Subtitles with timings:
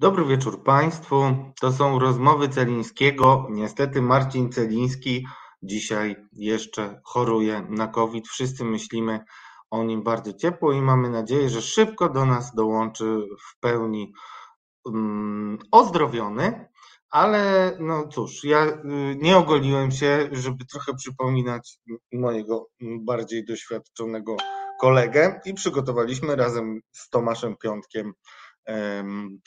[0.00, 1.22] Dobry wieczór Państwu.
[1.60, 3.46] To są rozmowy Celińskiego.
[3.50, 5.26] Niestety Marcin Celiński
[5.62, 8.28] dzisiaj jeszcze choruje na COVID.
[8.28, 9.20] Wszyscy myślimy
[9.70, 13.04] o nim bardzo ciepło i mamy nadzieję, że szybko do nas dołączy
[13.48, 14.12] w pełni
[14.84, 16.68] um, ozdrowiony.
[17.10, 18.80] Ale no cóż, ja y,
[19.16, 21.78] nie ogoliłem się, żeby trochę przypominać
[22.12, 24.36] mojego bardziej doświadczonego
[24.80, 28.12] kolegę i przygotowaliśmy razem z Tomaszem Piątkiem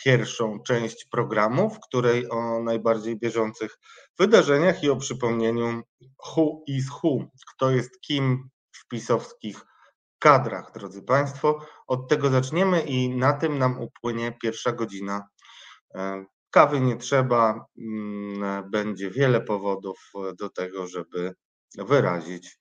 [0.04, 3.78] pierwszą część programu, w której o najbardziej bieżących
[4.20, 5.82] wydarzeniach i o przypomnieniu
[6.28, 9.62] who is who, kto jest kim w pisowskich
[10.20, 11.60] kadrach, drodzy Państwo.
[11.88, 15.28] Od tego zaczniemy i na tym nam upłynie pierwsza godzina.
[16.52, 21.34] Kawy nie trzeba, mm, będzie wiele powodów do tego, żeby
[21.78, 22.58] wyrazić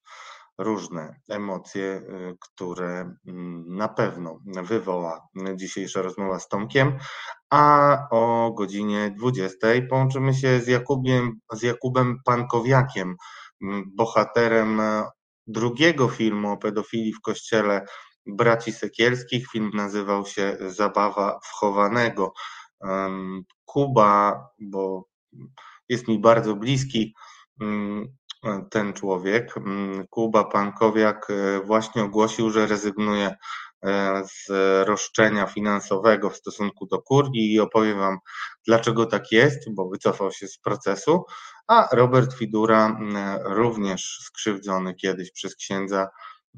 [0.60, 6.98] różne emocje, y, które mm, na pewno wywoła dzisiejsza rozmowa z Tomkiem,
[7.50, 13.16] a o godzinie 20 połączymy się z Jakubiem, z Jakubem Pankowiakiem,
[13.62, 14.82] mm, bohaterem
[15.46, 17.86] drugiego filmu o pedofilii w kościele
[18.26, 19.46] braci Sekielskich.
[19.48, 22.32] Film nazywał się Zabawa wchowanego.
[23.64, 25.04] Kuba, bo
[25.88, 27.14] jest mi bardzo bliski,
[27.60, 28.19] mm,
[28.70, 29.56] ten człowiek.
[29.56, 33.34] Mm, Kuba Pankowiak e, właśnie ogłosił, że rezygnuje
[33.84, 34.48] e, z
[34.88, 38.18] roszczenia finansowego w stosunku do Kurgi i opowiem Wam,
[38.66, 41.24] dlaczego tak jest, bo wycofał się z procesu,
[41.68, 46.08] a Robert Fidura, mm, również skrzywdzony kiedyś przez księdza,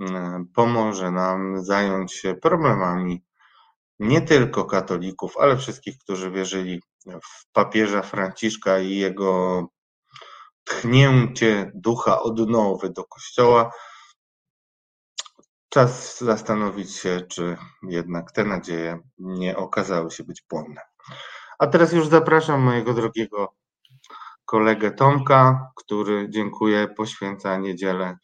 [0.01, 3.25] mm, pomoże nam zająć się problemami
[3.99, 9.67] nie tylko katolików, ale wszystkich, którzy wierzyli w papieża Franciszka i jego
[10.65, 13.71] tchnięcie ducha odnowy do kościoła.
[15.69, 20.81] Czas zastanowić się, czy jednak te nadzieje nie okazały się być płonne.
[21.59, 23.55] A teraz już zapraszam mojego drogiego
[24.45, 28.17] kolegę Tomka, który dziękuję, poświęca niedzielę,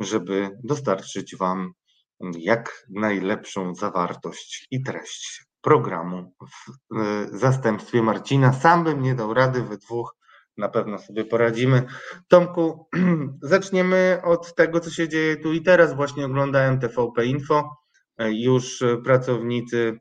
[0.00, 1.72] żeby dostarczyć Wam
[2.20, 8.52] jak najlepszą zawartość i treść programu w e, zastępstwie Marcina.
[8.52, 10.16] Sam bym nie dał rady we dwóch
[10.56, 11.82] na pewno sobie poradzimy.
[12.28, 12.88] Tomku,
[13.42, 15.96] zaczniemy od tego, co się dzieje tu i teraz.
[15.96, 17.76] Właśnie oglądałem TVP Info.
[18.18, 20.00] Już pracownicy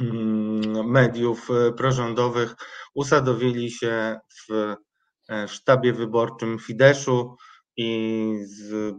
[0.00, 2.54] mm, mediów prorządowych
[2.94, 4.74] usadowili się w
[5.30, 7.36] e, sztabie wyborczym Fideszu
[7.76, 8.94] i z,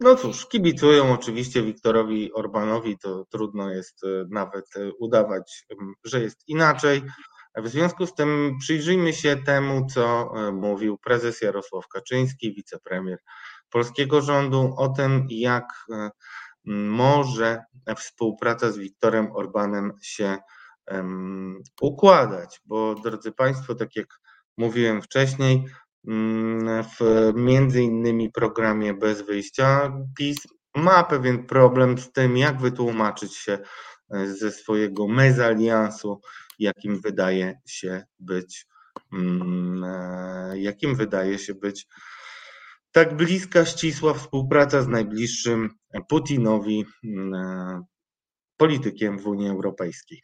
[0.00, 4.64] no cóż, kibicują oczywiście Wiktorowi Orbanowi, to trudno jest e, nawet
[4.98, 5.66] udawać,
[6.04, 7.02] że jest inaczej.
[7.56, 13.18] W związku z tym przyjrzyjmy się temu, co e, mówił prezes Jarosław Kaczyński, wicepremier
[13.70, 16.10] polskiego rządu, o tym, jak e,
[16.64, 17.64] może
[17.96, 20.38] współpraca z Wiktorem Orbanem się
[21.80, 22.60] układać.
[22.64, 24.06] Bo drodzy Państwo, tak jak
[24.56, 25.64] mówiłem wcześniej,
[26.98, 30.36] w między innymi programie Bez Wyjścia PiS
[30.76, 33.58] ma pewien problem z tym, jak wytłumaczyć się
[34.10, 36.20] e, ze swojego mezaliansu
[36.58, 38.66] jakim wydaje się być,
[39.12, 41.86] mm, e, jakim wydaje się być
[42.92, 45.70] tak bliska, ścisła współpraca z najbliższym
[46.08, 47.82] Putinowi, mm, e,
[48.56, 50.22] politykiem w Unii Europejskiej.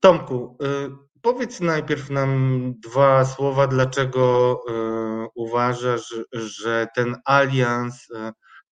[0.00, 0.90] Tomku, e,
[1.22, 4.60] powiedz najpierw nam dwa słowa, dlaczego
[5.34, 8.08] uważasz, że ten alians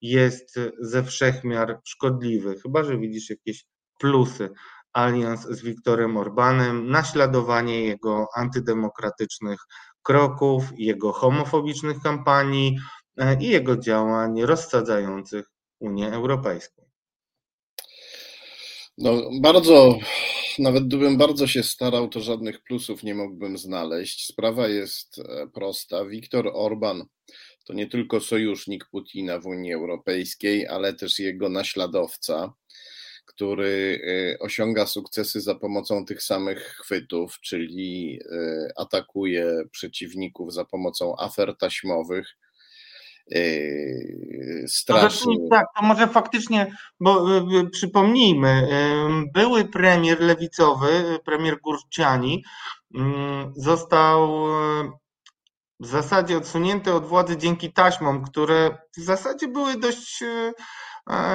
[0.00, 3.64] jest ze wszechmiar szkodliwy, chyba że widzisz jakieś
[3.98, 4.50] plusy
[4.96, 9.58] alians z Wiktorem Orbanem, naśladowanie jego antydemokratycznych
[10.02, 12.76] kroków, jego homofobicznych kampanii
[13.16, 15.46] e, i jego działań rozsadzających
[15.80, 16.82] Unię Europejską.
[18.98, 19.98] No, bardzo,
[20.58, 24.26] nawet gdybym bardzo się starał, to żadnych plusów nie mógłbym znaleźć.
[24.26, 26.04] Sprawa jest e, prosta.
[26.04, 27.04] Viktor Orban
[27.64, 32.52] to nie tylko sojusznik Putina w Unii Europejskiej, ale też jego naśladowca
[33.26, 34.00] który
[34.34, 41.56] y, osiąga sukcesy za pomocą tych samych chwytów, czyli y, atakuje przeciwników za pomocą afer
[41.56, 42.36] taśmowych.
[44.66, 45.24] Straszy.
[45.28, 47.26] No tak, to może faktycznie, bo
[47.72, 48.68] przypomnijmy,
[49.34, 52.44] były premier lewicowy, premier Górciani,
[53.56, 54.46] został
[55.80, 60.24] w zasadzie odsunięty od władzy dzięki taśmom, które w zasadzie były dość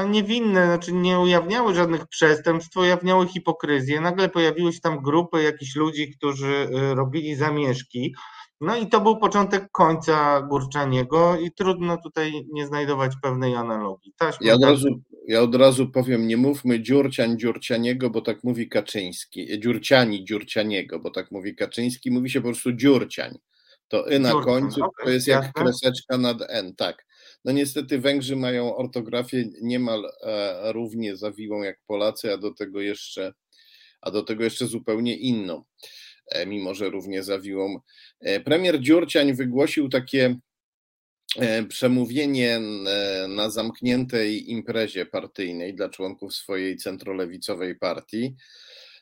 [0.09, 4.01] niewinne, znaczy nie ujawniały żadnych przestępstw, ujawniały hipokryzję.
[4.01, 8.15] Nagle pojawiły się tam grupy jakichś ludzi, którzy y, robili zamieszki.
[8.62, 14.13] No i to był początek końca Górczaniego i trudno tutaj nie znajdować pewnej analogii.
[14.41, 14.88] ja, od razu,
[15.27, 21.12] ja od razu powiem, nie mówmy dziurciań dziurcianiego, bo tak mówi Kaczyński, dziurciani dziurcianiego, bo
[21.12, 23.38] tak mówi Kaczyński, mówi się po prostu dziurciań.
[23.88, 25.63] To y na Dziurcian, końcu to jest jak jasne.
[25.63, 27.06] kreseczka nad n, tak.
[27.45, 33.33] No niestety Węgrzy mają ortografię niemal e, równie zawiłą jak Polacy, a do tego jeszcze,
[34.01, 35.63] a do tego jeszcze zupełnie inną,
[36.27, 37.79] e, mimo że równie zawiłą.
[38.19, 40.35] E, premier Dziurciań wygłosił takie
[41.69, 42.59] przemówienie
[43.27, 48.35] na zamkniętej imprezie partyjnej dla członków swojej centrolewicowej partii.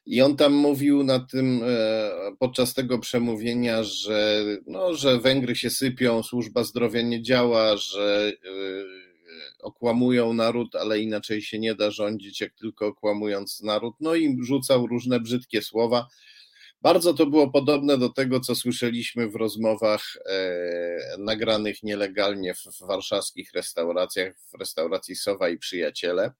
[0.09, 5.69] I on tam mówił na tym, e, podczas tego przemówienia, że, no, że Węgry się
[5.69, 8.49] sypią, służba zdrowia nie działa, że e,
[9.59, 13.95] okłamują naród, ale inaczej się nie da rządzić, jak tylko okłamując naród.
[13.99, 16.07] No i rzucał różne brzydkie słowa.
[16.81, 22.87] Bardzo to było podobne do tego, co słyszeliśmy w rozmowach e, nagranych nielegalnie w, w
[22.87, 26.31] warszawskich restauracjach, w restauracji Sowa i Przyjaciele.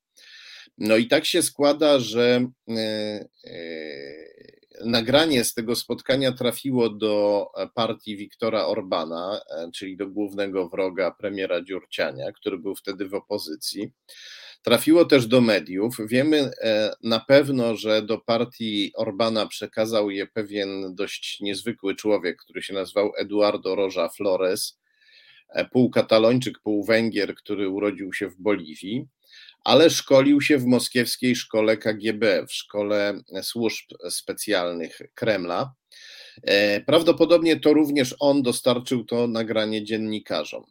[0.78, 2.74] No i tak się składa, że e,
[3.46, 3.60] e,
[4.86, 7.46] nagranie z tego spotkania trafiło do
[7.76, 13.92] partii Wiktora Orbana, e, czyli do głównego wroga premiera Dziurciania, który był wtedy w opozycji.
[14.62, 15.98] Trafiło też do mediów.
[16.08, 16.52] Wiemy
[17.04, 23.12] na pewno, że do partii Orbana przekazał je pewien dość niezwykły człowiek, który się nazywał
[23.18, 24.80] Eduardo Roja Flores,
[25.72, 29.08] pół katalończyk, pół Węgier, który urodził się w Boliwii
[29.64, 35.74] ale szkolił się w moskiewskiej szkole KGB, w szkole służb specjalnych Kremla.
[36.44, 40.64] E, Prawdopodobnie to również on dostarczył to nagranie dziennikarzom.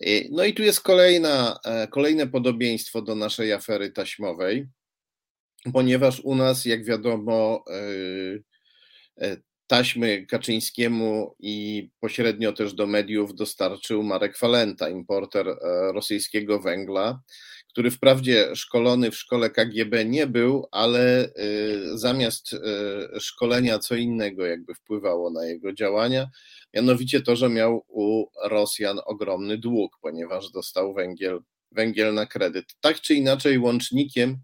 [0.00, 4.66] E, No i tu jest kolejna, e, kolejne podobieństwo do naszej afery taśmowej,
[5.72, 9.36] ponieważ u nas, jak wiadomo, e, e,
[9.66, 15.56] taśmy Kaczyńskiemu i pośrednio też do mediów dostarczył Marek Falenta, importer e,
[15.92, 17.20] rosyjskiego węgla,
[17.76, 22.58] który wprawdzie szkolony w szkole KGB nie był, ale y, zamiast y,
[23.20, 26.28] szkolenia co innego jakby wpływało na jego działania,
[26.74, 31.40] mianowicie to, że miał u Rosjan ogromny dług, ponieważ dostał węgiel,
[31.72, 32.66] węgiel na kredyt.
[32.80, 34.36] Tak czy inaczej łącznikiem,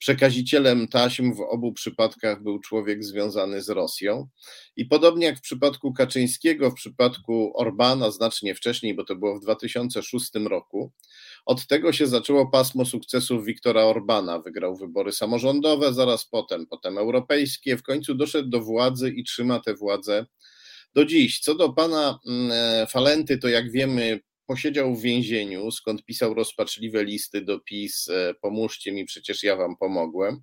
[0.00, 4.28] przekazicielem taśm w obu przypadkach był człowiek związany z Rosją.
[4.76, 9.42] I podobnie jak w przypadku Kaczyńskiego, w przypadku Orbana znacznie wcześniej, bo to było w
[9.42, 10.92] 2006 roku,
[11.46, 14.38] od tego się zaczęło pasmo sukcesów Wiktora Orbana.
[14.38, 17.76] Wygrał wybory samorządowe, zaraz potem, potem europejskie.
[17.76, 20.26] W końcu doszedł do władzy i trzyma tę władzę
[20.94, 21.40] do dziś.
[21.40, 24.20] Co do pana mm, Falenty, to jak wiemy,
[24.50, 29.76] posiedział w więzieniu, skąd pisał rozpaczliwe listy do PiS, e, pomóżcie mi, przecież ja wam
[29.76, 30.42] pomogłem.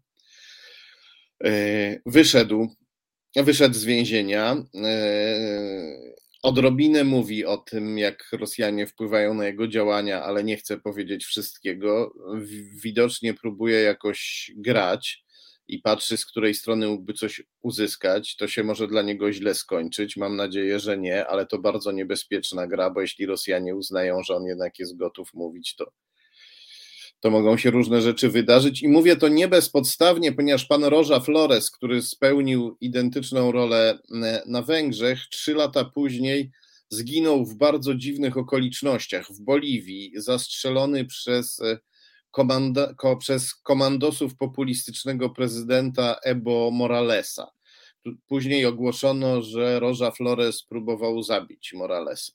[1.43, 2.67] E, Wyszedł,
[3.35, 4.63] wyszedł z więzienia.
[4.83, 5.37] e,
[6.43, 12.13] Odrobinę mówi o tym, jak Rosjanie wpływają na jego działania, ale nie chce powiedzieć wszystkiego.
[12.83, 15.23] Widocznie próbuje jakoś grać
[15.67, 18.35] i patrzy, z której strony mógłby coś uzyskać.
[18.35, 20.17] To się może dla niego źle skończyć.
[20.17, 24.45] Mam nadzieję, że nie, ale to bardzo niebezpieczna gra, bo jeśli Rosjanie uznają, że on
[24.45, 25.91] jednak jest gotów mówić, to,
[27.19, 28.83] to mogą się różne rzeczy wydarzyć.
[28.83, 33.99] I mówię to nie bezpodstawnie, ponieważ pan Roża Flores, który spełnił identyczną rolę
[34.45, 36.51] na Węgrzech, trzy lata później
[36.89, 41.77] zginął w bardzo dziwnych okolicznościach w Boliwii, zastrzelony przez, e,
[42.31, 47.51] komanda, ko, przez komandosów populistycznego prezydenta Ebo Moralesa.
[48.27, 52.33] Później ogłoszono, że Roża Flores próbował zabić Moralesa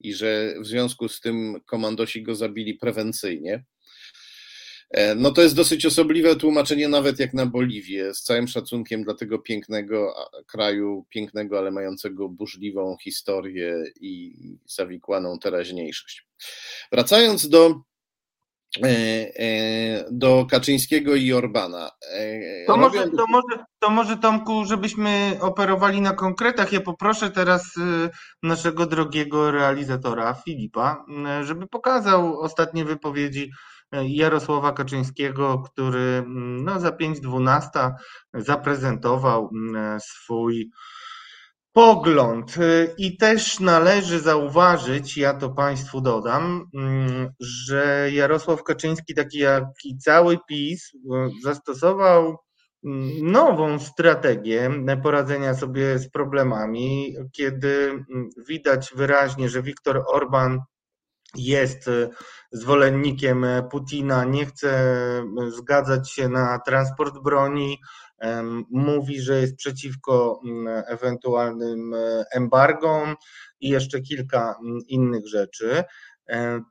[0.00, 3.64] i że w związku z tym komandosi go zabili prewencyjnie.
[4.90, 9.14] E, No to jest dosyć osobliwe tłumaczenie, nawet jak na Boliwię, z całym szacunkiem dla
[9.14, 10.14] tego pięknego
[10.46, 14.34] kraju, pięknego, ale mającego burzliwą historię i
[14.66, 16.26] zawikłaną teraźniejszość.
[16.92, 17.82] Wracając do,
[20.10, 21.90] do Kaczyńskiego i Orbana.
[22.12, 26.72] e, To może, to, może, to może Tomku, żebyśmy operowali na konkretach.
[26.72, 27.74] Ja poproszę teraz
[28.42, 31.04] naszego drogiego realizatora Filipa,
[31.42, 33.50] żeby pokazał ostatnie wypowiedzi
[33.92, 37.90] Jarosława Kaczyńskiego, który mm, no, za 5.12
[38.34, 40.70] zaprezentował mm, swój
[41.72, 42.56] pogląd.
[42.56, 49.64] Y, I też należy zauważyć, ja to Państwu dodam, mm, że Jarosław Kaczyński, taki jak
[49.84, 50.98] i cały PiS, y,
[51.42, 52.36] zastosował
[52.84, 54.70] mm, nową strategię
[55.02, 60.60] poradzenia sobie z problemami, kiedy mm, widać wyraźnie, że Viktor Orban
[61.36, 62.08] jest y,
[62.52, 65.02] zwolennikiem Putina, nie chce
[65.48, 67.78] zgadzać się na transport broni,
[68.70, 73.14] mówi, że jest przeciwko mm, ewentualnym e, embargom
[73.60, 75.84] i jeszcze kilka mm, innych rzeczy.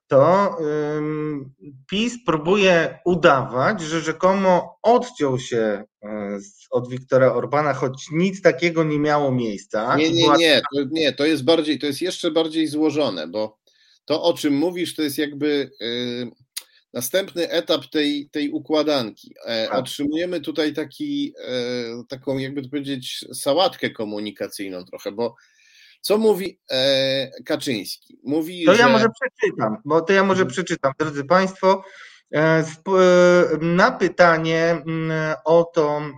[0.08, 0.58] to
[1.90, 5.84] PiS próbuje udawać, że rzekomo odciął się
[6.72, 9.96] od Wiktora Orbana, choć nic takiego nie miało miejsca.
[9.96, 13.60] Nie, nie, nie, to, nie, to jest bardziej, to jest jeszcze bardziej złożone, bo
[14.06, 16.32] to, o czym mówisz, to jest jakby yy,
[16.94, 19.36] następny etap tej, tej układanki.
[19.46, 19.78] E, tak.
[19.78, 25.36] Otrzymujemy tutaj taki, e, taką, jakby to powiedzieć, sałatkę komunikacyjną trochę, bo
[26.02, 28.20] co mówi e, Kaczyński?
[28.24, 28.82] Mówi, to że...
[28.82, 30.52] ja może przeczytam, bo to ja może mhm.
[30.54, 31.84] przeczytam, drodzy Państwo.
[32.34, 32.64] E, e,
[33.62, 36.12] na pytanie mm, o to mm,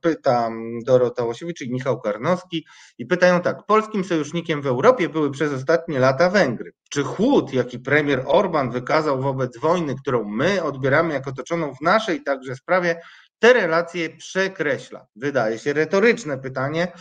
[0.00, 0.50] pyta
[0.86, 2.66] Dorota Łosiewicz i Michał Karnowski
[2.98, 3.66] i pytają tak.
[3.66, 6.72] Polskim sojusznikiem w Europie były przez ostatnie lata Węgry.
[6.90, 12.22] Czy chłód, jaki premier Orban wykazał wobec wojny, którą my odbieramy jako toczoną w naszej
[12.22, 13.00] także sprawie,
[13.38, 15.06] te relacje przekreśla?
[15.16, 16.92] Wydaje się retoryczne pytanie,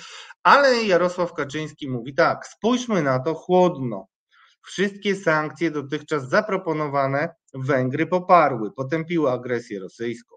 [0.43, 4.07] ale Jarosław Kaczyński mówi tak, spójrzmy na to chłodno.
[4.67, 10.35] Wszystkie sankcje dotychczas zaproponowane Węgry poparły, potępiły agresję rosyjską.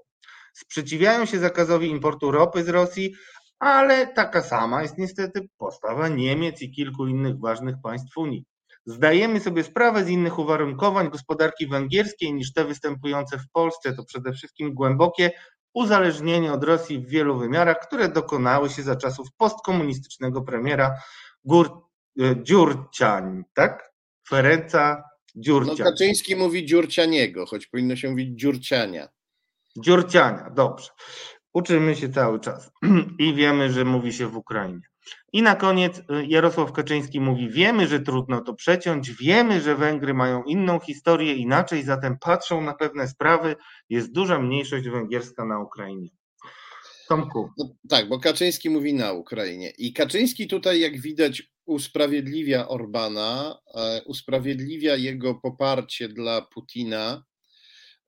[0.54, 3.14] Sprzeciwiają się zakazowi importu ropy z Rosji,
[3.58, 8.44] ale taka sama jest niestety postawa Niemiec i kilku innych ważnych państw Unii.
[8.86, 13.94] Zdajemy sobie sprawę z innych uwarunkowań gospodarki węgierskiej niż te występujące w Polsce.
[13.94, 15.30] To przede wszystkim głębokie
[15.74, 20.96] uzależnienie od Rosji w wielu wymiarach, które dokonały się za czasów postkomunistycznego premiera
[21.44, 21.70] Gór,
[22.20, 22.34] e,
[23.54, 23.89] tak?
[24.30, 25.04] Ferenca
[25.36, 25.76] Dziurciań.
[25.78, 29.08] No Kaczyński mówi Dziurcianiego, choć powinno się mówić Dziurciania.
[29.76, 30.88] Dziurciania, dobrze.
[31.54, 32.70] Uczymy się cały czas
[33.18, 34.80] i wiemy, że mówi się w Ukrainie.
[35.32, 40.14] I na koniec y, Jarosław Kaczyński mówi: Wiemy, że trudno to przeciąć, wiemy, że Węgry
[40.14, 43.56] mają inną historię, inaczej, zatem patrzą na pewne sprawy.
[43.88, 46.08] Jest duża mniejszość węgierska na Ukrainie.
[47.08, 47.50] Tomku.
[47.58, 49.72] No, tak, bo Kaczyński mówi na Ukrainie.
[49.78, 57.24] I Kaczyński tutaj, jak widać, usprawiedliwia Orbana, e, usprawiedliwia jego poparcie dla Putina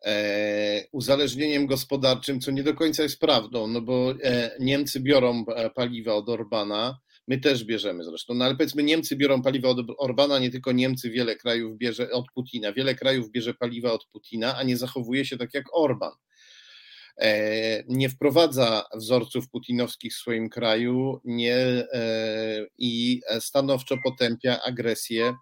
[0.04, 6.14] e, uzależnieniem gospodarczym, co nie do końca jest prawdą, no bo e, Niemcy biorą paliwa
[6.14, 10.50] od Orbana, my też bierzemy zresztą, no ale powiedzmy Niemcy biorą paliwa od Orbana, nie
[10.50, 14.76] tylko Niemcy, wiele krajów bierze od Putina, wiele krajów bierze paliwa od Putina, a nie
[14.76, 16.12] zachowuje się tak jak Orban.
[17.18, 25.34] E, nie wprowadza wzorców putinowskich w swoim kraju nie, e, i stanowczo potępia agresję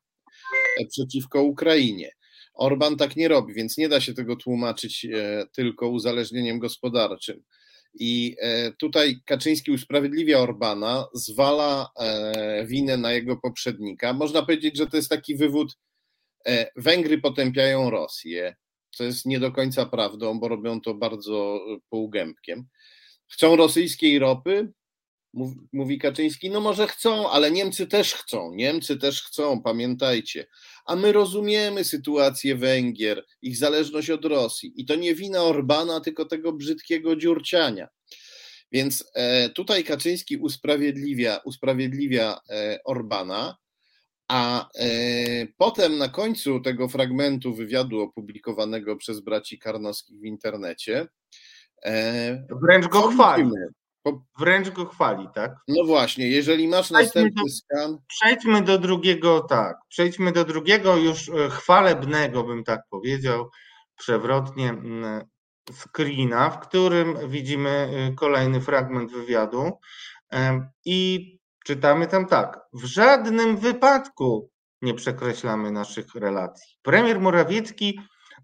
[0.89, 2.11] przeciwko Ukrainie.
[2.55, 7.43] Orban tak nie robi, więc nie da się tego tłumaczyć e, tylko uzależnieniem gospodarczym.
[7.95, 8.37] I
[8.79, 11.91] tutaj Kaczyński usprawiedliwia Orbana, zwala
[12.65, 14.13] winę na jego poprzednika.
[14.13, 15.79] Można powiedzieć, że to jest taki wywód:
[16.77, 18.57] Węgry potępiają Rosję,
[18.91, 22.67] co jest nie do końca prawdą, bo robią to bardzo e, półgębkiem.
[23.29, 24.73] Chcą rosyjskiej ropy?
[25.73, 28.55] Mówi Kaczyński, no może chcą, ale Niemcy też chcą.
[28.55, 30.47] Niemcy też chcą, pamiętajcie.
[30.87, 34.73] A my rozumiemy sytuację Węgier, ich zależność od Rosji.
[34.77, 37.89] I to nie wina Orbana, tylko tego brzydkiego dziurciania.
[38.73, 43.57] Więc e, tutaj Kaczyński usprawiedliwia, usprawiedliwia e, Orbana,
[44.31, 44.87] a e,
[45.57, 51.09] potem na końcu tego fragmentu wywiadu opublikowanego przez braci Karnowskich w internecie.
[51.85, 53.51] E, wręcz go chwali.
[54.03, 54.23] Po...
[54.39, 55.53] Wręcz go chwali, tak?
[55.69, 57.99] No właśnie, jeżeli masz przejdźmy następny do, skan.
[58.09, 59.77] Przejdźmy do drugiego, tak.
[59.89, 63.51] Przejdźmy do drugiego, już e, chwalebnego, bym tak powiedział,
[63.97, 64.75] przewrotnie
[65.73, 69.73] screena, w którym widzimy kolejny fragment wywiadu.
[70.85, 72.61] I Czytamy tam tak.
[72.73, 74.51] W żadnym wypadku
[74.83, 76.77] nie przekreślamy naszych relacji.
[76.83, 78.01] Premier Morawiecki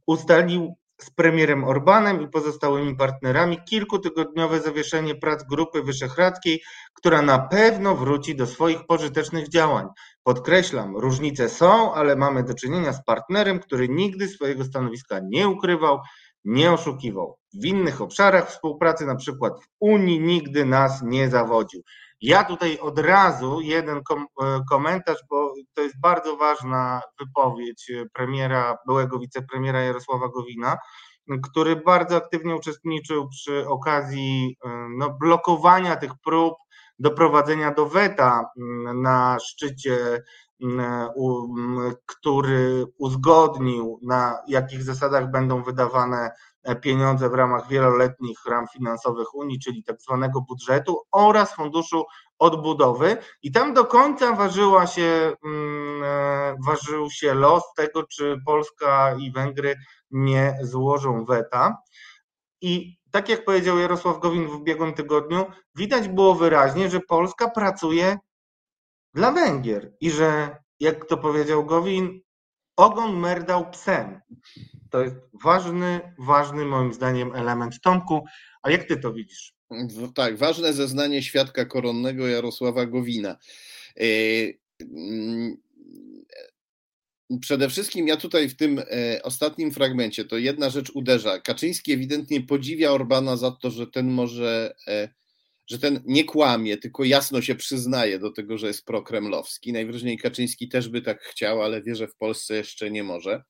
[0.07, 6.63] ustalił z premierem Orbanem i pozostałymi partnerami kilkutygodniowe zawieszenie prac Grupy Wyszehradzkiej,
[6.95, 9.87] która na pewno wróci do swoich pożytecznych działań.
[10.23, 15.99] Podkreślam, różnice są, ale mamy do czynienia z partnerem, który nigdy swojego stanowiska nie ukrywał,
[16.45, 17.39] nie oszukiwał.
[17.55, 21.83] W innych obszarach współpracy, na przykład w Unii, nigdy nas nie zawodził.
[22.21, 28.79] Ja tutaj od razu jeden kom e, komentarz, bo to jest bardzo ważna wypowiedź premiera,
[28.87, 30.77] byłego wicepremiera Jarosława Gowina,
[31.43, 34.69] który bardzo aktywnie uczestniczył przy okazji e,
[34.99, 36.55] no, blokowania tych prób
[36.99, 40.23] doprowadzenia do weta mm, na szczycie,
[40.63, 41.09] mm,
[42.07, 46.31] który uzgodnił, na jakich zasadach będą wydawane
[46.75, 52.05] pieniądze w ramach wieloletnich ram finansowych Unii, czyli tak zwanego budżetu oraz Funduszu
[52.39, 59.17] Odbudowy i tam do końca ważyła się, mm, e, ważył się los tego, czy Polska
[59.19, 59.75] i Węgry
[60.11, 61.77] nie złożą weta.
[62.61, 68.19] I tak jak powiedział Jarosław Gowin w ubiegłym tygodniu, widać było wyraźnie, że Polska pracuje
[69.15, 72.21] dla Węgier i że, jak to powiedział Gowin,
[72.77, 74.21] ogon merdał psem.
[74.91, 77.81] To jest ważny, ważny moim zdaniem element.
[77.81, 78.25] Tomku,
[78.63, 79.55] a jak ty to widzisz?
[80.15, 83.37] Tak, ważne zeznanie świadka koronnego Jarosława Gowina.
[83.97, 84.05] E,
[84.81, 85.57] mm,
[87.41, 91.41] przede wszystkim ja tutaj w tym e, ostatnim fragmencie to jedna rzecz uderza.
[91.41, 95.09] Kaczyński ewidentnie podziwia Orbana za to, że ten może, e,
[95.67, 99.73] że ten nie kłamie, tylko jasno się przyznaje do tego, że jest prokremlowski.
[99.73, 103.43] Najwyraźniej Kaczyński też by tak chciał, ale wie, że w Polsce jeszcze nie może.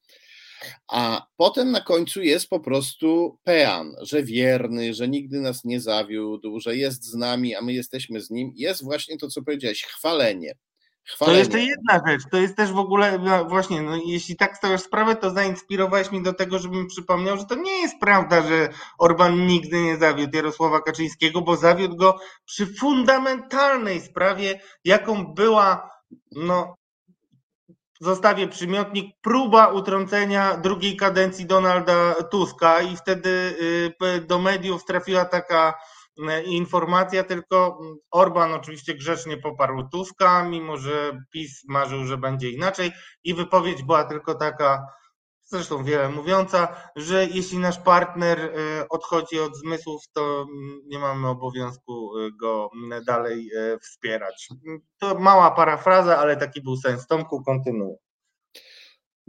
[0.88, 6.60] A potem na końcu jest po prostu pean, że wierny, że nigdy nas nie zawiódł,
[6.60, 8.52] że jest z nami, a my jesteśmy z nim.
[8.54, 10.54] Jest właśnie to, co powiedziałeś, chwalenie.
[11.06, 11.36] Chwalenie.
[11.36, 14.80] To jeszcze jedna rzecz, to jest też w ogóle, no właśnie, no jeśli tak stawiasz
[14.80, 19.46] sprawę, to zainspirowałeś mnie do tego, żebym przypomniał, że to nie jest prawda, że Orban
[19.46, 25.90] nigdy nie zawiódł Jarosława Kaczyńskiego, bo zawiódł go przy fundamentalnej sprawie, jaką była,
[26.32, 26.76] no,
[28.00, 33.56] zostawię przymiotnik, próba utrącenia drugiej kadencji Donalda Tuska i wtedy
[34.02, 35.74] y, do mediów trafiła taka
[36.44, 37.78] informacja, tylko
[38.10, 42.92] Orban oczywiście grzecznie poparł Tuska, mimo że PiS marzył, że będzie inaczej
[43.24, 44.86] i wypowiedź była tylko taka,
[45.42, 48.52] zresztą wiele mówiąca, że jeśli nasz partner y,
[48.88, 50.46] odchodzi od zmysłów, to
[50.86, 52.70] nie mamy obowiązku go
[53.06, 53.50] dalej
[53.82, 54.48] wspierać.
[54.98, 57.06] To mała parafraza, ale taki był sens.
[57.06, 58.05] Tomku, kontynuuj.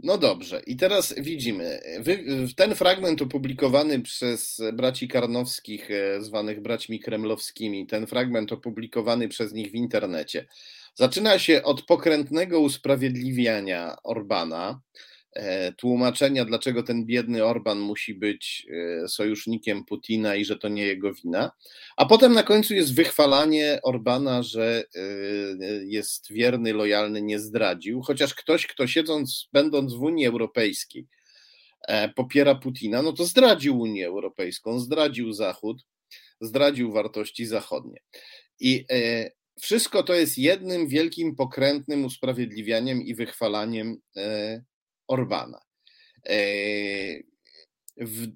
[0.02, 1.80] No dobrze, i teraz widzimy,
[2.56, 9.70] ten fragment opublikowany przez braci Karnowskich, e, zwanych braćmi kremlowskimi, ten fragment opublikowany przez nich
[9.70, 10.46] w internecie,
[10.94, 14.80] zaczyna się od pokrętnego usprawiedliwiania Orbana,
[15.76, 21.14] tłumaczenia, dlaczego ten biedny Orban musi być e, sojusznikiem Putina i że to nie jego
[21.14, 21.50] wina.
[21.96, 25.00] A potem na końcu jest wychwalanie Orbana, że e,
[25.84, 31.06] jest wierny, lojalny, nie zdradził, chociaż ktoś, kto siedząc, będąc w Unii Europejskiej,
[32.16, 35.82] popiera Putina, no to zdradził Unię Europejską, zdradził Zachód,
[36.40, 38.00] zdradził wartości zachodnie.
[38.60, 38.86] I
[39.60, 43.96] wszystko to jest jednym wielkim pokrętnym usprawiedliwianiem i wychwalaniem
[45.08, 45.60] Orbana.
[46.26, 46.36] E,
[47.96, 48.26] w,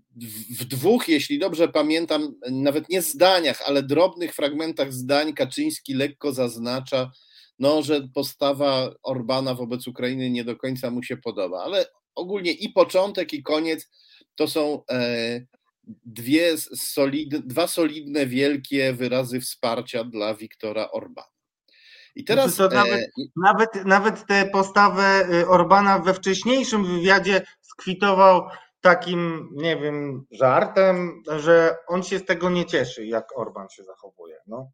[0.59, 7.11] w, dwóch, jeśli dobrze pamiętam, nawet nie zdaniach, ale drobnych fragmentach zdań Kaczyński lekko zaznacza,
[7.59, 12.69] no, że postawa Orbana wobec Ukrainy nie do końca mu się podoba, ale ogólnie i
[12.69, 13.91] początek, i koniec
[14.35, 15.41] to są e,
[16.05, 21.32] dwie solidne, dwa solidne, wielkie wyrazy wsparcia dla Wiktora Orbana.
[22.14, 22.55] I teraz.
[22.55, 23.22] Znaczy nawet, e...
[23.37, 28.48] nawet, nawet tę postawę y, Orbana we wcześniejszym wywiadzie skwitował
[28.81, 34.37] takim, nie wiem, żartem, że on się z tego nie cieszy, jak Orban się zachowuje.
[34.46, 34.70] No.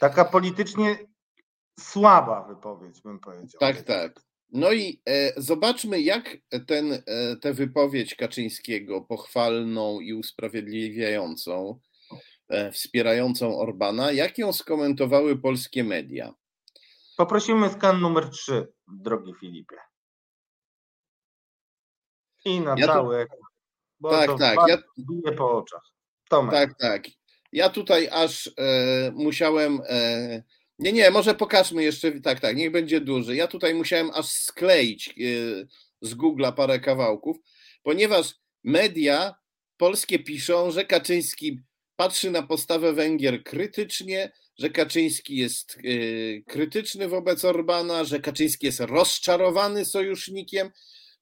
[0.00, 0.98] Taka politycznie
[1.80, 3.60] słaba wypowiedź, bym powiedział.
[3.60, 4.20] Tak, tak.
[4.52, 11.78] No i e, zobaczmy, jak ten, e, tę wypowiedź Kaczyńskiego, pochwalną i usprawiedliwiającą,
[12.72, 16.34] wspierającą Orbana, jak ją skomentowały polskie media.
[17.16, 19.76] Poprosimy skan numer 3, drogi Filipie.
[22.44, 23.36] I na ja cały to...
[24.00, 24.58] bo tak, to tak.
[24.68, 24.78] Ja...
[24.98, 25.82] bije po oczach.
[26.28, 26.52] Tomek.
[26.52, 27.04] Tak, tak.
[27.52, 29.80] Ja tutaj aż e, musiałem.
[29.88, 30.42] E,
[30.78, 32.20] nie, nie, może pokażmy jeszcze.
[32.20, 33.36] Tak, tak, niech będzie duży.
[33.36, 35.12] Ja tutaj musiałem aż skleić e,
[36.00, 37.36] z Google'a parę kawałków,
[37.82, 38.34] ponieważ
[38.64, 39.34] media
[39.76, 41.60] polskie piszą, że Kaczyński
[41.98, 48.80] patrzy na postawę Węgier krytycznie, że Kaczyński jest y, krytyczny wobec Orbana, że Kaczyński jest
[48.80, 50.70] rozczarowany sojusznikiem,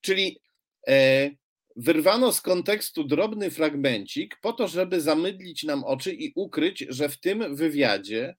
[0.01, 0.41] czyli
[0.89, 1.31] e,
[1.77, 7.21] wyrwano z kontekstu drobny fragmencik po to, żeby zamydlić nam oczy i ukryć, że w
[7.21, 8.37] tym wywiadzie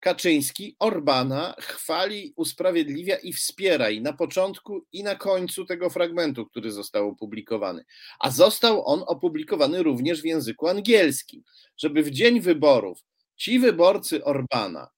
[0.00, 6.72] Kaczyński Orbana chwali, usprawiedliwia i wspiera i na początku i na końcu tego fragmentu, który
[6.72, 7.84] został opublikowany.
[8.20, 11.42] A został on opublikowany również w języku angielskim,
[11.76, 12.98] żeby w dzień wyborów
[13.36, 14.88] ci wyborcy Orbana,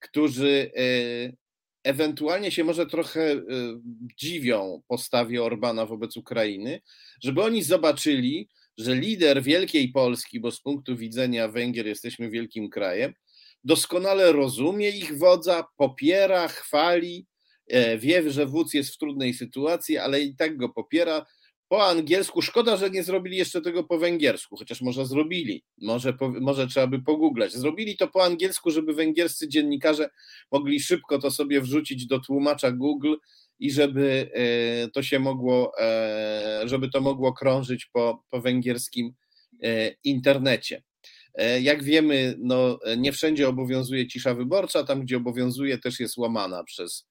[0.00, 1.32] którzy e,
[1.84, 3.40] ewentualnie się może trochę e,
[4.16, 6.80] dziwią postawie Orbana wobec Ukrainy,
[7.22, 13.14] żeby oni zobaczyli, że lider wielkiej Polski, bo z punktu widzenia Węgier jesteśmy wielkim krajem,
[13.64, 17.26] doskonale rozumie ich wodza, popiera, chwali,
[17.68, 21.26] e, wie, że wódz jest w trudnej sytuacji, ale i tak go popiera.
[21.68, 26.66] Po angielsku, szkoda, że nie zrobili jeszcze tego po węgiersku, chociaż może zrobili, może, może
[26.66, 27.52] trzeba by pogooglać.
[27.52, 30.10] Zrobili to po angielsku, żeby węgierscy dziennikarze
[30.50, 33.14] mogli szybko to sobie wrzucić do tłumacza Google
[33.58, 39.12] i żeby e, to się mogło, e, żeby to mogło krążyć po, po węgierskim
[40.04, 40.82] internecie.
[41.34, 46.64] E, jak wiemy, no, nie wszędzie obowiązuje cisza wyborcza, tam gdzie obowiązuje też jest łamana
[46.64, 47.06] przez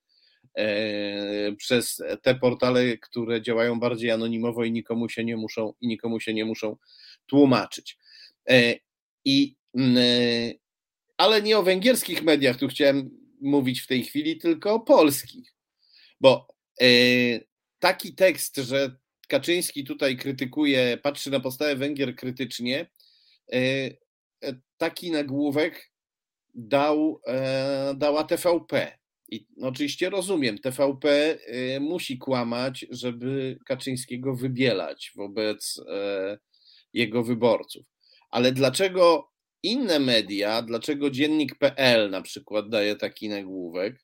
[1.58, 6.34] przez te portale, które działają bardziej anonimowo i nikomu się nie muszą, i nikomu się
[6.34, 6.78] nie muszą
[7.26, 7.98] tłumaczyć.
[9.26, 9.56] I,
[11.18, 13.10] ale nie o węgierskich mediach tu chciałem
[13.42, 15.54] mówić w tej chwili, tylko o polskich.
[16.22, 16.48] Bo
[17.80, 18.96] taki tekst, że
[19.28, 22.90] Kaczyński tutaj krytykuje, patrzy na postawę Węgier krytycznie,
[24.84, 25.92] taki nagłówek
[26.54, 27.22] dał,
[27.96, 28.98] dała TVP.
[29.30, 36.38] I oczywiście rozumiem, TVP y, musi kłamać, żeby Kaczyńskiego wybielać wobec e,
[36.94, 37.86] jego wyborców.
[38.30, 39.32] Ale dlaczego
[39.64, 44.04] inne media, dlaczego dziennik.pl na przykład daje taki nagłówek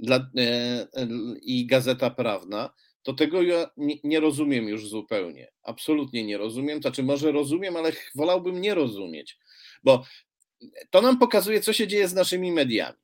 [0.00, 1.08] dla, e, e,
[1.42, 2.70] i Gazeta Prawna,
[3.02, 5.48] to tego ja nie, nie, rozumiem już zupełnie.
[5.62, 6.80] Absolutnie nie rozumiem.
[6.82, 9.38] Znaczy, może rozumiem, ale wolałbym nie rozumieć,
[9.84, 10.04] bo
[10.90, 12.98] to nam pokazuje, co się dzieje z naszymi mediami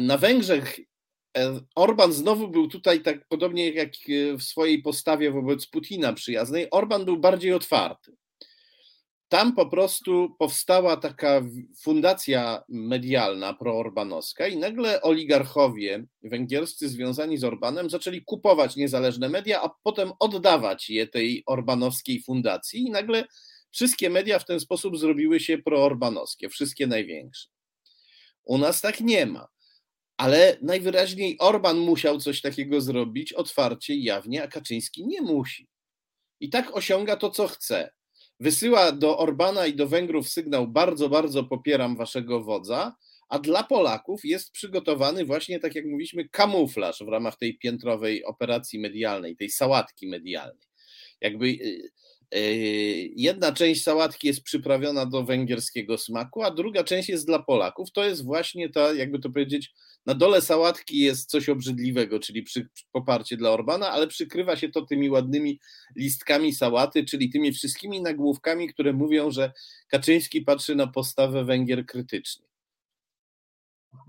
[0.00, 0.78] na Węgrzech
[1.36, 6.70] e, Orban znowu był tutaj tak podobnie jak e, w swojej postawie wobec Putina przyjaznej.
[6.70, 8.12] Orban był bardziej otwarty.
[9.28, 11.42] Tam po prostu powstała taka
[11.82, 19.70] fundacja medialna proorbanowska i nagle oligarchowie węgierscy związani z Orbanem zaczęli kupować niezależne media, a
[19.82, 23.24] potem oddawać je tej orbanowskiej fundacji i nagle
[23.72, 27.48] wszystkie media w ten sposób zrobiły się proorbanowskie, wszystkie największe.
[28.44, 29.48] U nas tak nie ma.
[30.16, 35.68] Ale najwyraźniej Orban musiał coś takiego zrobić otwarcie jawnie, a Kaczyński nie musi.
[36.40, 37.92] I tak osiąga to, co chce.
[38.40, 42.96] Wysyła do Orbana i do Węgrów sygnał: bardzo, bardzo popieram waszego wodza,
[43.28, 48.78] a dla Polaków jest przygotowany właśnie, tak jak mówiliśmy, kamuflaż w ramach tej piętrowej operacji
[48.78, 50.68] medialnej, tej sałatki medialnej.
[51.20, 51.90] Jakby y,
[53.16, 57.92] jedna część sałatki jest przyprawiona do węgierskiego smaku, a druga część jest dla Polaków.
[57.92, 59.74] To jest właśnie ta, jakby to powiedzieć,
[60.06, 64.86] na dole sałatki jest coś obrzydliwego, czyli przy, poparcie dla Orbana, ale przykrywa się to
[64.86, 65.60] tymi ładnymi
[65.96, 69.52] listkami sałaty, czyli tymi wszystkimi nagłówkami, które mówią, że
[69.88, 72.46] Kaczyński patrzy na postawę Węgier krytycznie.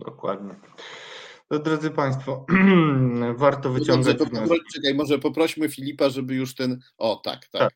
[0.06, 0.56] Dokładnie.
[1.52, 2.46] No, drodzy Państwo,
[3.36, 4.18] warto wyciągać.
[4.20, 6.80] No dobrze, czekaj, może poprośmy Filipa, żeby już ten.
[6.98, 7.62] O, tak, tak.
[7.62, 7.74] tak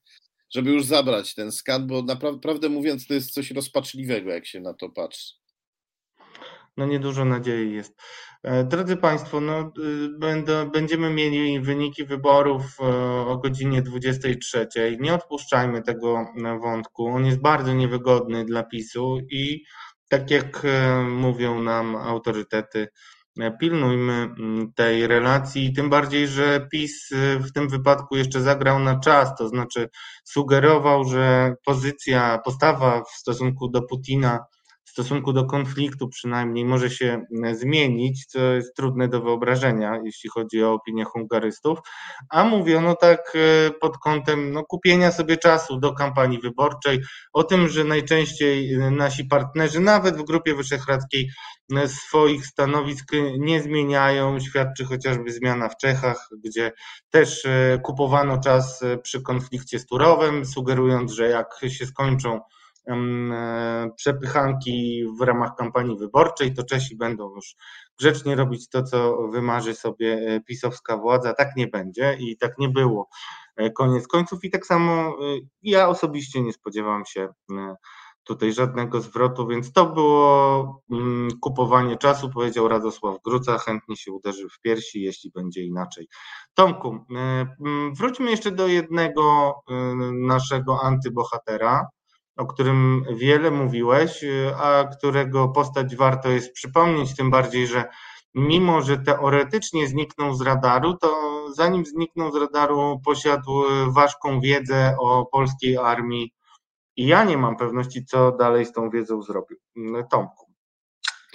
[0.49, 4.73] żeby już zabrać ten skan, bo naprawdę mówiąc, to jest coś rozpaczliwego, jak się na
[4.73, 5.33] to patrzy.
[6.77, 8.01] No niedużo nadziei jest.
[8.43, 9.71] E, drodzy Państwo, no,
[10.63, 12.83] y, będziemy mieli wyniki wyborów e,
[13.27, 14.67] o godzinie 23.
[14.99, 17.07] Nie odpuszczajmy tego e, wątku.
[17.07, 19.63] On jest bardzo niewygodny dla PiSu i
[20.09, 20.63] tak jak
[21.09, 22.87] mówią nam autorytety,
[23.59, 28.99] pilnujmy mm, tej relacji, tym bardziej, że PiS y, w tym wypadku jeszcze zagrał na
[28.99, 29.89] czas, to znaczy
[30.25, 34.39] sugerował, że pozycja, postawa w stosunku do Putina,
[34.87, 40.29] w stosunku do konfliktu przynajmniej może się mm, zmienić, co jest trudne do wyobrażenia, jeśli
[40.29, 41.79] chodzi o opinię hungarystów,
[42.29, 46.99] a mówiono tak y, pod kątem no, kupienia sobie czasu do kampanii wyborczej,
[47.33, 51.29] o tym, że najczęściej y, nasi partnerzy, nawet w Grupie Wyszehradzkiej,
[51.87, 54.39] swoich stanowisk nie zmieniają.
[54.39, 56.71] Świadczy chociażby zmiana w Czechach, gdzie
[57.09, 62.39] też e, kupowano czas e, przy konflikcie z Turowem, sugerując, że jak się skończą e,
[63.95, 67.55] przepychanki w ramach kampanii wyborczej, to Czesi będą już
[67.99, 71.33] grzecznie robić to, co wymarzy sobie pisowska władza.
[71.33, 73.09] Tak nie będzie i tak nie było
[73.75, 74.43] koniec końców.
[74.43, 75.17] I tak samo
[75.61, 77.27] ja osobiście nie spodziewam się
[78.23, 84.49] tutaj żadnego zwrotu, więc to było mm, kupowanie czasu, powiedział Radosław Gruca, chętnie się uderzy
[84.49, 86.07] w piersi, jeśli będzie inaczej.
[86.53, 87.05] Tomku,
[87.97, 89.53] wróćmy jeszcze do jednego
[90.13, 91.87] naszego antybohatera,
[92.37, 97.85] o którym wiele mówiłeś, y, a którego postać warto jest przypomnieć, tym bardziej, że
[98.35, 101.17] mimo, że teoretycznie zniknął z radaru, to
[101.55, 106.33] zanim zniknął z radaru, posiadł ważką wiedzę o polskiej armii
[106.97, 109.57] i ja nie mam pewności, co dalej z tą wiedzą zrobił.
[109.77, 110.45] Mm, Tomku.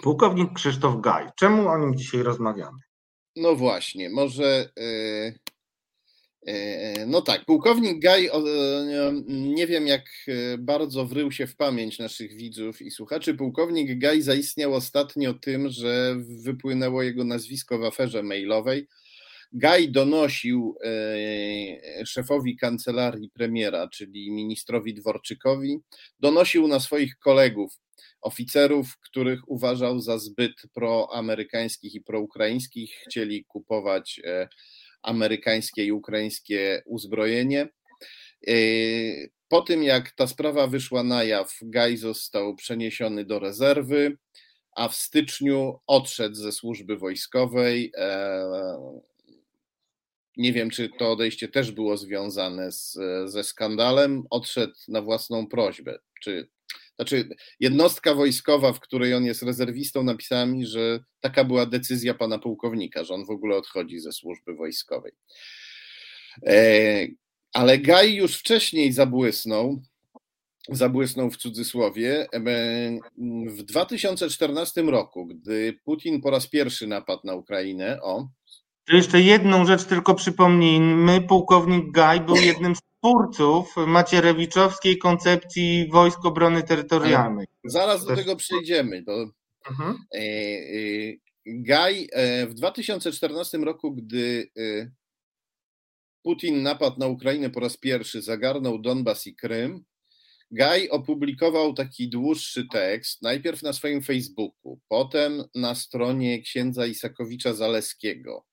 [0.03, 1.29] Pułkownik Krzysztof Gaj.
[1.37, 2.79] Czemu o nim dzisiaj rozmawiamy?
[3.37, 4.73] No właśnie, może.
[4.77, 5.35] Yy,
[7.07, 8.31] no tak, pułkownik Gaj, yy,
[9.29, 10.05] nie wiem jak
[10.59, 13.35] bardzo wrył się w pamięć naszych widzów i słuchaczy.
[13.35, 18.89] Pułkownik Gaj zaistniał ostatnio tym, że wypłynęło jego nazwisko w aferze mailowej
[19.55, 25.79] Gaj donosił e, szefowi kancelarii premiera, czyli ministrowi Dworczykowi,
[26.21, 27.73] donosił na swoich kolegów,
[28.21, 34.49] oficerów, których uważał za zbyt proamerykańskich i proukraińskich, chcieli kupować e,
[35.03, 37.69] amerykańskie i ukraińskie uzbrojenie.
[38.49, 38.55] E,
[39.49, 44.17] po tym, jak ta sprawa wyszła na jaw, Gaj został przeniesiony do rezerwy.
[44.77, 47.93] a w styczniu odszedł ze służby wojskowej.
[50.37, 54.23] Nie wiem, czy to odejście też było związane z, ze skandalem.
[54.31, 55.99] Odszedł na własną prośbę.
[56.23, 56.49] Czy,
[56.97, 57.29] znaczy,
[57.61, 63.05] jednostka wojskowa, w której on jest rezerwistą, napisała mi, że taka była decyzja pana pułkownika,
[63.05, 65.13] że on w ogóle odchodzi ze służby wojskowej.
[66.47, 67.07] E,
[67.53, 69.83] ale Gaj już wcześniej zabłysnął,
[70.69, 72.27] zabłysnął w cudzysłowie.
[72.33, 72.41] E,
[73.47, 78.29] w 2014 roku, gdy Putin po raz pierwszy napadł na Ukrainę, o,
[78.87, 81.21] to jeszcze jedną rzecz tylko przypomnijmy.
[81.21, 87.47] Pułkownik Gaj był jednym z twórców macierewiczowskiej koncepcji Wojsk Obrony Terytorialnej.
[87.65, 89.03] Zaraz do tego przejdziemy.
[89.03, 89.31] To...
[89.71, 89.97] Mhm.
[90.15, 91.17] E, e,
[91.47, 94.51] Gaj e, w 2014 roku, gdy
[96.23, 99.85] Putin napadł na Ukrainę po raz pierwszy, zagarnął Donbas i Krym,
[100.51, 108.45] Gaj opublikował taki dłuższy tekst, najpierw na swoim Facebooku, potem na stronie księdza Isakowicza Zaleskiego.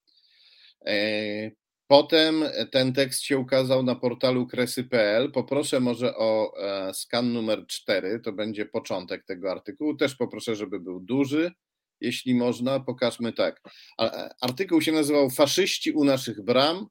[0.86, 1.52] E,
[1.88, 5.32] potem ten tekst się ukazał na portalu kresy.pl.
[5.32, 9.96] Poproszę może o e, skan numer 4, to będzie początek tego artykułu.
[9.96, 11.52] Też poproszę, żeby był duży,
[12.02, 12.80] jeśli można.
[12.80, 13.62] Pokażmy tak.
[14.42, 16.88] Artykuł się nazywał Faszyści u naszych bram.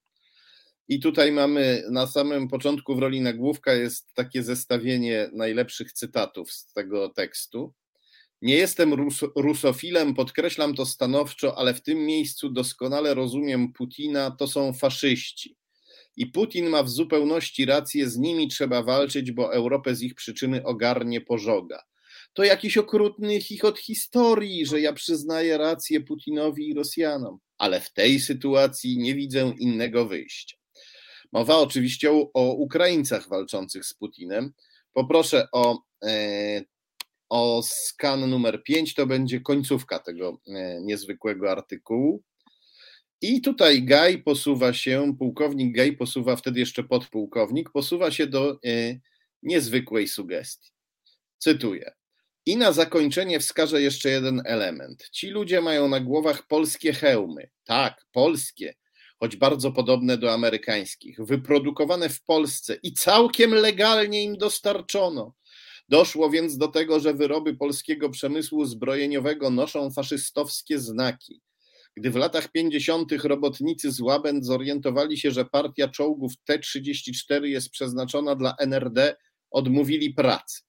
[0.88, 6.72] I tutaj mamy na samym początku w roli nagłówka jest takie zestawienie najlepszych cytatów z
[6.72, 7.74] tego tekstu.
[8.42, 14.46] Nie jestem rus rusofilem, podkreślam to stanowczo, ale w tym miejscu doskonale rozumiem Putina, to
[14.46, 15.56] są faszyści.
[16.16, 20.64] I Putin ma w zupełności rację, z nimi trzeba walczyć, bo Europę z ich przyczyny
[20.64, 21.82] ogarnie pożoga.
[22.32, 28.20] To jakiś okrutny chichot historii, że ja przyznaję rację Putinowi i Rosjanom, ale w tej
[28.20, 30.56] sytuacji nie widzę innego wyjścia.
[31.32, 34.52] Mowa oczywiście o, Ukraińcach walczących z Putinem.
[34.92, 36.62] Poproszę o e,
[37.28, 42.22] o skan numer 5 to będzie końcówka tego e, niezwykłego artykułu.
[43.20, 48.58] I tutaj Gaj posuwa się, pułkownik Gaj posuwa, wtedy jeszcze podpułkownik, posuwa się do e,
[49.42, 50.70] niezwykłej sugestii.
[51.38, 51.92] Cytuję.
[52.46, 55.08] I na zakończenie wskażę jeszcze jeden element.
[55.10, 57.50] Ci ludzie mają na głowach polskie hełmy.
[57.64, 58.74] Tak, polskie,
[59.18, 65.34] choć bardzo podobne do amerykańskich, wyprodukowane w Polsce i całkiem legalnie im dostarczono.
[65.88, 71.40] Doszło więc do tego, że wyroby polskiego przemysłu zbrojeniowego noszą faszystowskie znaki.
[71.96, 73.12] Gdy w latach 50.
[73.12, 79.16] robotnicy z Łabęd zorientowali się, że partia czołgów T-34 jest przeznaczona dla NRD,
[79.50, 80.60] odmówili pracy.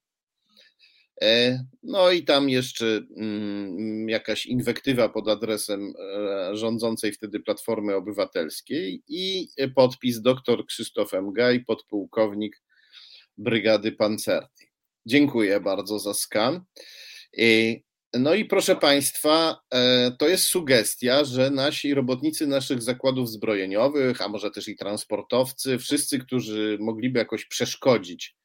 [1.21, 9.03] E, no i tam jeszcze mm, jakaś inwektywa pod adresem e, rządzącej wtedy Platformy Obywatelskiej
[9.07, 11.33] i podpis dr Krzysztof M.
[11.33, 12.61] Gaj, podpułkownik
[13.37, 14.68] Brygady Pancernej.
[15.09, 16.61] Dziękuję bardzo za skan.
[18.13, 24.27] No i proszę Państwa, e, to jest sugestia, że nasi robotnicy naszych zakładów zbrojeniowych, a
[24.27, 28.35] może też i transportowcy, wszyscy, którzy mogliby jakoś przeszkodzić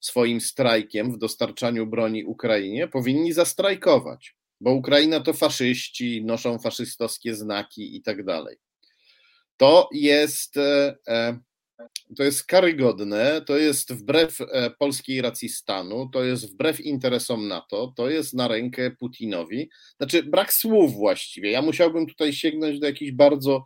[0.00, 7.96] swoim strajkiem w dostarczaniu broni Ukrainie, powinni zastrajkować, bo Ukraina to faszyści, noszą faszystowskie znaki
[7.96, 8.56] i tak dalej.
[9.56, 11.38] To jest e, e,
[12.16, 17.92] to jest karygodne, to jest wbrew e, polskiej racji stanu, to jest wbrew interesom NATO,
[17.96, 19.70] to jest na rękę Putinowi.
[19.96, 21.50] Znaczy, brak słów właściwie.
[21.50, 23.64] Ja musiałbym tutaj sięgnąć do jakichś bardzo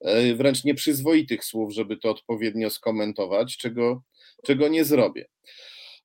[0.00, 4.02] e, wręcz nieprzyzwoitych słów, żeby to odpowiednio skomentować, czego,
[4.44, 5.26] czego nie zrobię.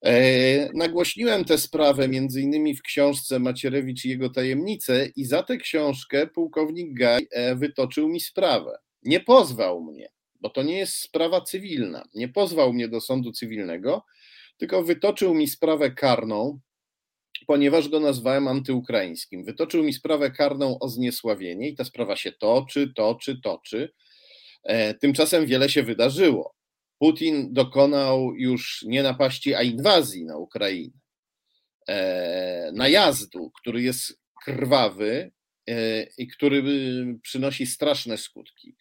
[0.06, 5.58] E, nagłośniłem tę sprawę między innymi w książce Macierewicz i jego tajemnice i za tę
[5.58, 8.78] książkę pułkownik Gaj wytoczył mi sprawę.
[9.04, 10.10] Nie pozwał mnie
[10.42, 12.04] bo to nie jest sprawa cywilna.
[12.14, 14.06] Nie pozwał mnie do sądu cywilnego,
[14.58, 16.60] tylko wytoczył mi sprawę karną,
[17.48, 19.44] ponieważ go nazwałem antyukraińskim.
[19.44, 23.94] Wytoczył mi sprawę karną o zniesławienie i ta sprawa się toczy, toczy, toczy.
[24.64, 26.56] E, tymczasem wiele się wydarzyło.
[27.00, 31.00] Putin dokonał już nie napaści, a inwazji na Ukrainę.
[31.88, 35.32] E, najazdu, który jest krwawy
[35.68, 36.64] e, i który
[37.24, 38.76] przynosi straszne skutki.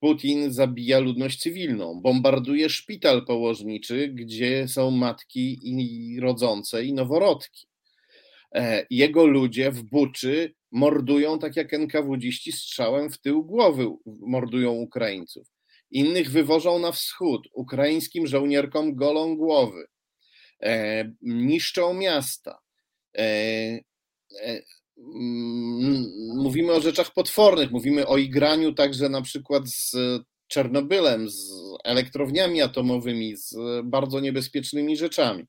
[0.00, 7.66] Putin zabija ludność cywilną, bombarduje szpital położniczy, gdzie są matki i rodzące i noworodki.
[8.54, 15.48] E, jego ludzie w Buczy mordują tak jak NKWDziści strzałem w tył głowy mordują Ukraińców.
[15.90, 19.86] Innych wywożą na wschód, ukraińskim żołnierkom golą głowy.
[20.62, 22.58] E, niszczą miasta.
[25.00, 29.96] Mm, mówimy o rzeczach potwornych, mówimy o igraniu także na przykład z
[30.48, 31.50] Czernobylem, z
[31.84, 35.44] elektrowniami atomowymi, z bardzo niebezpiecznymi rzeczami.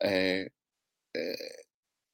[0.00, 0.10] E,
[1.16, 1.36] e,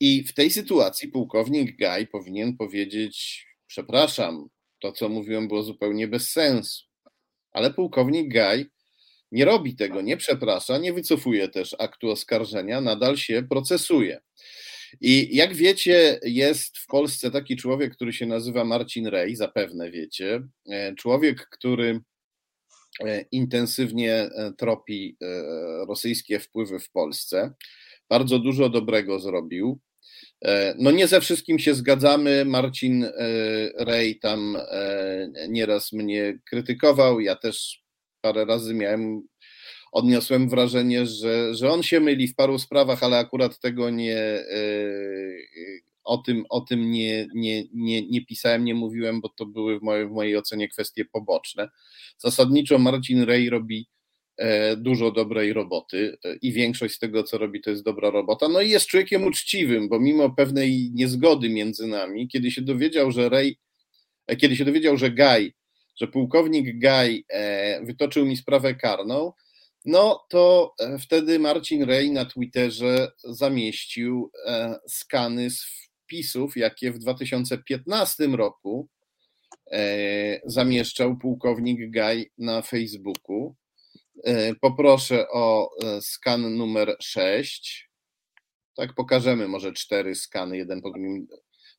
[0.01, 4.49] I w tej sytuacji pułkownik Gaj powinien powiedzieć: Przepraszam,
[4.81, 6.85] to co mówiłem było zupełnie bez sensu.
[7.53, 8.67] Ale pułkownik Gaj
[9.33, 14.21] nie robi tego, nie przeprasza, nie wycofuje też aktu oskarżenia, nadal się procesuje.
[15.01, 20.43] I jak wiecie, jest w Polsce taki człowiek, który się nazywa Marcin Rej, zapewne wiecie.
[20.71, 22.01] E, człowiek, który
[23.01, 25.17] e, intensywnie e, tropi
[25.89, 27.53] rosyjskie wpływy w Polsce.
[28.09, 29.81] Bardzo dużo dobrego zrobił.
[30.79, 32.45] No nie ze wszystkim się zgadzamy.
[32.45, 33.07] Marcin
[33.79, 34.57] Rej tam
[35.49, 37.21] nieraz mnie krytykował.
[37.21, 37.83] Ja też
[38.21, 39.23] parę razy miałem
[39.97, 44.45] odniosłem wrażenie, że, że on się myli w paru sprawach, ale akurat tego nie e,
[46.05, 49.83] o tym, o tym nie, nie, nie, nie pisałem, nie mówiłem, bo to były w
[49.83, 51.69] mojej, w mojej ocenie kwestie poboczne.
[52.19, 53.87] Zasadniczo Marcin Rej robi
[54.37, 58.49] e, dużo dobrej roboty e, i większość z tego, co robi, to jest dobra robota.
[58.49, 63.29] No i jest człowiekiem uczciwym, bo mimo pewnej niezgody między nami, kiedy się dowiedział, że
[63.29, 63.59] Rej,
[64.39, 65.55] kiedy się dowiedział, że Gaj,
[65.97, 67.25] że pułkownik Gaj
[67.83, 69.33] wytoczył mi sprawę karną,
[69.87, 76.99] no to e, wtedy Marcin Rej na Twitterze zamieścił e, skany z wpisów, jakie w
[76.99, 78.89] 2015 roku
[79.73, 83.55] e, zamieszczał pułkownik Gaj na Facebooku.
[84.61, 85.71] Poproszę o
[86.01, 87.91] skan numer 6.
[88.77, 91.27] Tak, pokażemy może cztery skany, jeden po drugim.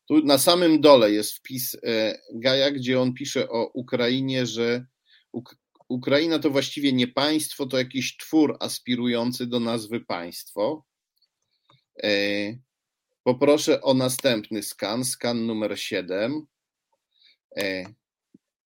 [0.08, 1.76] Tu na samym dole jest wpis
[2.34, 4.86] Gaja, gdzie on pisze o Ukrainie, że
[5.88, 10.84] Ukraina to właściwie nie państwo, to jakiś twór aspirujący do nazwy państwo.
[12.02, 12.10] E,
[13.22, 16.46] poproszę o następny skan, skan numer 7.
[17.56, 17.84] E,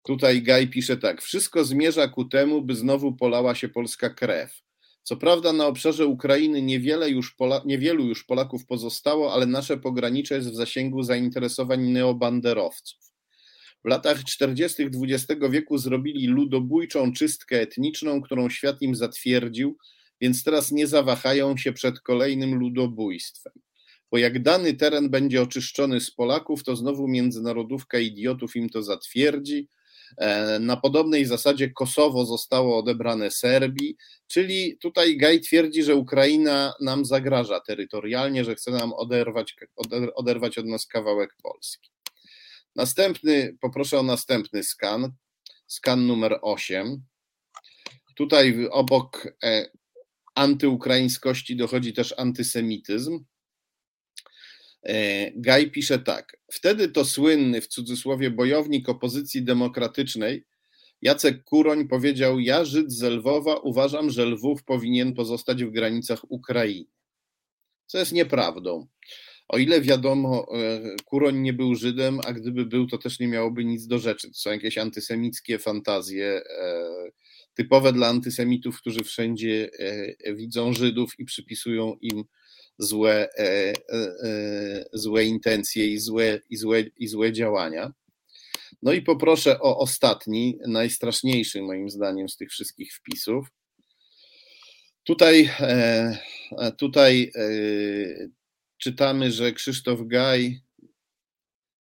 [0.04, 4.62] tutaj Gaj pisze tak: Wszystko zmierza ku temu, by znowu polała się polska krew.
[5.04, 10.36] Co prawda na obszarze Ukrainy niewiele już Pola, niewielu już Polaków pozostało, ale nasze pogranicze
[10.36, 13.09] jest w zasięgu zainteresowań neobanderowców.
[13.86, 14.84] W latach 40.
[14.84, 19.78] XX wieku zrobili ludobójczą czystkę etniczną, którą świat im zatwierdził,
[20.22, 23.54] więc teraz nie zawahają się przed kolejnym ludobójstwem.
[24.12, 29.68] Bo jak dany teren będzie oczyszczony z Polaków, to znowu międzynarodówka idiotów im to zatwierdzi.
[30.18, 37.06] E, na podobnej zasadzie Kosowo zostało odebrane Serbii, czyli tutaj Gaj twierdzi, że Ukraina nam
[37.06, 39.56] zagraża terytorialnie, że chce nam oderwać,
[40.16, 41.90] oderwać od nas kawałek Polski.
[42.76, 45.12] Następny, poproszę o następny skan,
[45.68, 47.04] skan numer 8.
[48.16, 49.72] Tutaj obok e,
[50.36, 53.26] antyukraińskości dochodzi też antysemityzm.
[54.84, 56.38] E, Gaj pisze tak.
[56.52, 60.46] Wtedy to słynny w cudzysłowie bojownik opozycji demokratycznej
[61.02, 66.90] Jacek Kuroń powiedział: Ja, Żyd z Lwowa, uważam, że Lwów powinien pozostać w granicach Ukrainy.
[67.86, 68.88] Co jest nieprawdą.
[69.50, 73.66] O ile wiadomo, e, Kuroń nie był Żydem, a gdyby był, to też nie miałoby
[73.66, 74.28] nic do rzeczy.
[74.28, 76.84] To są jakieś antysemickie fantazje, e,
[77.54, 79.70] typowe dla antysemitów, którzy wszędzie
[80.24, 82.24] e, widzą Żydów i przypisują im
[82.78, 83.30] złe,
[84.94, 87.94] złe intencje i złe, i, złe, i złe działania.
[88.82, 93.48] No i poproszę o ostatni, najstraszniejszy moim zdaniem z tych wszystkich wpisów.
[95.04, 95.50] Tutaj,
[96.78, 97.32] tutaj
[98.80, 100.62] czytamy, że Krzysztof Gaj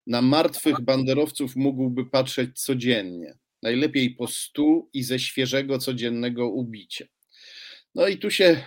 [0.07, 3.37] na martwych banderowców mógłby patrzeć codziennie.
[3.61, 7.05] Najlepiej po stu i ze świeżego codziennego ubicia.
[7.95, 8.63] No i tu się,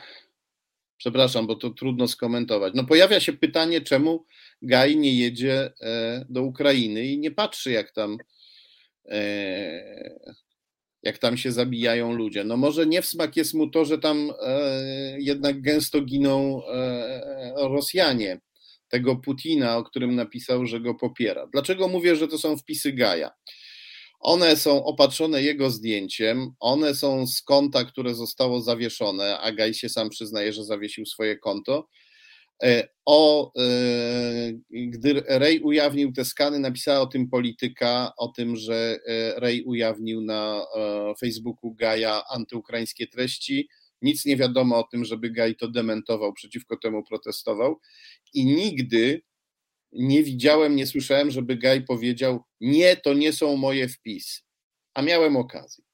[0.97, 2.73] przepraszam, bo to trudno skomentować.
[2.77, 4.27] No pojawia się pytanie, czemu
[4.63, 8.19] Gaj nie jedzie e, do Ukrainy i nie patrzy, jak tam
[9.09, 10.35] e,
[11.03, 12.45] jak tam się zabijają ludzie.
[12.45, 17.53] No może nie w smak jest mu to, że tam e, jednak gęsto giną e,
[17.57, 18.41] Rosjanie,
[18.89, 21.47] tego Putina, o którym napisał, że go popiera.
[21.53, 23.31] Dlaczego mówię, że to są wpisy Gaja?
[24.21, 29.89] One są opatrzone jego zdjęciem, one są z konta, które zostało zawieszone, a Gaj się
[29.89, 32.02] sam przyznaje, że zawiesił swoje konto E,
[33.07, 39.41] o, e, gdy Ray ujawnił te skany, napisała o tym polityka, o tym, że e,
[39.41, 40.67] Ray ujawnił na
[41.21, 43.69] Facebooku Gaja antyukraińskie treści.
[44.03, 47.81] Nic nie wiadomo o tym, żeby Gaj to dementował, przeciwko temu protestował.
[48.35, 49.23] I nigdy
[49.93, 54.41] nie widziałem, nie słyszałem, żeby Gaj powiedział: Nie, to nie są moje wpisy.
[54.95, 55.85] A miałem okazję.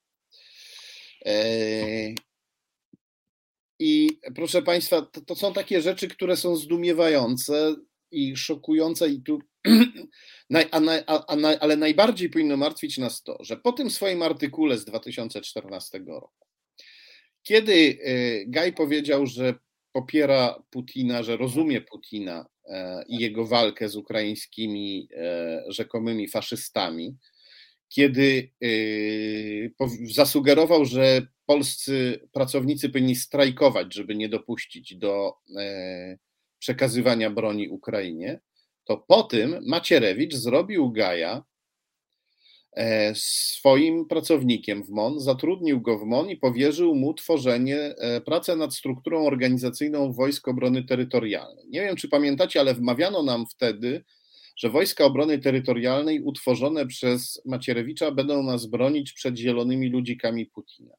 [3.78, 7.76] I proszę Państwa, to, to, są takie rzeczy, które są zdumiewające
[8.10, 9.38] i szokujące, i tu,
[10.54, 14.84] a, a, a, ale najbardziej powinno martwić nas to, że po tym swoim artykule z
[14.84, 16.46] 2014 roku,
[17.42, 19.54] kiedy e, Gaj powiedział, że
[19.92, 22.46] popiera Putina, że rozumie Putina
[23.08, 25.08] i jego walkę z ukraińskimi
[25.68, 27.16] rzekomymi faszystami,
[27.88, 28.50] kiedy
[30.14, 35.34] zasugerował, że polscy pracownicy powinni strajkować, żeby nie dopuścić do
[36.58, 38.40] przekazywania broni Ukrainie,
[38.84, 41.44] to po tym Macierewicz zrobił Gaja
[42.72, 48.56] e, swoim pracownikiem w MON, zatrudnił go w MON i powierzył mu tworzenie, e, pracę
[48.56, 51.68] nad strukturą organizacyjną Wojsk Obrony Terytorialnej.
[51.68, 54.04] Nie wiem, czy pamiętacie, ale wmawiano nam wtedy,
[54.58, 60.94] że Wojska Obrony Terytorialnej utworzone przez Macierewicza będą nas bronić przed zielonymi ludzikami Putina.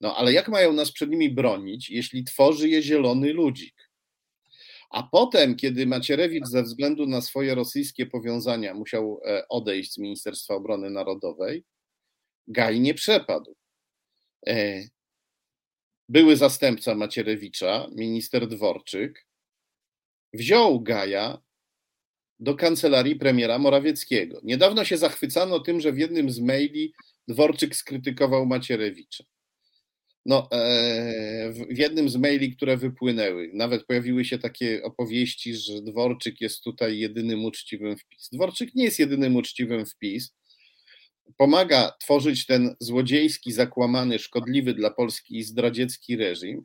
[0.00, 3.90] No ale jak mają nas przed nimi bronić, jeśli tworzy je zielony ludzik?
[4.90, 10.54] A potem, kiedy Macierewicz ze względu na swoje rosyjskie powiązania musiał e, odejść z Ministerstwa
[10.54, 11.64] Obrony Narodowej,
[12.48, 13.56] Gaj nie przepadł.
[14.46, 14.82] E,
[16.08, 19.26] były zastępca Macierewicza, minister Dworczyk,
[20.32, 21.45] wziął Gaja
[22.40, 24.40] do kancelarii premiera Morawieckiego.
[24.42, 26.92] Niedawno się zachwycano tym, że w jednym z maili
[27.28, 29.24] Dworczyk skrytykował Macierewicza.
[30.26, 36.40] No, e, w jednym z maili, które wypłynęły, nawet pojawiły się takie opowieści, że Dworczyk
[36.40, 38.28] jest tutaj jedynym uczciwym wpis.
[38.32, 40.34] Dworczyk nie jest jedynym uczciwym wpis.
[41.36, 46.62] Pomaga tworzyć ten złodziejski, zakłamany, szkodliwy dla Polski i zdradziecki reżim,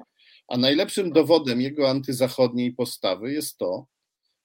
[0.47, 3.86] a najlepszym dowodem jego antyzachodniej postawy jest to,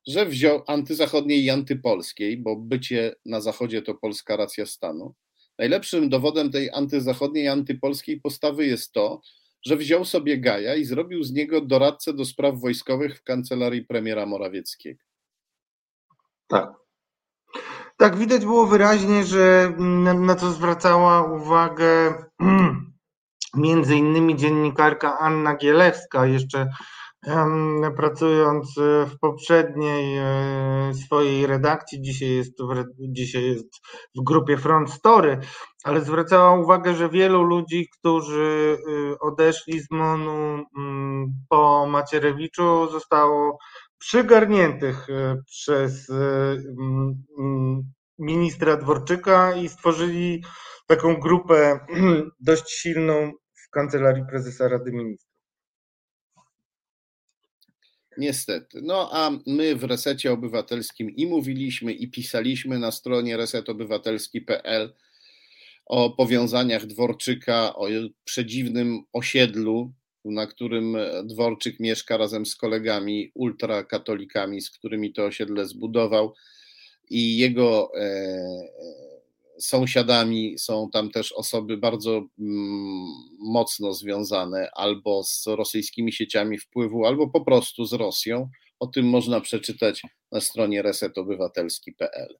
[0.06, 5.14] że wziął antyzachodniej i antypolskiej, bo bycie na Zachodzie to polska racja stanu,
[5.58, 9.20] Najlepszym dowodem tej antyzachodniej, antypolskiej postawy jest to,
[9.66, 14.26] że wziął sobie Gaja i zrobił z niego doradcę do spraw wojskowych w kancelarii premiera
[14.26, 15.04] Morawieckiego.
[16.46, 16.72] Tak.
[17.96, 19.72] Tak, widać było wyraźnie, że
[20.14, 22.14] na co zwracała uwagę
[23.54, 26.68] między innymi dziennikarka Anna Gielewska jeszcze
[27.96, 33.66] pracując e, w poprzedniej e, swojej redakcji, dzisiaj jest, w, dzisiaj jest
[34.14, 35.38] w grupie Front Story,
[35.84, 43.58] ale zwracała uwagę, że wielu ludzi, którzy y, odeszli z MONU mm, po Macierewiczu, zostało
[43.98, 47.82] przygarniętych e, przez mm, mm,
[48.18, 50.44] ministra Dworczyka i stworzyli
[50.86, 51.80] taką grupę
[52.40, 53.32] dość silną
[53.66, 55.25] w kancelarii prezesa Rady Ministrów.
[58.18, 58.80] Niestety.
[58.82, 64.94] No a my w Resecie Obywatelskim i mówiliśmy, i pisaliśmy na stronie resetobywatelski.pl
[65.86, 67.86] o powiązaniach Dworczyka, o
[68.24, 69.92] przedziwnym osiedlu,
[70.24, 76.34] na którym Dworczyk mieszka razem z kolegami ultrakatolikami, z którymi to osiedle zbudował
[77.10, 78.38] i jego e,
[79.60, 83.06] sąsiadami są tam też osoby bardzo mm,
[83.38, 88.48] mocno związane albo z rosyjskimi sieciami wpływu, albo po prostu z Rosją.
[88.80, 90.02] O tym można przeczytać
[90.32, 92.38] na stronie resetobywatelski.pl.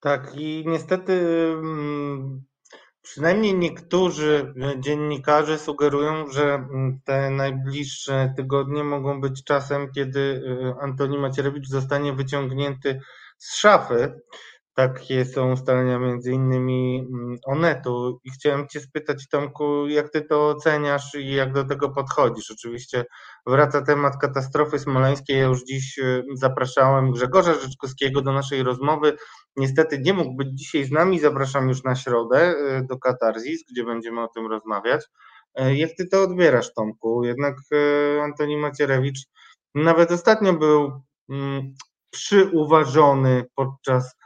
[0.00, 1.12] Tak, i niestety
[1.58, 2.44] mm,
[3.02, 11.18] przynajmniej niektórzy dziennikarze sugerują, że mm, te najbliższe tygodnie mogą być czasem, kiedy y, Antoni
[11.18, 13.00] Macierewicz zostanie wyciągnięty
[13.38, 14.20] z szafy.
[14.78, 20.48] Takie są ustalenia między innymi mm, Onetu i chciałem Cię spytać Tomku, jak Ty to
[20.48, 22.50] oceniasz i jak do tego podchodzisz?
[22.50, 23.04] Oczywiście
[23.46, 25.38] wraca temat katastrofy smoleńskiej.
[25.38, 29.16] Ja już dziś y, zapraszałem Grzegorza Rzeczkowskiego do naszej rozmowy.
[29.56, 33.84] Niestety nie mógł być dzisiaj z nami, zapraszam już na środę y, do Katarzis, gdzie
[33.84, 35.04] będziemy o tym rozmawiać.
[35.60, 37.24] Y, jak Ty to odbierasz Tomku?
[37.24, 37.56] Jednak
[38.22, 39.26] Antoni Macierewicz
[39.74, 41.74] nawet ostatnio był mm,
[42.10, 44.17] przyuważony podczas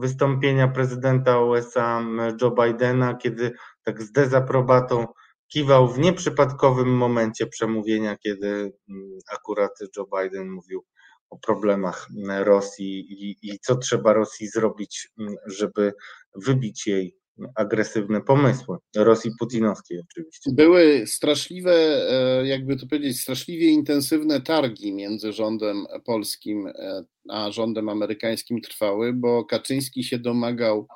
[0.00, 2.04] wystąpienia prezydenta USA
[2.42, 5.06] Joe Bidena, kiedy tak z dezaprobatą
[5.48, 8.72] kiwał w nieprzypadkowym momencie przemówienia, kiedy
[9.32, 10.84] akurat Joe Biden mówił
[11.30, 15.08] o problemach Rosji i, i co trzeba Rosji zrobić,
[15.46, 15.92] żeby
[16.36, 17.16] wybić jej
[17.54, 18.76] agresywne pomysły.
[18.96, 20.50] Rosji putinowskiej oczywiście.
[20.52, 21.72] Były straszliwe,
[22.10, 29.12] e, jakby to powiedzieć, straszliwie intensywne targi między rządem polskim e, a rządem amerykańskim trwały,
[29.12, 30.86] bo Kaczyński się domagał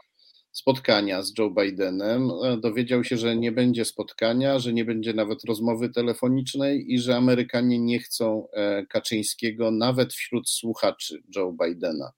[0.53, 2.31] spotkania z Joe Bidenem.
[2.45, 7.17] E, dowiedział się, że nie będzie spotkania, że nie będzie nawet rozmowy telefonicznej i że
[7.17, 8.49] Amerykanie nie chcą
[8.89, 12.13] Kaczyńskiego nawet wśród słuchaczy Joe Bidena.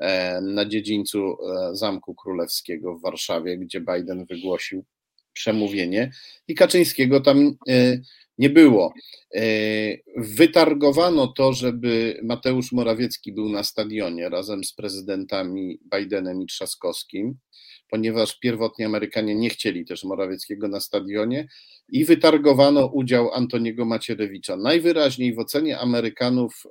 [0.00, 4.84] E, na dziedzińcu e, Zamku Królewskiego w Warszawie, gdzie Biden wygłosił
[5.32, 6.10] przemówienie
[6.48, 7.98] i Kaczyńskiego tam e,
[8.38, 8.94] nie było.
[10.16, 17.38] Wytargowano to, żeby Mateusz Morawiecki był na stadionie razem z prezydentami Bidenem i Trzaskowskim.
[17.90, 21.48] ponieważ pierwotnie Amerykanie nie chcieli też Morawieckiego na stadionie
[21.88, 24.56] i wytargowano udział Antoniego Macierewicza.
[24.56, 26.62] Najwyraźniej w ocenie Amerykanów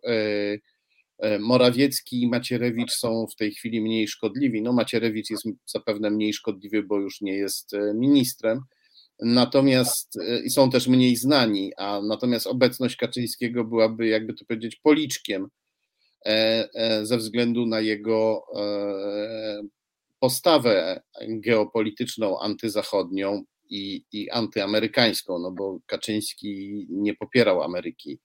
[1.40, 4.62] Morawiecki i Macierewicz są w tej chwili mniej szkodliwi.
[4.62, 8.60] No Macierewicz jest zapewne mniej szkodliwy, bo już nie jest e, ministrem,
[9.20, 15.48] natomiast i są też mniej znani, a natomiast obecność Kaczyńskiego byłaby, jakby to powiedzieć, policzkiem
[17.04, 18.44] ze względu na jego
[20.20, 28.20] postawę geopolityczną antyzachodnią i, i antyamerykańską, no bo Kaczyński nie popierał Ameryki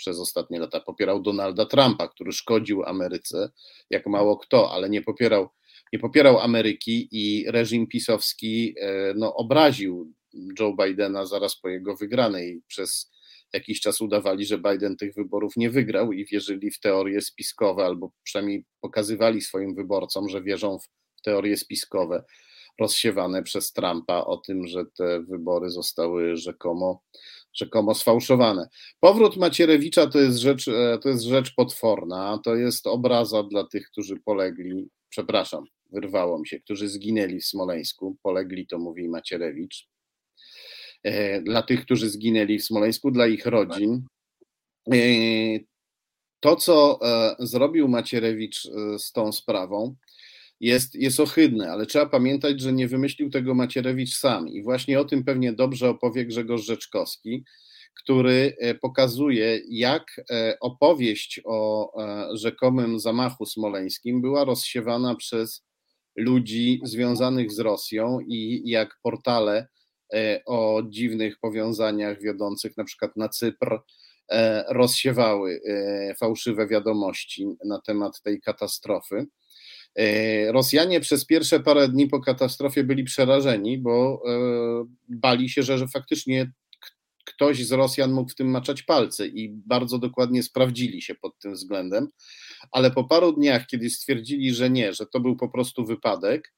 [0.00, 0.80] przez ostatnie lata.
[0.80, 3.50] Popierał Donalda Trumpa, który szkodził Ameryce
[3.90, 5.48] jak mało kto, ale nie popierał,
[5.92, 10.12] nie popierał Ameryki i reżim pisowski e, no, obraził
[10.60, 12.62] Joe Bidena zaraz po jego wygranej.
[12.66, 13.10] Przez
[13.52, 18.12] jakiś czas udawali, że Biden tych wyborów nie wygrał i wierzyli w teorie spiskowe, albo
[18.22, 22.24] przynajmniej pokazywali swoim wyborcom, że wierzą w teorie spiskowe
[22.80, 27.02] rozsiewane przez Trumpa o tym, że te wybory zostały rzekomo,
[27.54, 28.68] rzekomo sfałszowane.
[29.00, 33.90] Powrót Macierewicza to jest, rzecz, e, to jest rzecz potworna, to jest obraza dla tych,
[33.90, 39.88] którzy polegli, przepraszam, wyrwało mi się, którzy zginęli w Smoleńsku, polegli to mówi Macierewicz,
[41.02, 44.04] e, dla tych, którzy zginęli w Smoleńsku, dla ich rodzin.
[44.92, 44.96] E,
[46.40, 46.98] to, co
[47.38, 48.62] zrobił Macierewicz
[48.98, 49.96] z tą sprawą,
[50.60, 55.04] jest, jest ohydne, ale trzeba pamiętać, że nie wymyślił tego Macierewicz sam i właśnie o
[55.04, 57.44] tym pewnie dobrze opowie Grzegorz Rzeczkowski,
[57.94, 65.64] który e, pokazuje, jak e, opowieść o e, rzekomym zamachu smoleńskim była rozsiewana przez
[66.16, 69.68] ludzi związanych z Rosją i jak portale
[70.46, 73.78] o dziwnych powiązaniach wiodących na przykład na Cypr
[74.68, 75.60] rozsiewały
[76.18, 79.26] fałszywe wiadomości na temat tej katastrofy.
[79.98, 84.34] E, Rosjanie przez pierwsze parę dni po katastrofie byli przerażeni, bo e,
[85.08, 86.52] bali się, że, że faktycznie
[87.24, 91.54] ktoś z Rosjan mógł w tym maczać palce i bardzo dokładnie sprawdzili się pod tym
[91.54, 92.08] względem.
[92.72, 96.52] Ale po paru dniach, kiedy stwierdzili, że nie, że to był po prostu wypadek,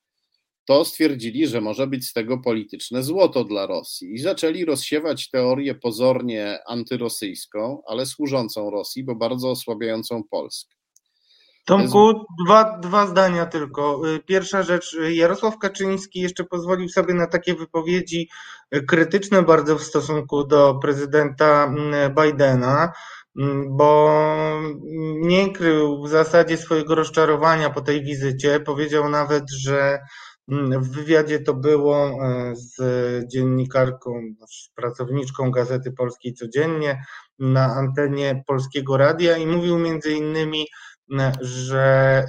[0.65, 5.75] to stwierdzili, że może być z tego polityczne złoto dla Rosji i zaczęli rozsiewać teorię
[5.75, 10.82] pozornie antyrosyjską, ale służącą Rosji, bo bardzo osłabiającą Polskę.
[11.65, 14.09] Tomku, dwa, dwa zdania tylko.
[14.09, 18.29] Y, pierwsza rzecz, y, Jarosław Kaczyński jeszcze pozwolił sobie na takie wypowiedzi
[18.75, 22.93] y, krytyczne bardzo w stosunku do prezydenta mm, Bidena,
[23.39, 24.11] mm, bo
[25.21, 28.61] nie krył w zasadzie swojego rozczarowania po tej wizycie.
[28.61, 30.01] Powiedział nawet, że
[30.49, 32.19] mm, w wywiadzie to było
[32.53, 32.77] z
[33.33, 34.23] dziennikarką,
[34.75, 37.05] pracowniczką Gazety Polskiej Codziennie
[37.39, 40.67] na antenie Polskiego Radia i mówił między innymi,
[41.41, 42.25] że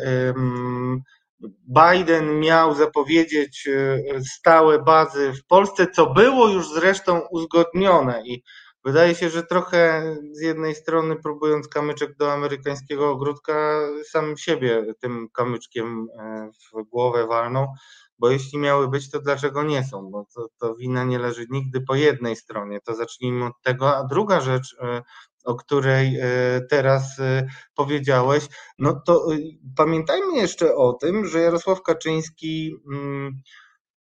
[1.67, 4.03] Biden miał zapowiedzieć y,
[4.37, 8.43] stałe bazy w Polsce, co było już zresztą uzgodnione i
[8.85, 13.79] wydaje się, że trochę z jednej strony próbując kamyczek do amerykańskiego ogródka,
[14.09, 17.67] sam siebie tym kamyczkiem e, w głowę walną,
[18.19, 20.09] bo jeśli miały być, to dlaczego nie są?
[20.11, 22.79] Bo to, to wina nie leży nigdy po jednej stronie.
[22.81, 23.97] To zacznijmy od tego.
[23.97, 25.01] A druga rzecz, e,
[25.43, 26.27] o której e,
[26.69, 28.47] teraz e, powiedziałeś,
[28.79, 29.37] no to e,
[29.75, 33.41] pamiętajmy jeszcze o tym, że Jarosław Kaczyński mm,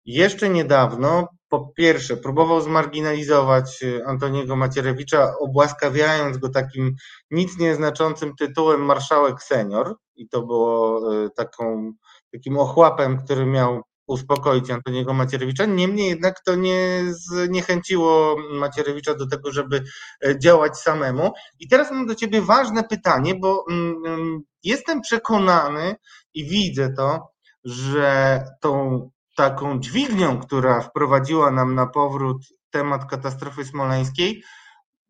[0.04, 6.94] jeszcze niedawno po pierwsze próbował zmarginalizować Antoniego Macierewicza, obłaskawiając go takim
[7.30, 9.96] nic nieznaczącym tytułem marszałek senior.
[10.16, 11.00] I to było
[11.36, 11.92] taką,
[12.32, 15.66] takim ochłapem, który miał uspokoić Antoniego Macierewicza.
[15.66, 19.84] Niemniej jednak to nie zniechęciło Macierewicza do tego, żeby
[20.24, 21.32] e, działać samemu.
[21.60, 25.96] I teraz mam do Ciebie ważne pytanie, bo mm, mm, jestem przekonany
[26.34, 27.32] i widzę to,
[27.64, 34.42] że tą taką dźwignią, która wprowadziła nam na powrót temat katastrofy smoleńskiej,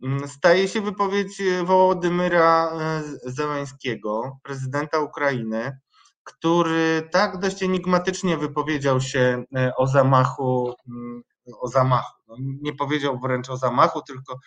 [0.02, 5.78] mm, staje się wypowiedź Wołodymyra e, Zełańskiego, prezydenta Ukrainy,
[6.24, 11.22] który tak dość enigmatycznie wypowiedział się e, o zamachu, mm,
[11.60, 12.12] o zamachu.
[12.28, 14.38] No, nie powiedział wręcz o zamachu, tylko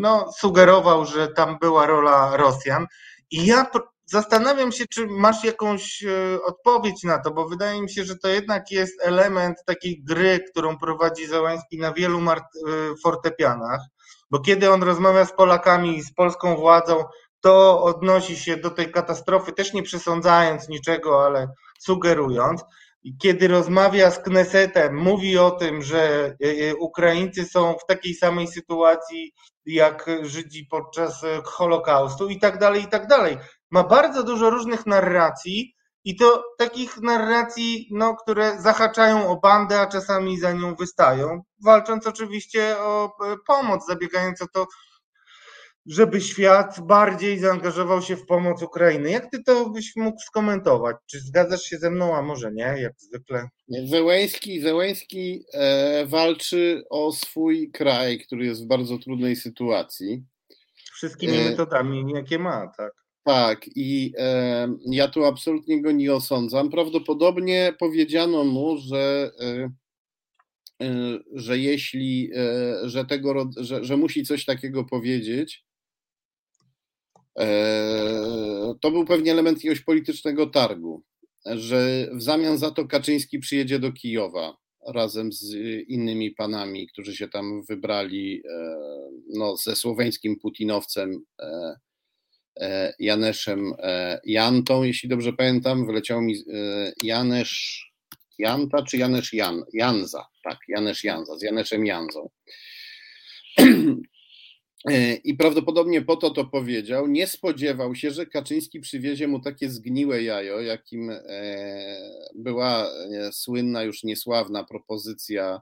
[0.00, 2.86] no, sugerował, że tam była rola Rosjan.
[3.30, 3.66] I ja
[4.10, 8.28] zastanawiam się, czy masz jakąś e, odpowiedź na to, bo wydaje mi się, że to
[8.28, 12.40] jednak jest element takiej gry, którą prowadzi Załański na wielu e,
[13.02, 13.80] fortepianach,
[14.30, 17.04] bo kiedy on rozmawia z Polakami i z polską władzą,
[17.40, 22.64] to odnosi się do tej katastrofy, też nie przesądzając niczego, ale sugerując.
[23.22, 28.46] Kiedy rozmawia z Knesetem, mówi o tym, że e, e, Ukraińcy są w takiej samej
[28.46, 29.32] sytuacji
[29.66, 33.36] jak Żydzi podczas e, Holokaustu i tak dalej, i tak dalej.
[33.70, 35.74] Ma bardzo dużo różnych narracji
[36.04, 42.06] I to takich narracji, no, które zahaczają o bandę, a czasami za nią wystają, walcząc
[42.06, 43.12] oczywiście o
[43.46, 44.66] pomoc, zabiegając o to,
[45.86, 49.10] żeby świat bardziej zaangażował się w pomoc Ukrainy.
[49.10, 50.96] Jak ty to byś mógł skomentować?
[51.06, 53.48] Czy zgadzasz się ze mną, a może nie, jak zwykle?
[53.84, 60.24] Zełęński, Zełęński e, walczy o swój kraj, który jest w bardzo trudnej sytuacji.
[60.94, 61.50] Wszystkimi e...
[61.50, 62.92] metodami, jakie ma, tak.
[63.24, 66.70] Tak, i e, ja tu absolutnie go nie osądzam.
[66.70, 69.70] Prawdopodobnie powiedziano mu, że, e,
[70.82, 75.64] e że jeśli, e, że, tego, że, że musi coś takiego powiedzieć,
[78.80, 81.02] to był pewnie element jakiegoś politycznego targu,
[81.46, 85.54] że w zamian za to Kaczyński przyjedzie do Kijowa razem z
[85.88, 88.42] innymi panami, którzy się tam wybrali,
[89.34, 91.24] no, ze słoweńskim putinowcem
[92.60, 93.74] E, Janeszem
[94.24, 97.84] Jantą, jeśli dobrze pamiętam, wyleciał mi e, Janesz
[98.38, 102.28] Janta czy Janesz Jan, Janza, tak, Janesz Janza, z Janeszem Janzą.
[105.24, 107.06] I prawdopodobnie po to to powiedział.
[107.06, 111.12] Nie spodziewał się, że Kaczyński przywiezie mu takie zgniłe jajo, jakim
[112.34, 112.90] była
[113.32, 115.60] słynna, już niesławna propozycja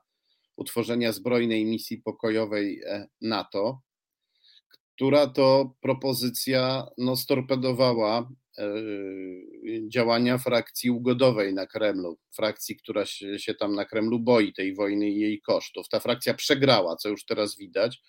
[0.56, 2.82] utworzenia zbrojnej misji pokojowej
[3.20, 3.80] NATO
[4.98, 8.72] która to propozycja no, storpedowała e,
[9.88, 15.20] działania frakcji ugodowej na Kremlu, frakcji, która się, tam na Kremlu boi tej wojny i
[15.20, 15.88] jej kosztów.
[15.88, 18.02] Ta frakcja przegrała, co już teraz widać,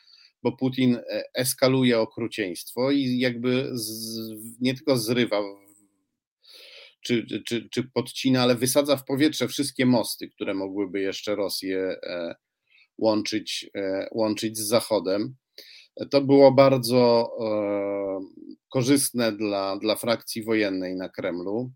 [0.43, 4.19] bo Putin e, eskaluje okrucieństwo i jakby z,
[4.61, 5.41] nie tylko zrywa
[7.01, 12.35] czy, czy, czy podcina, ale wysadza w powietrze wszystkie mosty, które mogłyby jeszcze Rosję e,
[12.97, 13.69] łączyć,
[14.11, 15.35] łączyć z Zachodem.
[16.11, 18.19] To było bardzo e,
[18.69, 21.71] korzystne dla, dla frakcji wojennej na Kremlu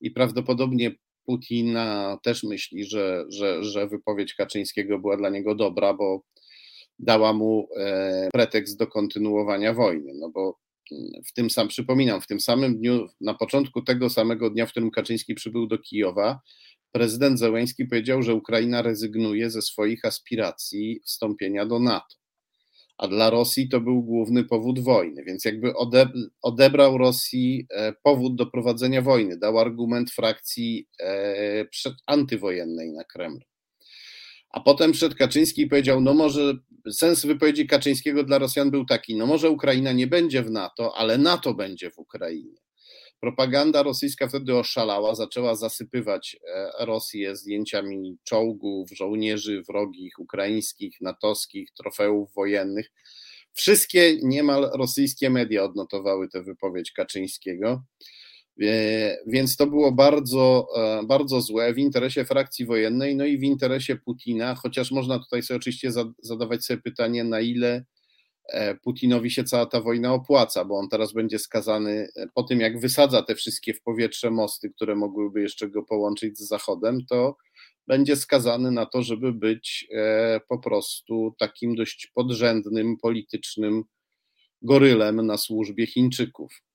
[0.00, 0.94] i prawdopodobnie
[1.24, 6.22] Putina też myśli, że, że, że wypowiedź Kaczyńskiego była dla niego dobra, bo
[6.98, 10.12] dała mu e, pretekst do kontynuowania wojny.
[10.14, 10.58] No bo
[11.26, 14.90] w tym sam, przypominam, w tym samym dniu, na początku tego samego dnia, w którym
[14.90, 16.40] Kaczyński przybył do Kijowa,
[16.92, 22.16] prezydent Zełęński powiedział, że Ukraina rezygnuje ze swoich aspiracji wstąpienia do NATO
[22.98, 25.72] a dla Rosji to był główny powód wojny, więc jakby
[26.42, 31.64] odebrał Rosji e, powód do prowadzenia wojny, dał argument frakcji e,
[32.06, 33.40] antywojennej na Kremlu.
[34.50, 36.54] A potem przed Kaczyński powiedział, no może
[36.92, 41.18] sens wypowiedzi Kaczyńskiego dla Rosjan był taki, no może Ukraina nie będzie w NATO, ale
[41.18, 42.56] NATO będzie w Ukrainie.
[43.20, 52.34] Propaganda rosyjska wtedy oszalała, zaczęła zasypywać e, Rosję zdjęciami czołgów, żołnierzy wrogich, ukraińskich, natowskich, trofeów
[52.34, 52.92] wojennych.
[53.52, 57.82] Wszystkie niemal rosyjskie media odnotowały tę wypowiedź Kaczyńskiego.
[58.62, 63.42] E, więc to było bardzo, e, bardzo złe w interesie frakcji wojennej, no i w
[63.42, 65.90] interesie Putina, chociaż można tutaj sobie oczywiście
[66.22, 67.84] zadawać sobie pytanie, na ile
[68.48, 72.80] E, Putinowi się cała ta wojna opłaca, bo on teraz będzie skazany po tym, jak
[72.80, 77.36] wysadza te wszystkie w powietrze mosty, które mogłyby jeszcze go połączyć z Zachodem, to
[77.86, 79.88] będzie skazany na to, żeby być
[80.48, 83.84] po prostu takim dość podrzędnym politycznym
[84.62, 86.65] gorylem na służbie Chińczyków.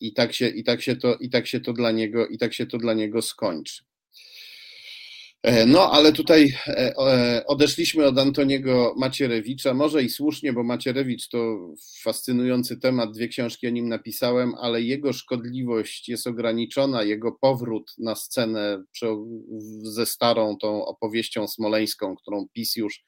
[0.00, 2.54] I tak się, i tak się, to, i tak się to dla niego, i tak
[2.54, 3.82] się to dla niego skończy.
[5.44, 11.28] E, no, ale tutaj e, e, odeszliśmy od Antoniego Macierewicza, może i słusznie, bo Macierewicz
[11.28, 11.68] to
[12.02, 18.14] fascynujący temat, dwie książki o nim napisałem, ale jego szkodliwość jest ograniczona, jego powrót na
[18.14, 18.84] scenę
[19.82, 23.04] ze starą tą opowieścią smoleńską, którą PiS już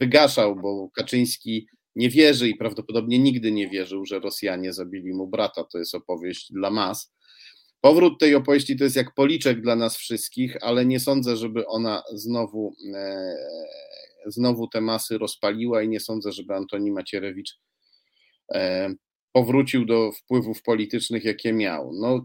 [0.00, 1.66] wygaszał, bo Kaczyński
[1.96, 6.52] nie wierzy i prawdopodobnie nigdy nie wierzył, że Rosjanie zabili mu brata, to jest opowieść
[6.52, 7.14] dla mas
[7.84, 12.02] Powrót tej opowieści to jest jak policzek dla nas wszystkich, ale nie sądzę, żeby ona
[12.12, 13.36] znowu, e,
[14.26, 17.58] znowu te masy rozpaliła i nie sądzę, żeby Antoni Macierewicz
[18.54, 18.94] e,
[19.32, 21.92] powrócił do wpływów politycznych, jakie miał.
[22.00, 22.24] No,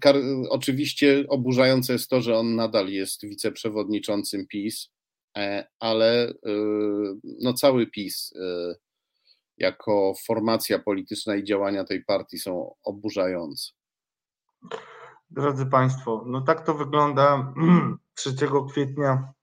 [0.50, 4.90] oczywiście oburzające jest to, że on nadal jest wiceprzewodniczącym PiS,
[5.38, 6.34] e, ale
[7.24, 8.34] no, cały PiS
[9.60, 13.72] jako formacja polityczna i działania tej partii są oburzające.
[15.30, 17.54] Drodzy Państwo, no tak to wygląda
[18.16, 18.36] 3
[18.72, 19.34] kwietnia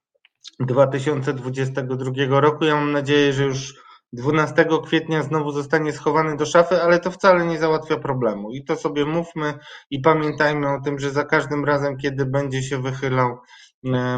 [0.61, 2.64] 2022 roku.
[2.64, 7.47] Ja mam nadzieję, że już 12 kwietnia znowu zostanie schowany do szafy, ale to wcale
[7.47, 8.51] nie załatwia problemu.
[8.51, 9.59] I to sobie mówmy
[9.91, 13.39] i pamiętajmy o tym, że za każdym razem, kiedy będzie się wychylał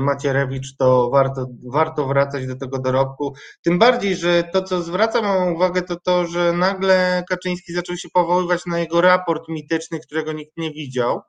[0.01, 3.35] Macierewicz, to warto, warto wracać do tego dorobku.
[3.63, 8.09] Tym bardziej, że to, co zwraca moją uwagę, to to, że nagle Kaczyński zaczął się
[8.13, 11.21] powoływać na jego raport mityczny, którego nikt nie widział.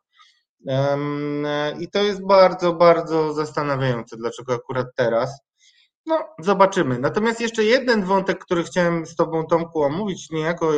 [1.80, 5.50] I to jest bardzo, bardzo zastanawiające, dlaczego akurat teraz.
[6.06, 7.00] No, zobaczymy.
[7.00, 10.72] Natomiast jeszcze jeden wątek, który chciałem z Tobą, Tomku, omówić, niejako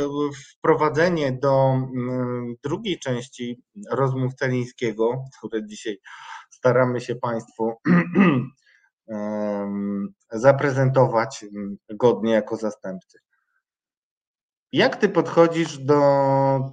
[0.58, 5.98] wprowadzenie do mm, drugiej części rozmów Celińskiego, które dzisiaj
[6.52, 7.74] staramy się Państwu
[10.32, 11.46] zaprezentować
[11.90, 13.20] godnie jako zastępcy.
[14.72, 16.02] Jak ty podchodzisz do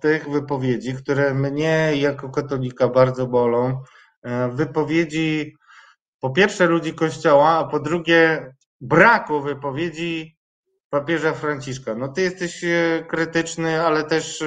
[0.00, 3.82] tych wypowiedzi, które mnie jako katolika bardzo bolą?
[4.22, 5.56] E, wypowiedzi
[6.20, 10.38] po pierwsze ludzi Kościoła, a po drugie braku wypowiedzi
[10.90, 11.94] papieża Franciszka.
[11.94, 14.46] No ty jesteś e, krytyczny, ale też e,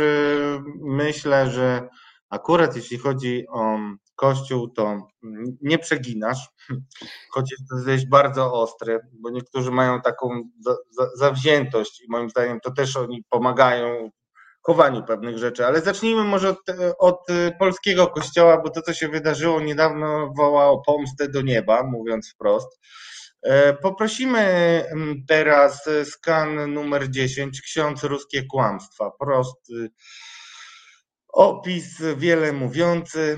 [0.82, 1.90] myślę, że
[2.30, 3.78] akurat jeśli chodzi o
[4.22, 5.08] Kościół, to
[5.62, 6.50] nie przeginasz,
[7.34, 10.50] choć jesteś bardzo ostry, bo niektórzy mają taką
[11.16, 14.10] zawziętość i moim zdaniem to też oni pomagają
[14.62, 15.66] chowaniu pewnych rzeczy.
[15.66, 16.58] Ale zacznijmy może od,
[17.00, 17.28] od
[17.60, 22.80] polskiego kościoła, bo to, co się wydarzyło niedawno, woła o pomstę do nieba, mówiąc wprost.
[23.44, 24.86] E, poprosimy
[25.28, 29.12] teraz skan numer 10, ksiądz ruskie kłamstwa.
[29.20, 29.90] Prosty
[31.34, 33.38] Opis wiele mówiący,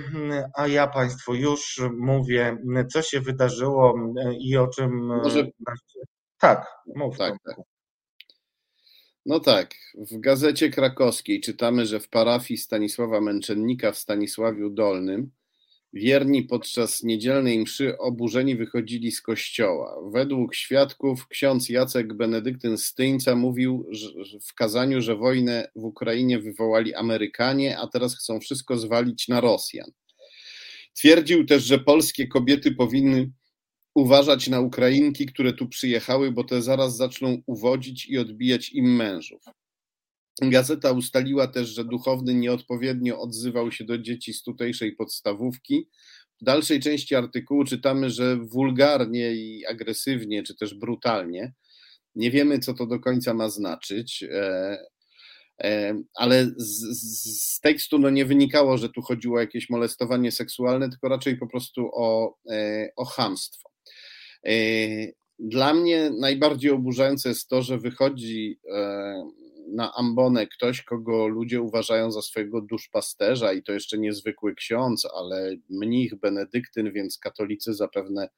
[0.55, 2.57] a ja Państwu już mówię,
[2.91, 3.95] co się wydarzyło
[4.39, 5.05] i o czym.
[5.05, 5.47] Może...
[6.39, 7.17] Tak, mów.
[7.17, 7.55] Tak, tak.
[9.25, 15.31] No tak, w gazecie krakowskiej czytamy, że w parafii Stanisława Męczennika w Stanisławiu Dolnym
[15.93, 19.95] Wierni podczas niedzielnej mszy oburzeni wychodzili z kościoła.
[20.11, 23.89] Według świadków ksiądz Jacek Benedyktyn Styńca mówił
[24.47, 29.91] w kazaniu, że wojnę w Ukrainie wywołali Amerykanie, a teraz chcą wszystko zwalić na Rosjan.
[30.93, 33.31] Twierdził też, że polskie kobiety powinny
[33.95, 39.43] uważać na Ukrainki, które tu przyjechały, bo te zaraz zaczną uwodzić i odbijać im mężów.
[40.41, 45.89] Gazeta ustaliła też, że duchowny nieodpowiednio odzywał się do dzieci z tutejszej podstawówki.
[46.41, 51.53] W dalszej części artykułu czytamy, że wulgarnie i agresywnie, czy też brutalnie.
[52.15, 54.77] Nie wiemy, co to do końca ma znaczyć, e,
[55.63, 56.79] e, ale z,
[57.53, 61.47] z tekstu no nie wynikało, że tu chodziło o jakieś molestowanie seksualne, tylko raczej po
[61.47, 63.69] prostu o, e, o chamstwo.
[65.39, 68.59] Dla mnie najbardziej oburzające jest to, że wychodzi
[69.75, 75.55] na ambonę ktoś, kogo ludzie uważają za swojego duszpasterza i to jeszcze niezwykły ksiądz, ale
[75.69, 78.29] mnich, benedyktyn, więc katolicy zapewne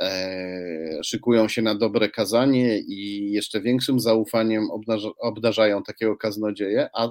[0.00, 4.68] e, szykują się na dobre kazanie i jeszcze większym zaufaniem
[5.18, 7.08] obdarzają takiego kaznodzieje, a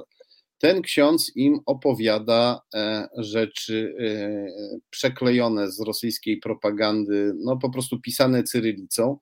[0.59, 8.43] ten ksiądz im opowiada e, rzeczy e, przeklejone z rosyjskiej propagandy, no po prostu pisane
[8.43, 9.17] cyrylicą,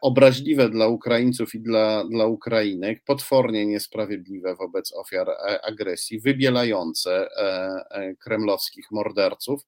[0.00, 8.14] obraźliwe dla Ukraińców i dla, dla Ukrainek, potwornie niesprawiedliwe wobec ofiar e, agresji, wybielające e,
[8.14, 9.62] kremlowskich morderców.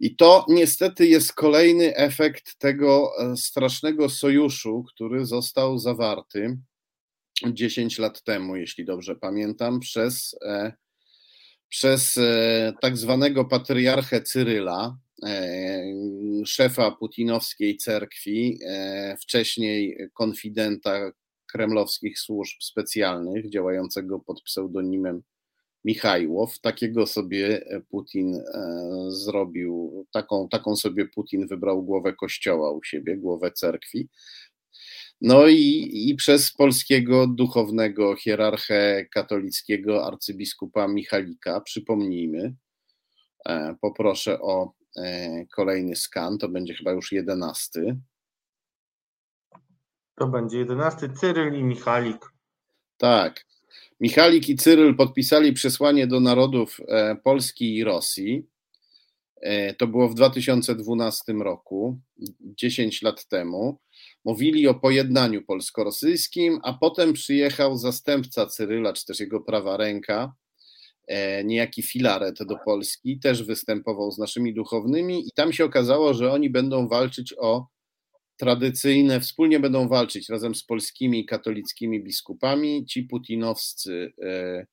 [0.00, 6.58] I to niestety jest kolejny efekt tego strasznego sojuszu, który został zawarty
[7.46, 10.38] 10 lat temu, jeśli dobrze pamiętam, przez,
[11.68, 12.18] przez
[12.80, 15.09] tak zwanego patriarchę Cyryla, E,
[16.46, 21.12] szefa putinowskiej cerkwi, e, wcześniej konfidenta
[21.52, 25.22] kremlowskich służb specjalnych, działającego pod pseudonimem
[25.84, 26.58] Michajłow.
[26.58, 28.42] Takiego sobie Putin e,
[29.08, 34.08] zrobił, taką, taką sobie Putin wybrał głowę kościoła u siebie, głowę cerkwi.
[35.20, 42.54] No i, i przez polskiego duchownego hierarchę katolickiego arcybiskupa Michalika, przypomnijmy,
[43.80, 44.79] poproszę o E,
[45.54, 47.96] kolejny skan, to będzie chyba już jedenasty.
[50.18, 52.32] To będzie jedenasty, Cyryl i Michalik.
[52.96, 53.46] Tak.
[54.00, 58.46] Michalik i Cyryl podpisali przesłanie do narodów e, Polski i Rosji.
[59.40, 62.00] E, to było w 2012 roku,
[62.40, 63.78] 10 lat temu.
[64.24, 70.49] Mówili o pojednaniu polsko-rosyjskim, a potem przyjechał zastępca Cyryla, czy też jego prawa ręka, E,
[71.44, 76.50] niejaki Filaret do Polski, też występował z naszymi duchownymi i tam się okazało, że oni
[76.50, 77.66] będą walczyć o
[78.36, 84.66] tradycyjne, wspólnie będą walczyć razem z polskimi katolickimi biskupami, ci putinowscy, e,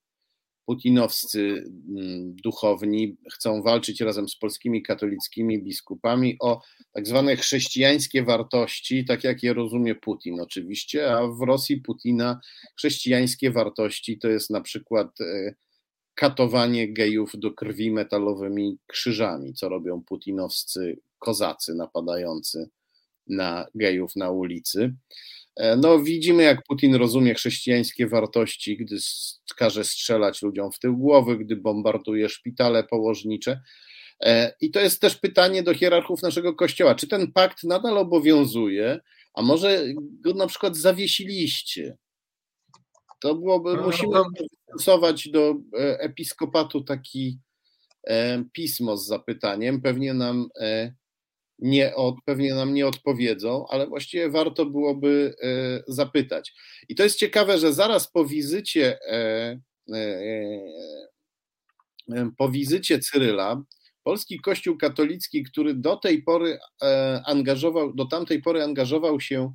[0.66, 6.62] putinowscy mm, duchowni chcą walczyć razem z polskimi katolickimi biskupami o
[6.94, 12.40] tak zwane chrześcijańskie wartości, tak jak je rozumie Putin oczywiście, a w Rosji Putina
[12.78, 15.56] chrześcijańskie wartości to jest na przykład e,
[16.18, 22.70] katowanie gejów do krwi metalowymi krzyżami, co robią putinowscy kozacy napadający
[23.28, 24.94] na gejów na ulicy.
[25.56, 28.98] E, no, widzimy, jak Putin rozumie chrześcijańskie wartości, gdy
[29.58, 33.62] każe strzelać ludziom w tył głowy, gdy bombarduje szpitale położnicze.
[34.24, 36.96] E, I to jest też pytanie do hierarchów naszego kościoła.
[36.96, 39.00] Czy ten pakt nadal obowiązuje,
[39.34, 41.98] a może go na przykład zawiesiliście?
[43.20, 44.26] To byłoby, no, musimy no,
[44.70, 47.40] stosować do e, episkopatu taki
[48.54, 49.82] pismo z zapytaniem.
[49.82, 50.50] Pewnie nam
[51.60, 56.54] nie od, pewnie nam nie odpowiedzą, ale właściwie warto byłoby e, zapytać.
[56.90, 59.60] I to jest ciekawe, że zaraz po wizycie e,
[59.94, 60.62] e,
[62.38, 63.64] po wizycie Cyryla,
[64.04, 66.60] polski kościół katolicki, który do tej pory
[67.26, 69.54] angażował, do tamtej pory angażował się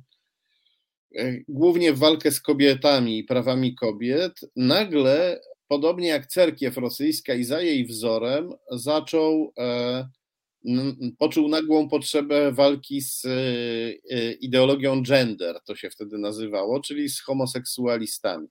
[1.47, 7.61] głównie w walkę z kobietami i prawami kobiet, nagle, podobnie jak cerkiew rosyjska i za
[7.61, 9.53] jej wzorem, zaczął
[11.19, 13.29] poczuł nagłą potrzebę walki z e,
[14.09, 18.47] e, ideologią gender, to się wtedy nazywało, czyli z homoseksualistami.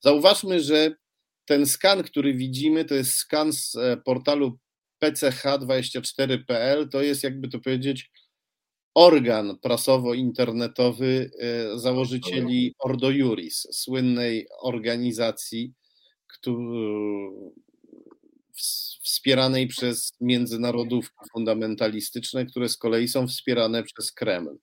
[0.00, 0.94] Zauważmy, że
[1.44, 4.58] ten skan, który widzimy, to jest skan z e, portalu
[5.04, 8.10] pch24.pl, to jest jakby to powiedzieć
[8.94, 11.30] organ prasowo-internetowy
[11.74, 15.74] założycieli Ordo Juris, słynnej organizacji,
[19.02, 24.58] wspieranej przez międzynarodówki fundamentalistyczne, które z kolei są wspierane przez Kreml.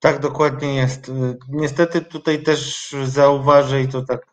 [0.00, 1.12] Tak, dokładnie jest.
[1.48, 4.26] Niestety tutaj też zauważę i to tak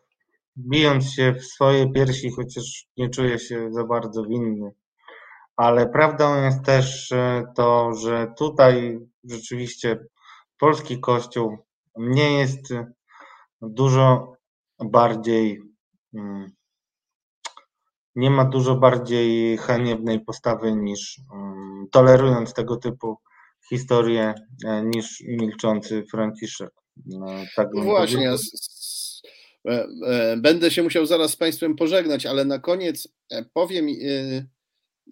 [0.56, 4.70] bijąc się w swoje piersi, chociaż nie czuję się za bardzo winny.
[5.58, 7.12] Ale prawdą jest też
[7.56, 9.98] to, że tutaj rzeczywiście
[10.58, 11.58] polski kościół
[11.96, 12.60] nie jest
[13.62, 14.32] dużo
[14.78, 15.62] bardziej
[16.14, 16.50] mm,
[18.16, 23.16] nie ma dużo bardziej haniebnej postawy niż um, tolerując tego typu
[23.68, 24.34] historie
[24.64, 26.70] e, niż milczący Franciszek.
[27.06, 28.36] No, tak no właśnie, e,
[30.06, 33.08] e, będę się musiał zaraz z Państwem pożegnać, ale na koniec
[33.52, 33.88] powiem,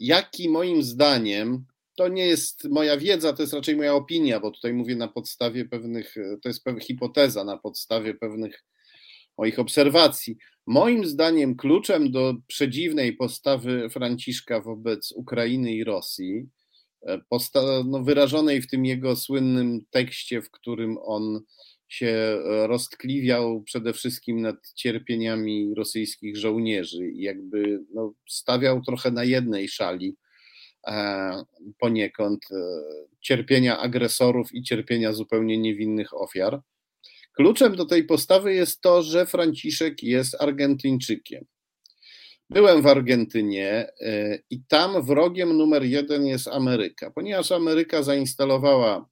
[0.00, 1.64] jaki moim zdaniem,
[1.96, 5.64] to nie jest moja wiedza, to jest raczej moja opinia, bo tutaj mówię na podstawie
[5.64, 8.64] pewnych, to jest pewna hipoteza, na podstawie pewnych
[9.38, 10.36] moich obserwacji.
[10.66, 16.46] Moim zdaniem kluczem do przedziwnej postawy Franciszka wobec Ukrainy i Rosji,
[17.06, 17.20] e,
[17.84, 21.40] no, wyrażonej w tym jego słynnym tekście, w którym on
[21.88, 29.24] się e, roztkliwiał przede wszystkim nad cierpieniami rosyjskich żołnierzy i jakby no, stawiał trochę na
[29.24, 30.16] jednej szali
[30.86, 31.44] e,
[31.78, 32.56] poniekąd e,
[33.20, 36.60] cierpienia agresorów i cierpienia zupełnie niewinnych ofiar.
[37.32, 41.44] Kluczem do tej postawy jest to, że Franciszek jest Argentyńczykiem.
[42.50, 49.08] Byłem w Argentynie e, i tam wrogiem numer jeden jest Ameryka, ponieważ Ameryka zainstalowała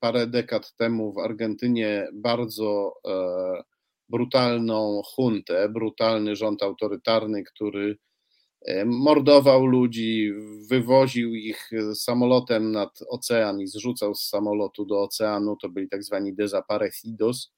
[0.00, 3.62] parę dekad temu w Argentynie bardzo e,
[4.08, 7.98] brutalną huntę, brutalny rząd autorytarny, który
[8.86, 10.32] mordował ludzi,
[10.70, 15.56] wywoził ich samolotem nad ocean i zrzucał z samolotu do oceanu.
[15.62, 17.52] To byli tak zwani desaparecidos,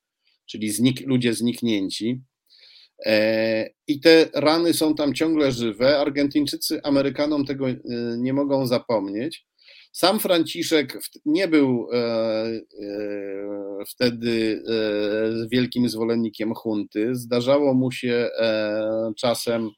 [0.46, 2.22] czyli znik ludzie zniknięci.
[3.06, 5.98] E, I te rany są tam ciągle żywe.
[5.98, 7.76] Argentyńczycy Amerykanom tego e,
[8.18, 9.46] nie mogą zapomnieć.
[9.92, 12.60] Sam Franciszek nie był e,
[13.88, 14.62] wtedy
[15.52, 17.14] wielkim zwolennikiem hunty.
[17.14, 18.30] Zdarzało mu się
[19.16, 19.70] czasem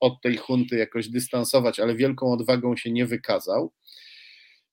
[0.00, 3.72] od tej hunty jakoś dystansować, ale wielką odwagą się nie wykazał.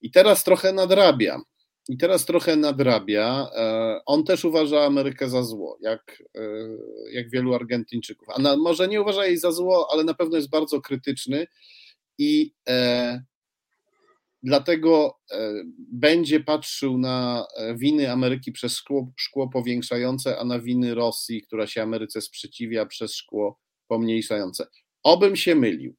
[0.02, 1.42] I teraz trochę nadrabia.
[1.90, 3.50] I teraz trochę nadrabia.
[3.56, 6.42] E, on też uważa Amerykę za zło, jak, e,
[7.12, 8.28] jak wielu Argentyńczyków.
[8.30, 11.48] A na, może nie uważa jej za zło, ale na pewno jest bardzo krytyczny
[12.18, 13.24] i e,
[14.44, 15.54] dlatego e,
[15.92, 21.84] będzie patrzył na winy Ameryki przez szkło, szkło powiększające, a na winy Rosji, która się
[21.84, 24.68] Ameryce sprzeciwia, przez szkło pomniejszające.
[25.04, 25.96] Obym się mylił.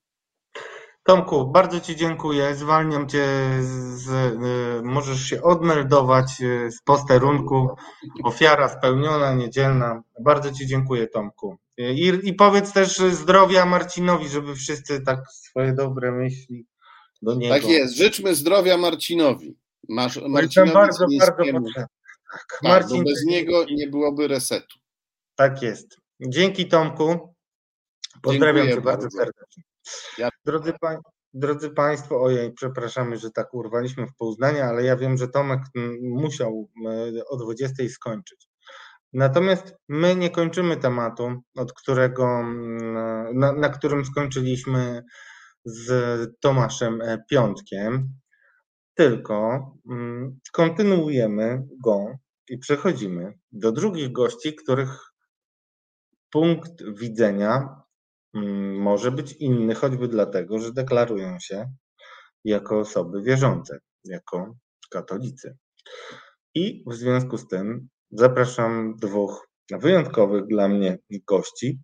[1.09, 2.55] Tomku, bardzo Ci dziękuję.
[2.55, 3.25] Zwalniam Cię
[3.61, 6.31] z, y, możesz się odmeldować
[6.69, 7.69] z posterunku.
[8.25, 10.03] Ofiara spełniona, niedzielna.
[10.21, 11.57] Bardzo Ci dziękuję, Tomku.
[11.79, 16.67] I, I powiedz też zdrowia Marcinowi, żeby wszyscy tak swoje dobre myśli
[17.23, 17.55] do niego.
[17.55, 19.57] Tak jest, życzmy zdrowia Marcinowi.
[19.89, 21.71] Masz, Marcinowi bardzo, bardzo potrzebny.
[21.75, 21.87] Tak,
[22.51, 24.79] tak Marcin, bez niego nie byłoby resetu.
[25.35, 25.97] Tak jest.
[26.21, 27.35] Dzięki Tomku.
[28.23, 29.63] Pozdrawiam Cię bardzo, bardzo serdecznie.
[30.19, 30.29] Ja...
[30.45, 30.99] Drodzy, pa...
[31.35, 35.61] Drodzy Państwo, ojej, przepraszamy, że tak urwaliśmy w pół zdania, ale ja wiem, że Tomek
[36.03, 36.69] musiał
[37.29, 38.49] o 20 skończyć.
[39.13, 42.43] Natomiast my nie kończymy tematu, od którego,
[43.35, 45.03] na, na którym skończyliśmy
[45.69, 45.91] z
[46.41, 48.09] Tomaszem e, Piątkiem,
[48.95, 49.37] tylko
[49.91, 52.07] mm, kontynuujemy go
[52.49, 55.13] i przechodzimy do drugich gości, których
[56.31, 57.83] punkt widzenia
[58.35, 61.73] mm, może być inny, choćby dlatego, że deklarują się
[62.45, 64.55] jako osoby wierzące, jako
[64.91, 65.57] katolicy.
[66.55, 70.99] I w związku z tym zapraszam dwóch wyjątkowych dla mnie
[71.29, 71.81] gości.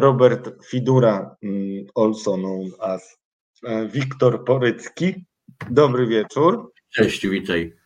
[0.00, 3.16] Robert Fidura, mm, also known as
[3.64, 5.24] e, Wiktor Porycki.
[5.70, 6.72] Dobry wieczór.
[6.90, 7.76] Cześć, witaj.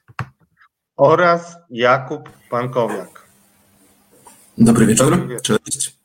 [0.97, 3.27] Oraz Jakub Pankowiak.
[4.59, 5.11] Dobry wieczór.
[5.11, 5.59] Dobry wieczór.
[5.65, 6.03] Cześć.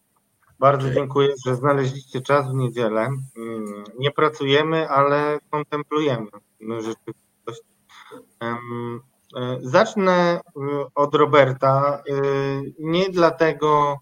[0.59, 3.09] Bardzo dziękuję, że znaleźliście czas w niedzielę.
[3.37, 6.27] Mm, nie pracujemy, ale kontemplujemy
[6.61, 7.61] rzeczywistość.
[9.35, 10.39] E, zacznę e,
[10.95, 12.03] od Roberta.
[12.09, 12.13] E,
[12.79, 13.99] nie dlatego,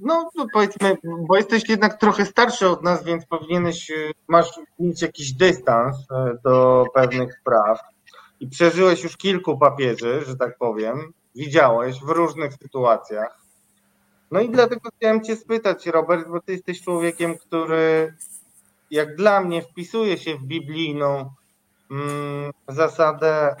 [0.00, 0.96] no, no powiedzmy,
[1.28, 3.92] bo jesteś jednak trochę starszy od nas, więc powinieneś,
[4.28, 5.96] masz mieć jakiś dystans
[6.44, 7.80] do pewnych spraw.
[8.40, 13.38] I przeżyłeś już kilku papieży, że tak powiem, widziałeś w różnych sytuacjach.
[14.30, 18.14] No i dlatego chciałem Cię spytać, Robert, bo Ty jesteś człowiekiem, który
[18.90, 21.30] jak dla mnie wpisuje się w biblijną
[21.90, 23.56] mm, zasadę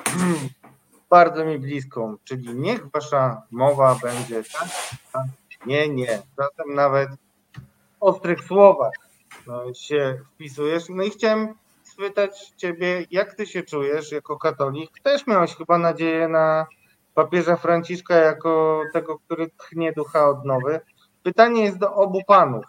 [1.10, 4.68] bardzo mi bliską, czyli niech Wasza mowa będzie tak,
[5.12, 6.22] tak nie, nie.
[6.38, 7.16] Zatem nawet w
[8.00, 8.92] ostrych słowach
[9.46, 10.88] no, się wpisujesz.
[10.88, 14.90] No i chciałem spytać Ciebie, jak Ty się czujesz jako katolik?
[15.02, 16.66] Też miałeś chyba nadzieję na
[17.14, 20.80] papieża Franciszka jako tego, który tchnie ducha odnowy.
[21.22, 22.64] Pytanie jest do obu panów,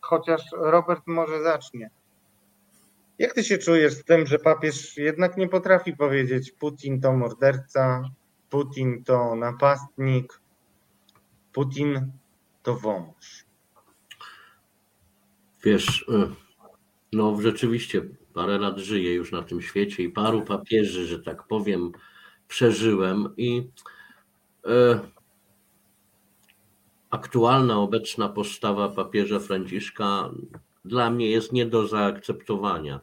[0.00, 1.90] chociaż Robert może zacznie.
[3.18, 8.02] Jak ty się czujesz z tym, że papież jednak nie potrafi powiedzieć Putin to morderca,
[8.50, 10.40] Putin to napastnik,
[11.52, 12.12] Putin
[12.66, 13.44] to wąż?
[15.64, 16.30] Wiesz, y,
[17.12, 18.02] no rzeczywiście
[18.34, 21.92] parę lat żyję już na tym świecie i paru papieży, że tak powiem,
[22.48, 23.70] przeżyłem i
[24.66, 25.00] e,
[27.10, 30.30] aktualna, obecna postawa papieża Franciszka
[30.84, 33.00] dla mnie jest nie do zaakceptowania.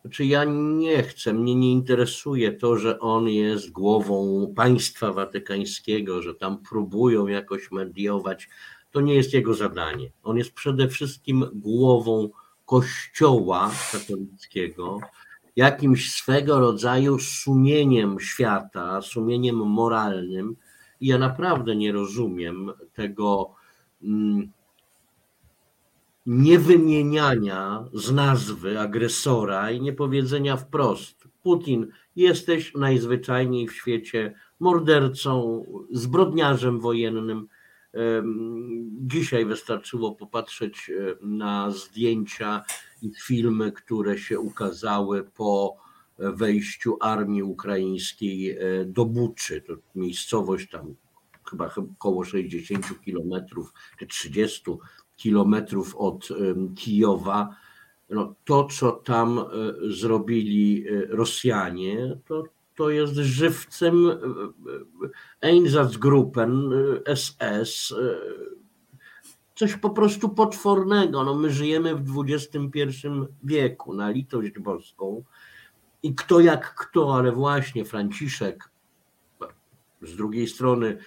[0.00, 6.34] Znaczy, ja nie chcę, mnie nie interesuje to, że on jest głową państwa watykańskiego, że
[6.34, 8.48] tam próbują jakoś mediować.
[8.90, 10.10] To nie jest jego zadanie.
[10.22, 12.30] On jest przede wszystkim głową
[12.66, 14.98] Kościoła katolickiego,
[15.56, 20.56] jakimś swego rodzaju sumieniem świata, sumieniem moralnym.
[21.00, 23.54] I ja naprawdę nie rozumiem tego
[24.02, 24.52] mm,
[26.26, 31.86] niewymieniania z nazwy agresora i niepowiedzenia wprost: Putin,
[32.16, 37.48] jesteś najzwyczajniej w świecie mordercą, zbrodniarzem wojennym.
[38.90, 42.64] Dzisiaj wystarczyło popatrzeć e, na zdjęcia
[43.02, 45.76] i filmy, które się ukazały po
[46.18, 49.60] wejściu armii ukraińskiej e, do Buczy.
[49.60, 50.94] To miejscowość tam
[51.50, 54.62] chyba około 60 kilometrów czy 30
[55.16, 56.28] kilometrów od
[56.76, 57.56] Kijowa.
[58.10, 59.44] No, to, co tam e,
[59.90, 62.44] zrobili Rosjanie, to,
[62.78, 64.10] to jest żywcem
[65.40, 66.70] Einsatzgruppen
[67.14, 67.94] SS,
[69.54, 71.24] coś po prostu potwornego.
[71.24, 72.88] No my żyjemy w XXI
[73.44, 75.24] wieku, na litość boską.
[76.02, 78.70] I kto jak kto, ale właśnie Franciszek,
[80.02, 80.98] z drugiej strony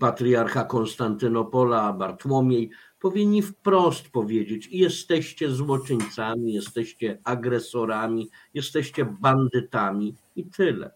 [0.00, 2.70] patriarcha Konstantynopola, Bartłomiej,
[3.00, 10.90] powinni wprost powiedzieć: jesteście złoczyńcami, jesteście agresorami, jesteście bandytami i tyle.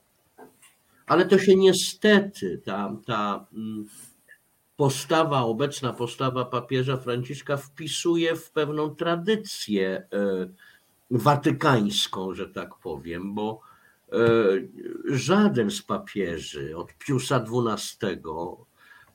[1.11, 3.87] Ale to się niestety, ta, ta mm,
[4.77, 10.07] postawa, obecna postawa papieża Franciszka wpisuje w pewną tradycję e,
[11.11, 13.61] watykańską, że tak powiem, bo
[14.13, 14.17] e,
[15.05, 18.11] żaden z papieży od Piusa XII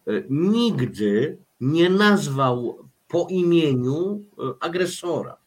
[0.08, 4.24] e, nigdy nie nazwał po imieniu
[4.60, 5.38] agresora.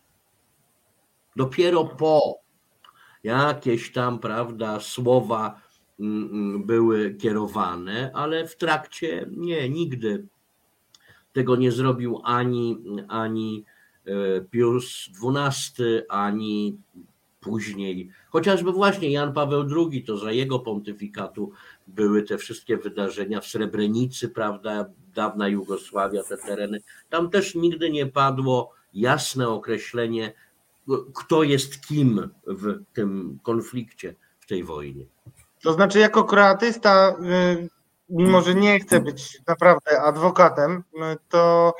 [1.37, 2.41] Dopiero po
[3.25, 5.68] jakieś tam, prawda, słowa
[6.59, 10.27] były kierowane, ale w trakcie nie, nigdy
[11.33, 12.79] tego nie zrobił ani,
[13.09, 13.65] ani
[14.05, 16.79] e, Pius XII, ani
[17.41, 18.11] później.
[18.31, 21.53] Chociażby właśnie Jan Paweł II, to za jego pontyfikatu
[21.87, 26.81] były te wszystkie wydarzenia w Srebrenicy, prawda, dawna Jugosławia, te tereny.
[27.11, 30.33] Tam też nigdy nie padło jasne określenie,
[31.15, 35.05] kto jest kim w tym konflikcie, w tej wojnie.
[35.63, 37.17] To znaczy, jako kroatysta
[37.63, 37.69] y,
[38.09, 40.85] mimo że nie chcę być naprawdę adwokatem,
[41.29, 41.75] to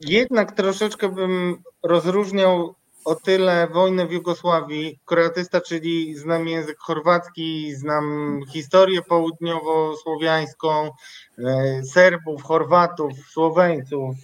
[0.00, 4.98] jednak troszeczkę bym rozróżniał o tyle wojnę w Jugosławii.
[5.04, 10.90] Kroatysta, czyli znam język chorwacki, znam historię południowo-słowiańską,
[11.38, 14.16] e, Serbów, Chorwatów, Słoweńców,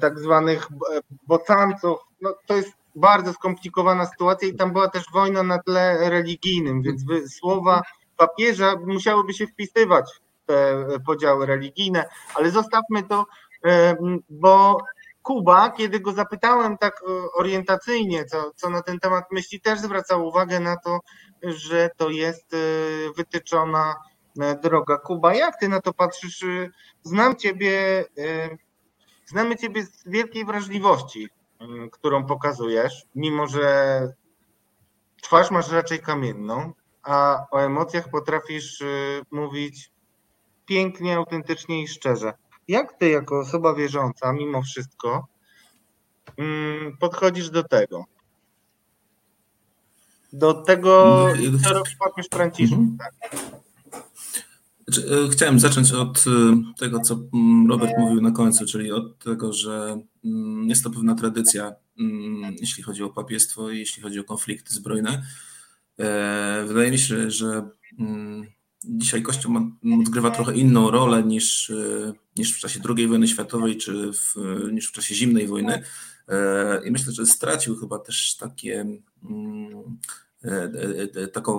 [0.00, 0.68] tak zwanych
[1.26, 1.98] Bocanców.
[2.20, 7.02] No, to jest bardzo skomplikowana sytuacja i tam była też wojna na tle religijnym, więc
[7.38, 7.82] słowa
[8.16, 13.26] papieża musiałyby się wpisywać w te podziały religijne, ale zostawmy to,
[13.64, 13.96] e,
[14.30, 14.78] bo
[15.22, 20.26] Kuba, kiedy go zapytałem tak e, orientacyjnie, co, co na ten temat myśli, też zwracał
[20.26, 21.00] uwagę na to,
[21.42, 22.56] że to jest e,
[23.16, 23.94] wytyczona
[24.62, 24.98] droga.
[24.98, 26.44] Kuba, jak ty na to patrzysz?
[27.02, 28.04] Znam ciebie,
[29.26, 31.28] znamy ciebie z wielkiej wrażliwości,
[31.92, 34.08] którą pokazujesz, mimo że
[35.22, 39.90] twarz masz raczej kamienną, a o emocjach potrafisz y, mówić
[40.66, 42.32] pięknie, autentycznie i szczerze.
[42.68, 45.26] Jak ty, jako osoba wierząca, mimo wszystko,
[46.36, 48.04] mm, podchodzisz do tego?
[50.32, 52.98] Do tego, no, co robi papież Franciszek, mhm.
[52.98, 53.40] tak?
[54.96, 59.52] E, chciałem zacząć od e, tego, co mm, Robert mówił na końcu, czyli od tego,
[59.52, 61.72] że mm, jest to pewna tradycja,
[62.60, 65.22] jeśli chodzi o papiestwo i jeśli chodzi o konflikty zbrojne.
[65.98, 67.68] E, wydaje mi się, że
[67.98, 68.46] mm,
[68.84, 69.56] dzisiaj Kościół
[70.00, 71.72] odgrywa trochę inną rolę niż,
[72.36, 74.34] niż w czasie II wojny światowej czy w,
[74.72, 75.82] niż w czasie zimnej wojny.
[76.84, 78.86] I myślę, że stracił chyba też takie
[79.24, 79.98] mm,
[81.32, 81.58] taką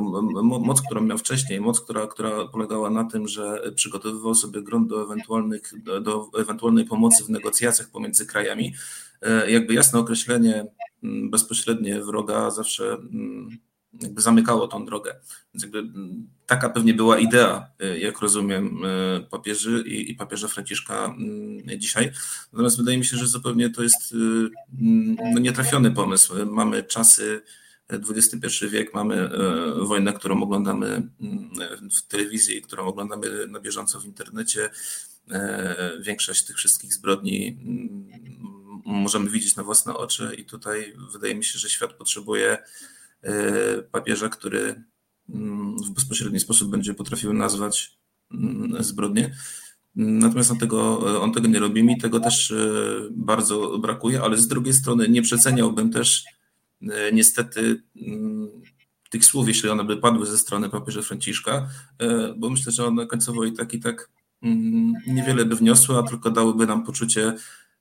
[0.59, 5.03] moc, którą miał wcześniej, moc, która, która polegała na tym, że przygotowywał sobie grunt do,
[5.03, 5.71] ewentualnych,
[6.01, 8.73] do ewentualnej pomocy w negocjacjach pomiędzy krajami.
[9.47, 10.65] Jakby jasne określenie
[11.03, 12.97] bezpośrednie wroga zawsze
[14.01, 15.15] jakby zamykało tą drogę.
[15.53, 15.83] Więc jakby
[16.45, 17.67] taka pewnie była idea,
[17.99, 18.81] jak rozumiem,
[19.29, 21.15] papieży i, i papieża Franciszka
[21.77, 22.11] dzisiaj.
[22.53, 24.15] Natomiast wydaje mi się, że zupełnie to jest
[25.33, 26.33] no, nietrafiony pomysł.
[26.45, 27.41] Mamy czasy
[27.89, 29.29] XXI wiek, mamy
[29.81, 30.87] wojnę, którą oglądamy
[31.21, 31.49] mm,
[31.91, 34.69] w telewizji, którą oglądamy na bieżąco w internecie.
[35.99, 37.57] Większość tych wszystkich zbrodni
[38.85, 42.57] możemy widzieć na własne oczy i tutaj wydaje mi się, że świat potrzebuje
[43.23, 44.83] E, papieża, który
[45.29, 47.97] mm, w bezpośredni sposób będzie potrafił nazwać
[48.31, 49.35] mm, zbrodnię.
[49.95, 52.55] Natomiast on tego, on tego nie robi, mi tego też e,
[53.11, 56.29] bardzo brakuje, ale z drugiej strony nie przeceniałbym też e,
[57.13, 58.49] niestety mm,
[59.09, 61.69] tych słów, jeśli one by padły ze strony papieża Franciszka,
[62.37, 64.09] bo myślę, że one końcowo i tak i tak
[65.07, 67.33] niewiele by wniosły, a tylko dałyby nam poczucie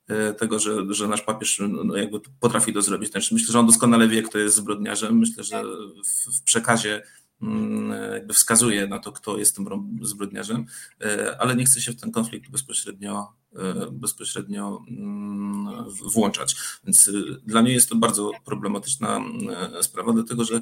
[0.08, 3.10] E, tego, że, że nasz papież no, jakby potrafi to zrobić.
[3.10, 5.18] Znaczy, myślę, że on doskonale wie, kto jest zbrodniarzem.
[5.18, 5.62] Myślę, że
[6.04, 7.06] w, w przekazie mm,
[8.12, 9.66] jakby wskazuje na to, kto jest tym
[10.02, 10.66] zbrodniarzem,
[11.00, 15.84] e, ale nie chce się w ten konflikt bezpośrednio, e, bezpośrednio mm,
[16.14, 16.56] włączać.
[16.84, 17.10] Więc
[17.46, 19.20] dla mnie jest to bardzo problematyczna
[19.80, 20.60] sprawa, dlatego że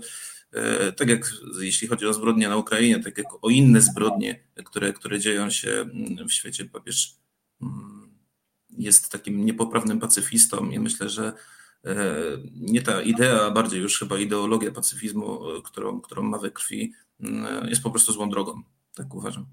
[0.97, 5.21] tak jak jeśli chodzi o zbrodnie na Ukrainie, tak jak o inne zbrodnie, które, które
[5.21, 7.17] dzieją się mm, w świecie, papież
[8.79, 11.35] jest takim niepoprawnym pacyfistą i myślę, że e,
[12.55, 16.93] nie ta idea, a bardziej już chyba ideologia pacyfizmu, e, którą, którą ma we krwi,
[17.21, 18.63] mm, jest po prostu złą drogą.
[18.95, 19.47] Tak uważam.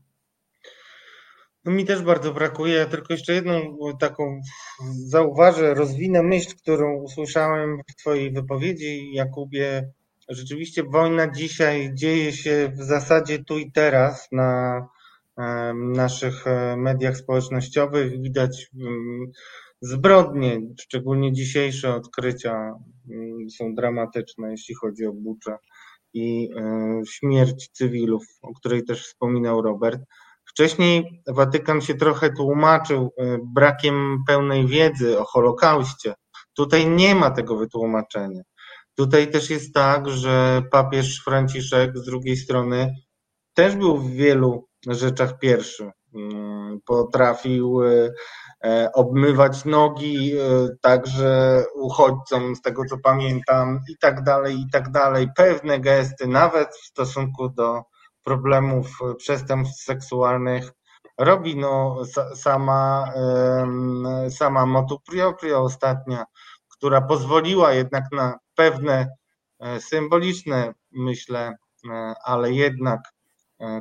[1.66, 2.74] No mi też bardzo brakuje.
[2.74, 4.42] Ja tylko jeszcze jedną taką
[5.08, 9.92] zauważę, rozwinę myśl, którą usłyszałem w Twojej wypowiedzi, Jakubie.
[10.30, 14.82] Rzeczywiście wojna dzisiaj dzieje się w zasadzie tu i teraz na
[15.76, 19.32] naszych e, mediach społecznościowych widać mm,
[19.84, 22.74] zbrodnie, szczególnie dzisiejsze odkrycia
[23.10, 25.58] mm, są dramatyczne, jeśli chodzi o Buczę
[26.14, 30.02] i e, śmierć cywilów, o której też wspominał Robert.
[30.46, 36.14] Wcześniej Watykan się trochę tłumaczył e, brakiem pełnej wiedzy o Holokauście.
[36.54, 38.42] Tutaj nie ma tego wytłumaczenia.
[38.96, 42.96] Tutaj też jest tak, że papież Franciszek z drugiej strony
[43.54, 45.92] też był w wielu rzeczach pierwszy.
[46.16, 48.12] Mm, potrafił e,
[48.94, 50.40] obmywać nogi e,
[50.82, 55.28] także uchodźcom, z tego co pamiętam, i tak dalej, i tak dalej.
[55.36, 57.82] Pewne gesty, nawet w stosunku do
[58.24, 60.72] problemów przestępstw seksualnych,
[61.18, 62.02] robi no,
[62.36, 63.14] sama,
[64.30, 66.26] sama Motu Prioprio ostatnia,
[66.70, 69.08] która pozwoliła jednak na pewne
[69.80, 71.56] symboliczne, myślę,
[72.26, 73.23] ale jednak E,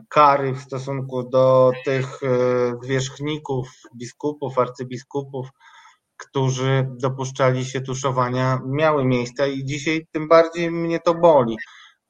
[0.08, 2.28] kary w stosunku do tych e,
[2.82, 5.48] zwierzchników, biskupów, arcybiskupów,
[6.16, 11.56] którzy dopuszczali się tuszowania, miały miejsce i dzisiaj tym bardziej mnie to boli.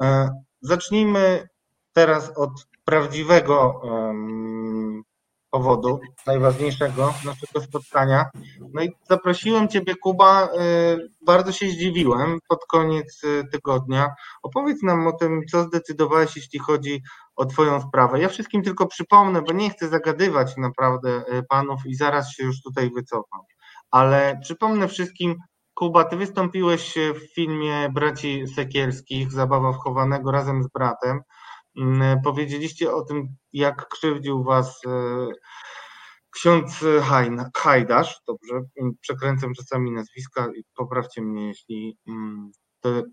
[0.02, 0.28] E,
[0.60, 1.48] zacznijmy
[1.92, 2.50] teraz od
[2.84, 3.80] prawdziwego
[5.52, 8.30] powodu, najważniejszego naszego spotkania.
[8.74, 10.44] No i zaprosiłem Ciebie, Kuba.
[10.46, 14.14] Y, bardzo się zdziwiłem pod koniec y, tygodnia.
[14.42, 17.02] Opowiedz nam o tym, co zdecydowałeś, jeśli chodzi
[17.36, 18.20] o Twoją sprawę.
[18.20, 22.62] Ja wszystkim tylko przypomnę, bo nie chcę zagadywać naprawdę y, panów i zaraz się już
[22.62, 23.40] tutaj wycofam.
[23.90, 25.34] Ale przypomnę wszystkim,
[25.74, 31.20] Kuba, ty wystąpiłeś w filmie Braci Sekierskich, Zabawa wchowanego razem z bratem.
[31.76, 35.26] Mm, powiedzieliście o tym, jak krzywdził was e,
[36.30, 36.84] ksiądz
[37.56, 38.60] Hajdasz, dobrze,
[39.00, 42.50] przekręcam czasami nazwiska, poprawcie mnie, jeśli mm,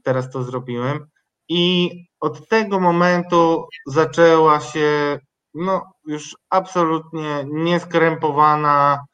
[0.03, 1.05] teraz to zrobiłem.
[1.49, 5.19] I od tego momentu zaczęła się
[5.53, 9.05] no, już absolutnie nieskrępowana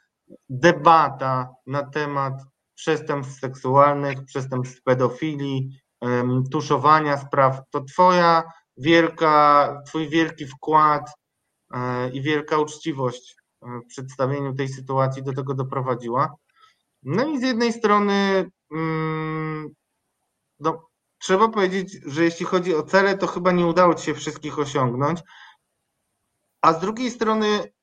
[0.49, 2.33] debata na temat
[2.75, 5.69] przestępstw seksualnych, przestępstw pedofilii,
[6.51, 7.61] tuszowania spraw.
[7.69, 8.43] To twoja
[8.77, 11.09] wielka, twój wielki wkład
[11.73, 16.35] e, i wielka uczciwość w przedstawieniu tej sytuacji do tego doprowadziła.
[17.03, 19.69] No i z jednej strony mm,
[20.59, 24.59] no, trzeba powiedzieć, że jeśli chodzi o cele, to chyba nie udało ci się wszystkich
[24.59, 25.19] osiągnąć,
[26.61, 27.73] a z drugiej strony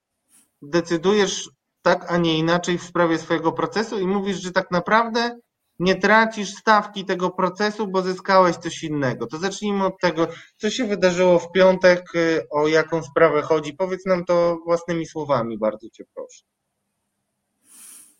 [0.63, 1.51] decydujesz
[1.83, 5.39] tak, a nie inaczej w sprawie swojego procesu i mówisz, że tak naprawdę
[5.79, 9.27] nie tracisz stawki tego procesu, bo zyskałeś coś innego.
[9.27, 10.27] To zacznijmy od tego,
[10.57, 13.75] co się wydarzyło w piątek, y, o jaką sprawę chodzi.
[13.75, 16.45] Powiedz nam to własnymi słowami, bardzo Cię proszę.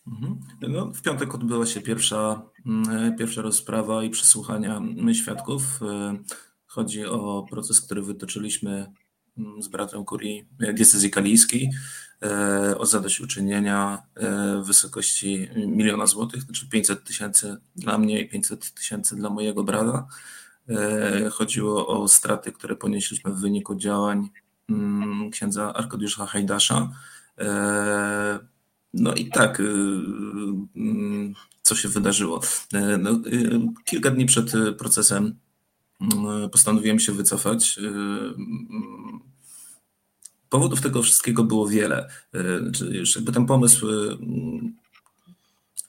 [0.07, 0.39] Mhm.
[0.61, 4.81] No, w piątek odbyła się pierwsza, mm, pierwsza rozprawa i przesłuchania
[5.13, 5.63] świadków.
[5.83, 5.87] Y,
[6.67, 8.93] chodzi o proces, który wytoczyliśmy
[9.59, 10.45] z bratem kurii
[10.75, 11.71] diecezji kalijskiej.
[12.23, 18.75] E, o zadośćuczynienia e, w wysokości miliona złotych, znaczy 500 tysięcy dla mnie i 500
[18.75, 20.07] tysięcy dla mojego brata.
[20.69, 24.29] E, chodziło o straty, które ponieśliśmy w wyniku działań
[24.69, 26.89] mm, księdza Arkadiusza Hajdasza.
[28.95, 32.41] No i tak, mm, co się wydarzyło?
[32.99, 33.21] No,
[33.85, 35.37] kilka dni przed procesem mm,
[36.53, 37.79] postanowiłem się wycofać
[40.53, 42.09] Powodów tego wszystkiego było wiele.
[42.35, 42.41] E,
[42.91, 44.17] już jakby ten pomysł e,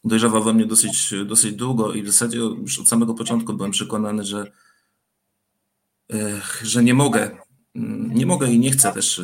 [0.04, 4.24] dojrzewał we mnie dosyć, dosyć długo i w zasadzie już od samego początku byłem przekonany,
[4.24, 4.52] że,
[6.64, 7.38] że nie mogę,
[8.10, 9.22] nie mogę i nie chcę też,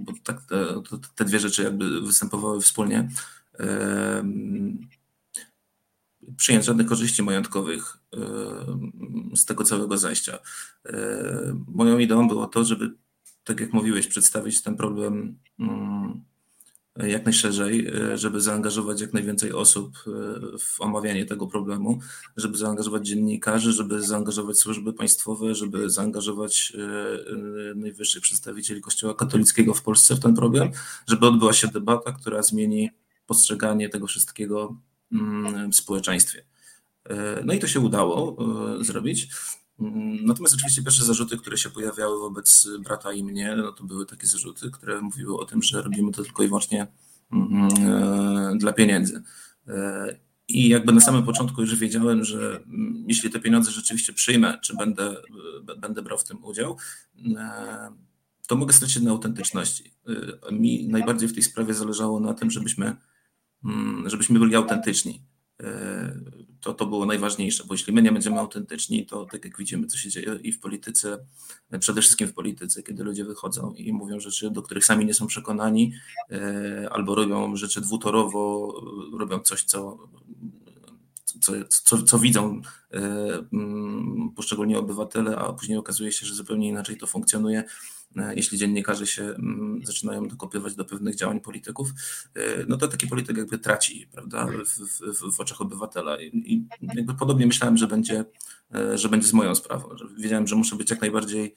[0.00, 0.66] bo tak te,
[1.14, 3.08] te dwie rzeczy jakby występowały wspólnie,
[6.36, 7.96] przyjąć żadnych korzyści majątkowych
[9.34, 10.38] z tego całego zajścia.
[11.68, 12.90] Moją ideą było to, żeby
[13.44, 16.24] tak jak mówiłeś, przedstawić ten problem mm,
[16.96, 20.10] jak najszerzej, e, żeby zaangażować jak najwięcej osób e,
[20.58, 22.00] w omawianie tego problemu,
[22.36, 29.82] żeby zaangażować dziennikarzy, żeby zaangażować służby państwowe, żeby zaangażować e, najwyższych przedstawicieli Kościoła katolickiego w
[29.82, 30.70] Polsce w ten problem,
[31.06, 32.90] żeby odbyła się debata, która zmieni
[33.26, 34.76] postrzeganie tego wszystkiego
[35.72, 36.44] w społeczeństwie.
[37.44, 38.36] No i to się udało
[38.84, 39.28] zrobić.
[40.22, 44.26] Natomiast oczywiście pierwsze zarzuty, które się pojawiały wobec brata i mnie, no to były takie
[44.26, 46.86] zarzuty, które mówiły o tym, że robimy to tylko i wyłącznie
[47.32, 49.22] mm, e, dla pieniędzy.
[49.68, 50.16] E,
[50.48, 54.76] I jakby na samym początku już wiedziałem, że mm, jeśli te pieniądze rzeczywiście przyjmę, czy
[54.76, 55.16] będę,
[55.68, 56.76] e, będę brał w tym udział,
[58.46, 59.94] to mogę stracić na autentyczności.
[60.52, 62.96] Mi najbardziej w tej sprawie zależało na tym, żebyśmy, mm,
[64.06, 65.22] żebyśmy byli autentyczni.
[66.60, 69.98] To, to było najważniejsze, bo jeśli my nie będziemy autentyczni, to tak jak widzimy, co
[69.98, 71.18] się dzieje i w polityce,
[71.80, 75.26] przede wszystkim w polityce, kiedy ludzie wychodzą i mówią rzeczy, do których sami nie są
[75.26, 75.92] przekonani,
[76.30, 78.74] e, albo robią rzeczy dwutorowo,
[79.18, 79.98] robią coś, co,
[81.40, 82.60] co, co, co widzą
[82.92, 82.98] e,
[83.52, 87.58] mm, poszczególni obywatele, a później okazuje się, że zupełnie inaczej to funkcjonuje.
[87.58, 87.64] E,
[88.34, 91.90] jeśli dziennikarze się mm, zaczynają dokopywać do pewnych działań polityków,
[92.34, 96.20] e, no to taki polityk jakby traci prawda, w, w, w oczach obywatela.
[96.20, 96.64] I
[96.94, 98.24] jakby podobnie myślałem, że będzie,
[98.74, 99.88] e, że będzie z moją sprawą.
[100.18, 101.54] Wiedziałem, że muszę być jak najbardziej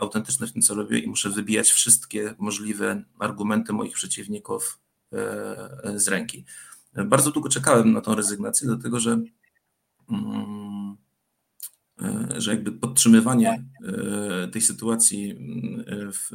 [0.00, 4.78] autentyczny w tym, co robię i muszę wybijać wszystkie możliwe argumenty moich przeciwników
[5.94, 6.44] z ręki.
[7.06, 9.32] Bardzo długo czekałem na tą rezygnację, dlatego że mm,
[10.10, 10.71] E,
[12.38, 13.64] że jakby podtrzymywanie
[14.42, 16.30] e, tej sytuacji e, w,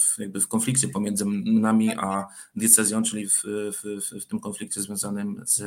[0.00, 2.26] w, jakby w konflikcie pomiędzy nami a
[2.56, 5.62] diecezją, czyli w, w, w tym konflikcie związanym z,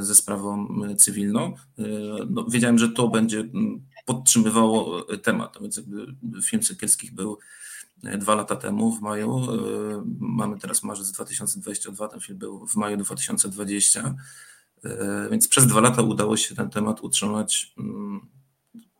[0.00, 1.54] ze sprawą cywilną,
[2.30, 3.44] no, wiedziałem, że to będzie
[4.06, 5.58] podtrzymywało temat.
[5.60, 6.06] Więc jakby
[6.42, 7.38] film Sekielskich był
[8.18, 9.46] dwa lata temu w maju,
[10.18, 14.14] mamy teraz marzec 2022, ten film był w maju 2020 E,
[15.30, 18.20] więc przez dwa lata udało się ten temat utrzymać, mm,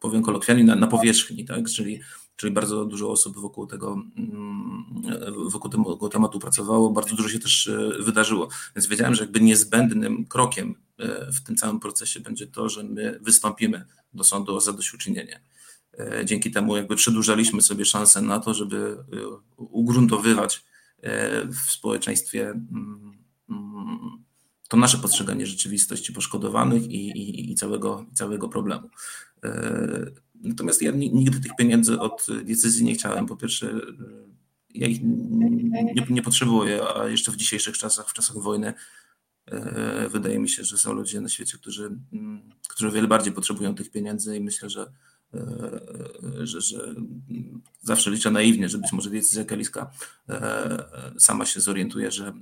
[0.01, 1.69] powiem kolokwialnie, na, na powierzchni, tak?
[1.69, 2.01] czyli
[2.37, 4.85] czyli bardzo dużo osób wokół tego, mm,
[5.51, 7.71] wokół tego tematu pracowało, bardzo dużo się też
[8.01, 8.49] wydarzyło.
[8.77, 10.75] Więc wiedziałem, że jakby niezbędnym krokiem
[11.33, 13.85] w tym całym procesie będzie to, że my wystąpimy
[14.15, 15.41] do sądu o zadośćuczynienie.
[16.25, 18.97] Dzięki temu jakby przedłużaliśmy sobie szansę na to, żeby
[19.57, 20.65] ugruntowywać
[21.67, 23.19] w społeczeństwie mm,
[24.75, 28.91] to nasze postrzeganie rzeczywistości poszkodowanych i, i, i całego, całego problemu.
[29.45, 33.27] E, natomiast ja nigdy tych pieniędzy od decyzji nie chciałem.
[33.27, 33.81] Po pierwsze, e,
[34.75, 38.75] ja ich nie, nie potrzebuję, a jeszcze w dzisiejszych czasach, w czasach wojny,
[39.47, 41.99] e, wydaje mi się, że są ludzie na świecie, którzy,
[42.69, 44.93] którzy o wiele bardziej potrzebują tych pieniędzy i myślę, że
[46.43, 46.95] że, że
[47.83, 49.91] zawsze liczę naiwnie, że być może decyzja Kaliska
[50.29, 50.85] e,
[51.19, 52.33] sama się zorientuje, że,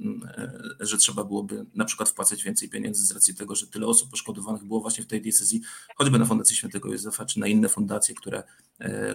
[0.81, 4.11] e, że trzeba byłoby na przykład wpłacać więcej pieniędzy z racji tego, że tyle osób
[4.11, 5.61] poszkodowanych było właśnie w tej decyzji,
[5.97, 8.43] choćby na Fundację Świętego Józefa, czy na inne fundacje, które,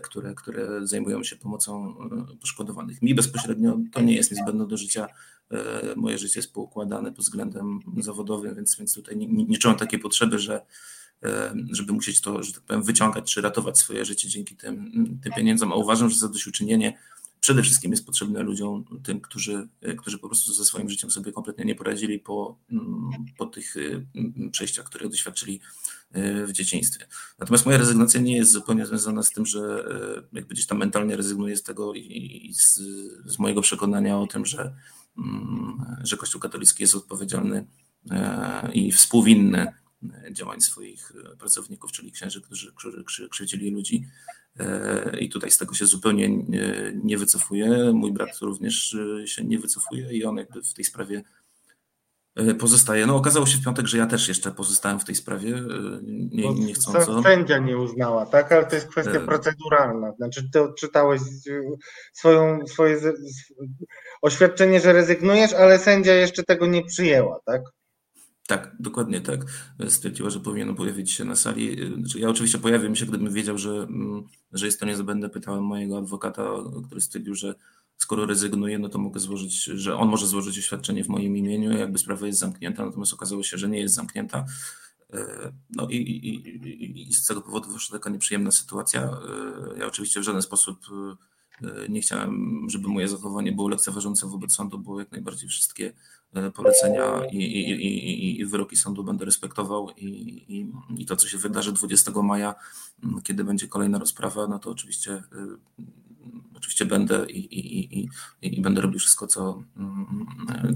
[0.04, 1.95] które, które zajmują się pomocą
[2.41, 3.02] poszkodowanych.
[3.02, 5.08] Mi bezpośrednio to nie jest niezbędne do życia.
[5.95, 10.40] Moje życie jest poukładane pod względem zawodowym, więc, więc tutaj nie, nie czułem takiej potrzeby,
[10.40, 11.06] że E,
[11.72, 14.91] żeby musieć to, że tak powiem, wyciągać czy ratować swoje życie dzięki tym,
[15.23, 16.98] tym pieniądzom, a uważam, że zadośćuczynienie
[17.39, 21.31] przede wszystkim jest potrzebne ludziom, tym, którzy, e, którzy po prostu ze swoim życiem sobie
[21.31, 22.60] kompletnie nie poradzili po,
[23.38, 25.61] po tych e, przejściach, które doświadczyli
[26.48, 27.07] w dzieciństwie.
[27.39, 29.85] Natomiast moja rezygnacja nie jest zupełnie związana z tym, że
[30.34, 32.76] jakby gdzieś tam mentalnie rezygnuję z tego i, i z,
[33.26, 34.76] z, mojego przekonania o tym, że,
[35.18, 37.68] mm, że Kościół katolicki jest odpowiedzialny
[38.73, 39.73] i współwinny
[40.32, 44.06] działań swoich e, pracowników, czyli księży, którzy, którzy krzywdzili ludzi.
[44.60, 46.30] E, I tutaj z tego się zupełnie
[47.03, 47.91] nie wycofuje.
[47.94, 51.24] Mój brat również e, się nie wycofuje i on jakby w tej sprawie
[52.60, 53.06] pozostaje.
[53.06, 55.61] No okazało się w piątek, że ja też jeszcze pozostałem w tej sprawie,
[56.03, 57.24] nie, nie chcąco.
[57.24, 58.52] Sędzia nie uznała, tak?
[58.52, 60.11] Ale to jest kwestia proceduralna.
[60.11, 61.22] Znaczy ty odczytałeś
[62.14, 62.99] swoją, swoje
[64.22, 67.61] oświadczenie, że rezygnujesz, ale sędzia jeszcze tego nie przyjęła, tak?
[68.48, 69.45] Tak, dokładnie tak.
[69.90, 71.94] Stwierdziła, że powinien pojawić się na sali.
[71.98, 75.30] Znaczy, ja oczywiście pojawię się, gdybym wiedział, że, mm, że jest to niezbędne.
[75.30, 76.49] Pytałem mojego adwokata,
[76.86, 77.56] który stwierdził, że
[77.98, 81.99] skoro rezygnuje, no to mogę złożyć, że on może złożyć oświadczenie w moim imieniu, jakby
[81.99, 84.45] sprawa jest zamknięta, natomiast okazało się, że nie jest zamknięta.
[85.14, 89.02] E, no i, i, i z tego powodu wyszła taka nieprzyjemna sytuacja.
[89.03, 90.80] E, ja oczywiście w żaden sposób
[91.64, 95.94] e, nie chciałem, żeby moje zachowanie było lekceważące wobec sądu, bo jak najbardziej wszystkie
[96.54, 100.68] polecenia i, i, i, i wyroki sądu będę respektował i,
[100.98, 102.56] i, to, co się wydarzy 20 maja,
[103.24, 105.24] kiedy będzie kolejna rozprawa, no to oczywiście, e,
[106.56, 108.10] oczywiście będę i,
[108.41, 109.64] i, będę robił wszystko, co,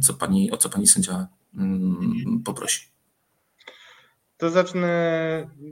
[0.02, 1.28] co pani, o co pani sędzia
[2.46, 2.91] poprosi.
[4.42, 4.92] To zacznę,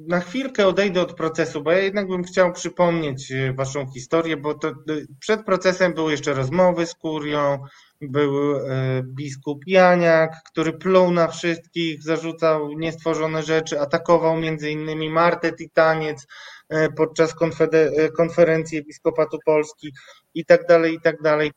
[0.07, 4.53] na chwilkę odejdę od procesu, bo ja jednak bym chciał przypomnieć e, waszą historię, bo
[4.53, 4.71] to
[5.19, 7.59] przed procesem były jeszcze rozmowy z kurią,
[8.01, 8.61] był e,
[9.03, 16.27] biskup Janiak, który pluł na wszystkich, zarzucał niestworzone rzeczy, atakował między innymi Martę Titaniec
[16.69, 17.35] e, podczas
[17.71, 19.93] e, konferencji Episkopatu Polski
[20.33, 21.51] i tak dalej, i tak dalej.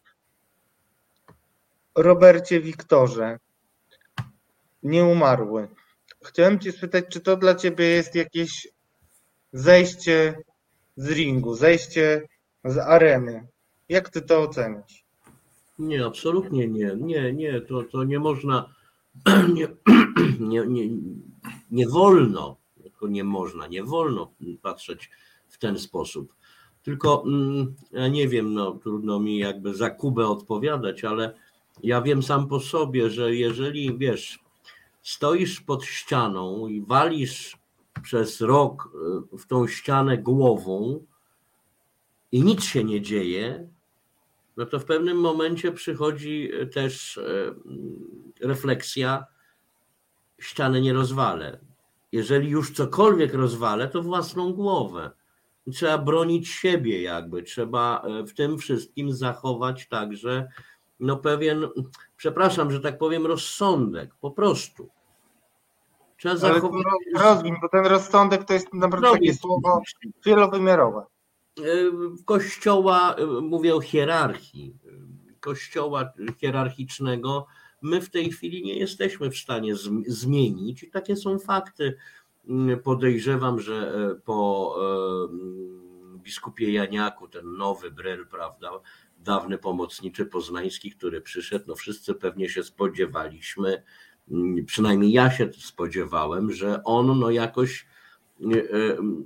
[1.95, 3.39] Robercie Wiktorze,
[4.83, 5.69] nieumarły.
[6.25, 8.69] Chciałem Cię spytać, czy to dla Ciebie jest jakieś
[9.53, 10.35] zejście
[10.97, 12.29] z ringu, zejście
[12.65, 13.47] z areny?
[13.89, 15.05] Jak Ty to oceniasz?
[15.79, 16.97] Nie, absolutnie nie.
[17.01, 18.75] Nie, nie, to, to nie można,
[19.55, 19.69] nie,
[20.49, 20.89] nie, nie,
[21.71, 24.33] nie wolno, tylko nie można, nie wolno
[24.63, 25.11] patrzeć
[25.49, 26.35] w ten sposób.
[26.83, 31.35] Tylko mm, ja nie wiem, no trudno mi jakby za Kubę odpowiadać, ale
[31.83, 34.42] ja wiem sam po sobie, że jeżeli wiesz,
[35.03, 37.57] stoisz pod ścianą i walisz
[38.03, 38.89] przez rok
[39.33, 41.07] y, w tą ścianę głową
[42.33, 43.69] i nic się nie dzieje,
[44.57, 47.55] no to w pewnym momencie przychodzi e, też e,
[48.41, 49.27] refleksja,
[50.41, 51.61] ściany nie rozwalę.
[52.13, 55.11] Jeżeli już cokolwiek rozwalę, to własną głowę.
[55.73, 60.49] Trzeba bronić siebie jakby, trzeba w tym wszystkim zachować także
[61.01, 61.69] no pewien,
[62.23, 64.89] przepraszam, że tak powiem, rozsądek, po prostu.
[66.17, 66.83] Trzeba zachować...
[67.15, 69.81] Rozwin, bo ten rozsądek to jest naprawdę takie słowo
[70.27, 71.03] wielowymiarowe.
[72.25, 74.77] Kościoła, mówię o hierarchii,
[75.41, 77.47] kościoła hierarchicznego,
[77.83, 79.75] my w tej chwili nie jesteśmy w stanie
[80.07, 80.83] zmienić.
[80.83, 81.97] I takie są fakty.
[82.85, 83.95] Podejrzewam, że
[84.25, 88.71] po e, biskupie Janiaku, ten nowy Bryl, prawda,
[89.23, 93.83] dawny pomocniczy poznański, który przyszedł, no wszyscy pewnie się spodziewaliśmy,
[94.67, 97.87] przynajmniej ja się spodziewałem, że on no jakoś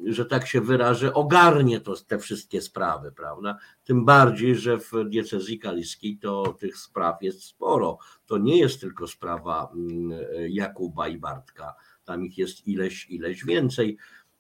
[0.07, 3.59] że tak się wyrażę, ogarnie to, te wszystkie sprawy, prawda?
[3.85, 7.99] Tym bardziej, że w diecezji kaliskiej to tych spraw jest sporo.
[8.27, 10.19] To nie jest tylko sprawa mm,
[10.49, 11.75] Jakuba i Bartka,
[12.05, 13.97] tam ich jest ileś, ileś więcej.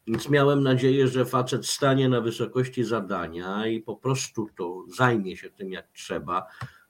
[0.07, 5.51] Więc miałem nadzieję, że facet stanie na wysokości zadania i po prostu to zajmie się
[5.51, 6.47] tym jak trzeba.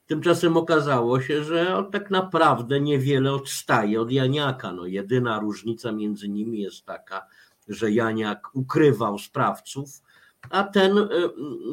[0.07, 4.73] Tymczasem okazało się, że on tak naprawdę niewiele odstaje od Janiaka.
[4.73, 7.27] No, jedyna różnica między nimi jest taka,
[7.69, 10.03] że Janiak ukrywał sprawców,
[10.51, 11.09] a ten e,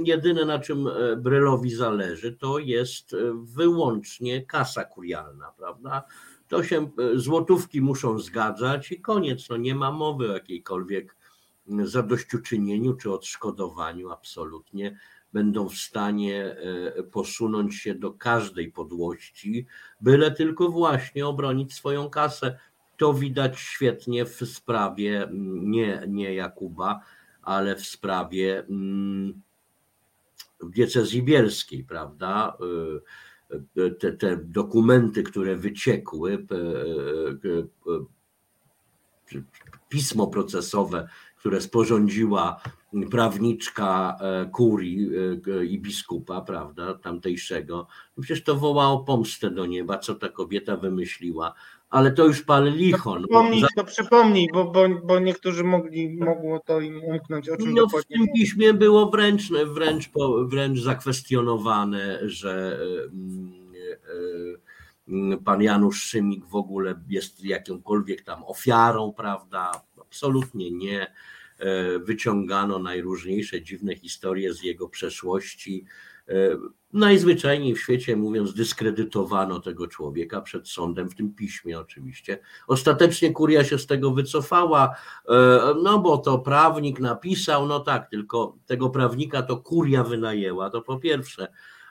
[0.03, 6.03] jedyne na czym e, Brylowi zależy, to jest e, wyłącznie kasa kurialna, prawda?
[6.47, 9.49] To się złotówki muszą zgadzać i koniec.
[9.49, 11.15] No nie ma mowy o jakiejkolwiek
[11.67, 14.97] zadośćuczynieniu czy odszkodowaniu absolutnie
[15.33, 16.55] będą w stanie
[17.11, 19.65] posunąć się do każdej podłości,
[20.01, 22.59] byle tylko właśnie obronić swoją kasę.
[22.97, 25.27] To widać świetnie w sprawie
[25.61, 26.99] nie, nie Jakuba,
[27.41, 29.41] ale w sprawie mm,
[30.69, 32.57] diecezji bielskiej, prawda?
[33.51, 36.45] Y, y, te, te dokumenty, które wyciekły,
[39.89, 41.07] pismo procesowe,
[41.43, 42.61] które sporządziła
[43.11, 45.09] prawniczka e, kurii
[45.59, 47.87] e, i biskupa, prawda, tamtejszego.
[48.17, 51.53] No przecież to wołało pomstę do nieba, co ta kobieta wymyśliła
[51.89, 53.21] ale to już pan Lichon.
[53.21, 57.49] No, przypomnij, to przypomnij, bo, bo, bo niektórzy mogli, mogło to im umknąć.
[57.49, 60.09] O czym no, w tym piśmie było wręcz, wręcz,
[60.45, 62.79] wręcz zakwestionowane, że
[65.07, 69.71] e, pan Janusz Szymik w ogóle jest jakąkolwiek tam ofiarą, prawda?
[70.01, 71.13] Absolutnie nie.
[71.59, 75.85] E, wyciągano najróżniejsze dziwne historie z jego przeszłości
[76.29, 76.57] E,
[76.93, 82.39] najzwyczajniej w świecie, mówiąc, dyskredytowano tego człowieka przed sądem, w tym piśmie oczywiście.
[82.67, 84.95] Ostatecznie kuria się z tego wycofała,
[85.29, 85.33] e,
[85.83, 90.97] no bo to prawnik napisał, no tak, tylko tego prawnika to kuria wynajęła, to po
[90.97, 91.47] pierwsze.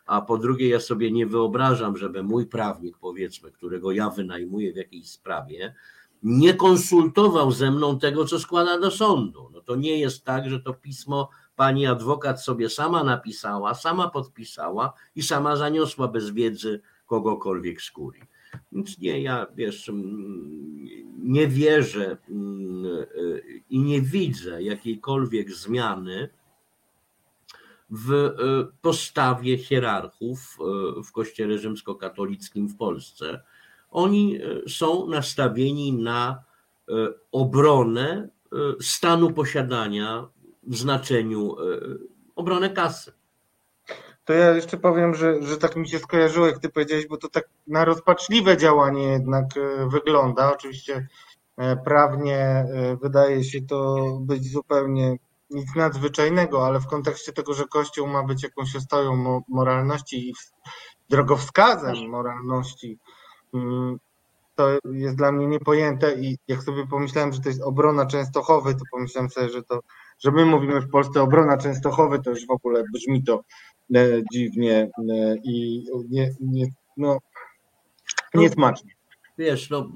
[0.06, 4.76] A po drugie, ja sobie nie wyobrażam, żeby mój prawnik, powiedzmy, którego ja wynajmuję w
[4.76, 5.74] jakiejś sprawie,
[6.23, 9.51] nie konsultował ze mną tego, co składa do sądu.
[9.53, 14.93] No to nie jest tak, że to pismo pani adwokat sobie sama napisała, sama podpisała
[15.16, 18.23] i sama zaniosła bez wiedzy kogokolwiek z kurii.
[18.73, 20.89] Więc nie, ja wiesz, mm,
[21.19, 22.85] nie wierzę mm,
[23.70, 26.28] i nie widzę jakiejkolwiek zmiany
[27.90, 28.32] w e,
[28.82, 33.43] postawie hierarchów e, w Kościele Rzymskokatolickim w Polsce.
[33.93, 36.44] Oni e, są nastawieni na
[37.32, 38.28] obronę
[38.81, 40.28] stanu posiadania
[40.62, 41.64] w znaczeniu e,
[42.36, 43.12] obronę kasy.
[44.24, 47.28] To ja jeszcze powiem, że, że tak mi się skojarzyło, jak ty powiedziałeś, bo to
[47.28, 50.52] tak na rozpaczliwe działanie jednak e, wygląda.
[50.52, 51.09] Oczywiście
[51.56, 52.66] e, prawnie
[53.02, 55.16] wydaje się to być zupełnie
[55.51, 60.35] nic nadzwyczajnego, ale w kontekście tego, że Kościół ma być jakąś ostoją moralności i
[61.09, 62.98] drogowskazem moralności,
[64.55, 68.81] to jest dla mnie niepojęte i jak sobie pomyślałem, że to jest obrona Częstochowy, to
[68.93, 69.81] pomyślałem sobie, że to
[70.24, 73.45] że my mówimy w Polsce obrona Częstochowy, to już w ogóle brzmi to
[73.95, 76.66] e, dziwnie e, i nie, nie,
[76.97, 77.19] no,
[78.35, 78.93] niesmacznie.
[79.39, 79.93] Wiesz, no,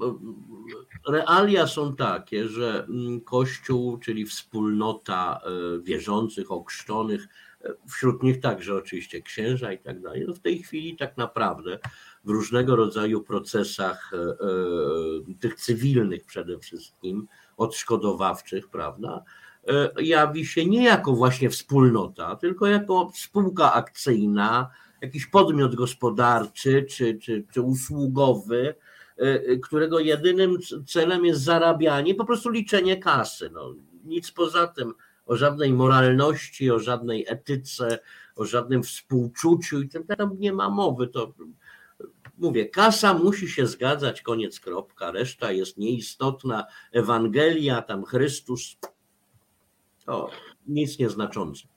[1.09, 7.27] realia są takie, że mm, Kościół, czyli wspólnota e, wierzących, okrzczonych,
[7.87, 11.79] wśród nich także oczywiście księża i tak dalej, no w tej chwili tak naprawdę
[12.27, 14.11] w różnego rodzaju procesach
[15.39, 17.27] tych cywilnych przede wszystkim,
[17.57, 19.23] odszkodowawczych, prawda,
[19.67, 24.69] E, jawi się nie jako właśnie wspólnota, tylko jako spółka akcyjna,
[25.01, 28.75] jakiś podmiot gospodarczy czy, czy, czy usługowy,
[29.17, 33.49] e, e, którego jedynym celem jest zarabianie, po prostu liczenie kasy.
[33.53, 33.73] No,
[34.05, 34.93] nic poza tym,
[35.25, 37.99] o żadnej moralności, o żadnej etyce,
[38.35, 41.07] o żadnym współczuciu i tym tam nie ma mowy.
[41.07, 41.33] To
[42.37, 46.65] mówię, kasa musi się zgadzać, koniec, kropka, reszta jest nieistotna.
[46.91, 48.77] Ewangelia, tam Chrystus,
[50.05, 50.29] to
[50.67, 51.67] nic nieznaczące.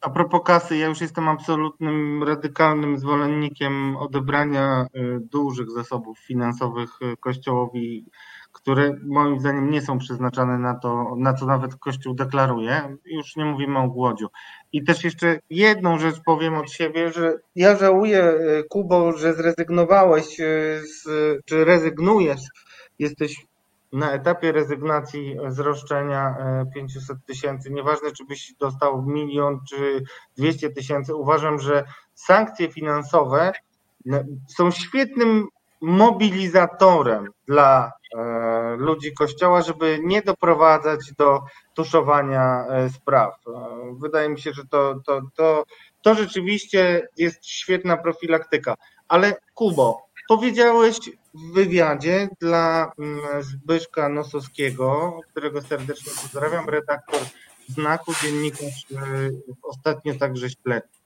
[0.00, 7.16] A propos kasy, ja już jestem absolutnym, radykalnym zwolennikiem odebrania y, dużych zasobów finansowych y,
[7.16, 8.04] Kościołowi,
[8.52, 12.96] które moim zdaniem nie są przeznaczane na to, na co nawet Kościół deklaruje.
[13.04, 14.28] Już nie mówimy o głodziu.
[14.72, 20.36] I też jeszcze jedną rzecz powiem od siebie, że ja żałuję, y, Kubo, że zrezygnowałeś,
[20.82, 21.04] z,
[21.44, 22.40] czy rezygnujesz,
[22.98, 23.46] jesteś
[23.92, 26.36] na etapie rezygnacji z roszczenia
[26.74, 30.02] 500 e, tysięcy, nieważne czy byś dostał milion czy
[30.36, 31.84] 200 tysięcy, uważam, że
[32.14, 33.52] sankcje finansowe
[34.48, 35.46] są świetnym
[35.80, 37.92] mobilizatorem dla
[38.76, 41.40] ludzi Kościoła, żeby nie doprowadzać do
[41.74, 42.64] tuszowania
[42.96, 43.34] spraw.
[44.00, 45.64] Wydaje mi się, że to, to, to,
[46.02, 48.74] to rzeczywiście jest świetna profilaktyka.
[49.08, 50.96] Ale Kubo, powiedziałeś
[51.34, 57.20] w wywiadzie dla mm, Zbyszka Nosowskiego, którego serdecznie pozdrawiam, redaktor
[57.68, 58.86] znaku, dziennikarz
[59.62, 60.98] ostatnio także śledczy,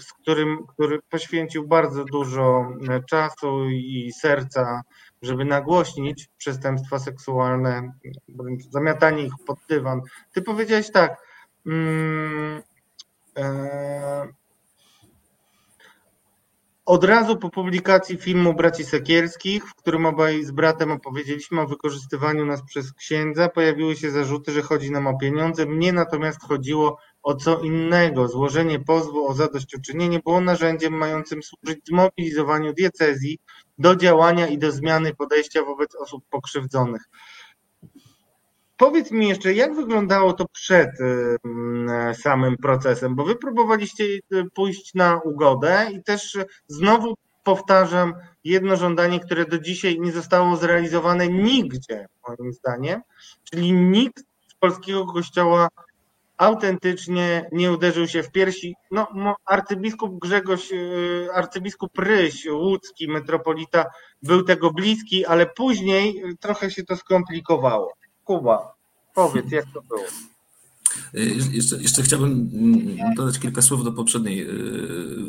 [0.00, 2.72] z którym, który poświęcił bardzo dużo
[3.10, 4.82] czasu i serca,
[5.24, 7.92] żeby nagłośnić przestępstwa seksualne,
[8.70, 10.00] zamiatanie ich pod dywan.
[10.32, 11.16] Ty powiedziałeś tak,
[11.66, 12.62] mm,
[13.38, 14.28] e,
[16.86, 22.46] od razu po publikacji filmu Braci Sekielskich, w którym obaj z bratem opowiedzieliśmy o wykorzystywaniu
[22.46, 25.66] nas przez księdza, pojawiły się zarzuty, że chodzi nam o pieniądze.
[25.66, 28.28] Mnie natomiast chodziło o co innego.
[28.28, 33.38] Złożenie pozwu o zadośćuczynienie było narzędziem mającym służyć zmobilizowaniu diecezji
[33.78, 37.02] do działania i do zmiany podejścia wobec osób pokrzywdzonych.
[38.76, 40.90] Powiedz mi jeszcze, jak wyglądało to przed
[42.14, 44.20] samym procesem, bo wy próbowaliście y,
[44.54, 46.38] pójść na ugodę i też
[46.68, 47.14] znowu
[47.44, 48.14] powtarzam
[48.44, 53.00] jedno żądanie, które do dzisiaj nie zostało zrealizowane nigdzie, moim zdaniem,
[53.44, 55.68] czyli nikt z polskiego kościoła
[56.36, 58.74] autentycznie nie uderzył się w piersi.
[58.90, 63.84] No, arcybiskup Grzegorz, y, arcybiskup Ryś, łódzki metropolita,
[64.22, 67.92] był tego bliski, ale później trochę się to skomplikowało.
[68.24, 68.74] Kuba,
[69.14, 70.04] powiedz, jak to było?
[71.14, 74.52] Y, jeszcze, jeszcze chciałbym mm, dodać kilka słów do poprzedniej y,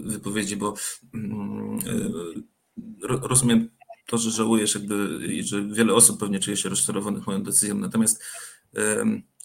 [0.04, 0.74] wypowiedzi, bo
[1.14, 3.70] mm, y, rozumiem
[4.08, 8.24] to, że żałujesz, jakby, że wiele osób pewnie czuje się rozczarowanych moją decyzją, natomiast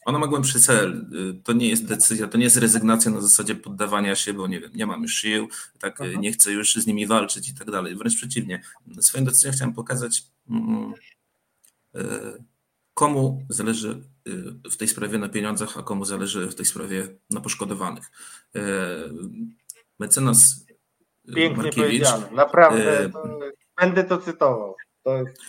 [0.04, 1.06] ona ma głębszy cel.
[1.44, 4.70] To nie jest decyzja, to nie jest rezygnacja na zasadzie poddawania się, bo nie wiem,
[4.74, 5.48] nie mam już sił,
[5.78, 7.96] tak, nie chcę już z nimi walczyć i tak dalej.
[7.96, 8.62] Wręcz przeciwnie.
[9.00, 10.94] Swoją decyzją chciałem pokazać, mm,
[12.94, 17.40] komu zależy y, w tej sprawie na pieniądzach, a komu zależy w tej sprawie na
[17.40, 18.10] poszkodowanych.
[19.98, 20.66] Mecenas
[21.28, 22.36] y, Pięknie Markiewicz, powiedziane.
[22.36, 23.38] Naprawdę to,
[23.80, 24.76] będę to cytował.
[25.02, 25.40] To jest,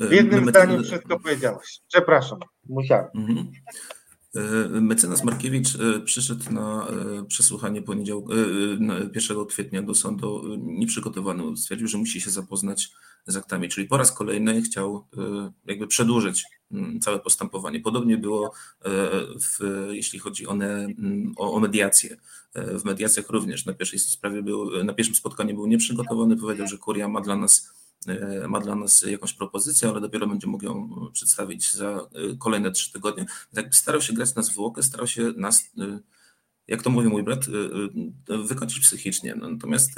[0.00, 1.80] w jednym mecenas, zdaniu wszystko powiedziałeś.
[1.88, 2.38] Przepraszam,
[2.68, 3.06] musiałem.
[3.14, 3.52] Mhm.
[4.34, 8.32] E, mecenas Markiewicz e, przyszedł na e, przesłuchanie poniedziałku,
[9.14, 11.56] 1 kwietnia do sądu nieprzygotowany.
[11.56, 12.90] Stwierdził, że musi się zapoznać
[13.26, 15.06] z aktami, czyli po raz kolejny chciał
[15.66, 17.80] jakby przedłużyć mm, całe postępowanie.
[17.80, 18.52] Podobnie było,
[19.40, 19.58] w,
[19.90, 22.16] jeśli chodzi o, ne, mm, o, o mediację.
[22.54, 27.08] W mediacjach również na pierwszej sprawie był, na pierwszym spotkaniu był nieprzygotowany, powiedział, że Kuria
[27.08, 27.77] ma dla nas E,
[28.48, 32.92] ma dla nas jakąś propozycję, ale dopiero będzie mógł ją przedstawić za e, kolejne trzy
[32.92, 33.26] tygodnie.
[33.52, 35.98] Jakby starał się grać na zwłokę, starał się nas, e,
[36.66, 37.46] jak to mówi mój brat,
[38.28, 39.34] wykończyć psychicznie.
[39.34, 39.90] Natomiast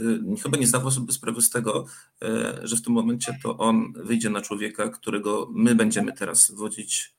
[0.42, 1.86] chyba nie zdawał sobie sprawy z tego,
[2.62, 7.14] że w tym momencie to on wyjdzie na człowieka, którego my będziemy teraz wodzić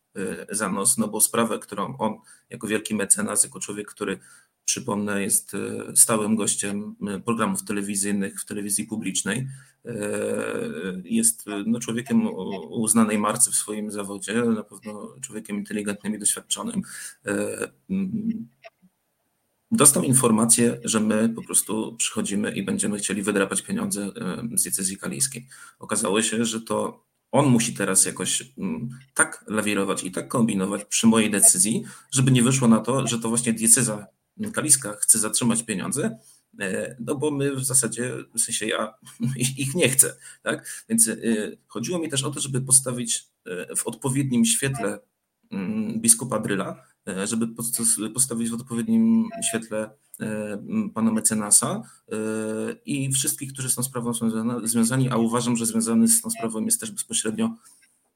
[0.50, 2.14] za nos, no bo sprawę, którą on
[2.50, 4.20] jako wielki mecenas, jako człowiek, który
[4.66, 9.48] Przypomnę, jest e, stałym gościem e, programów telewizyjnych w telewizji publicznej.
[9.86, 9.94] E,
[11.04, 12.28] jest no, człowiekiem
[12.70, 16.82] uznanej marce w swoim zawodzie, na pewno człowiekiem inteligentnym i doświadczonym.
[19.72, 24.12] Dostał informację, że my po prostu przychodzimy i będziemy chcieli wydrapać pieniądze
[24.56, 25.48] z decyzji kalijskiej.
[25.80, 28.54] Okazało się, że to on musi teraz jakoś
[29.14, 33.30] tak lawirować i tak kombinować przy mojej decyzji, żeby nie wyszło na to, że to
[33.30, 34.08] właśnie dieceza
[34.54, 36.20] Kaliska chce zatrzymać pieniądze,
[36.60, 38.94] e, no bo my w zasadzie, w sensie ja
[39.58, 40.86] ich nie chcę, tak?
[40.90, 41.16] Więc e,
[41.68, 45.00] chodziło mi też o to, żeby postawić e, w odpowiednim świetle
[45.52, 46.84] mm, biskupa Bryla,
[47.26, 47.48] żeby
[48.14, 49.90] postawić w odpowiednim świetle
[50.94, 51.82] pana mecenasa
[52.86, 54.30] i wszystkich, którzy z tą sprawą są
[54.64, 57.56] związani, a uważam, że związany z tą sprawą jest też bezpośrednio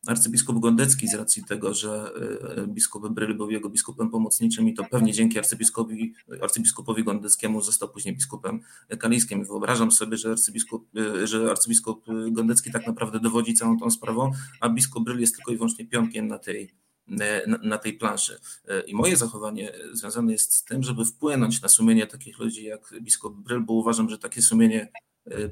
[0.08, 2.12] arcybiskup Gondecki z racji tego, że
[2.58, 7.90] e, biskup Bryl był jego biskupem pomocniczym i to pewnie dzięki arcybiskupowi, arcybiskupowi Gondeckiemu został
[7.90, 8.60] później biskupem
[9.00, 9.46] kalijskim.
[9.46, 14.70] Wyobrażam sobie, że arcybiskup, e, że arcybiskup Gondecki tak naprawdę dowodzi całą tą sprawą, a
[14.70, 16.74] biskup Bryl jest tylko i wyłącznie pionkiem na tej,
[17.20, 18.40] e, na, na tej planszy.
[18.88, 23.36] I moje zachowanie związane jest z tym, żeby wpłynąć na sumienie takich ludzi jak biskup
[23.36, 24.92] Bryl, bo uważam, że takie sumienie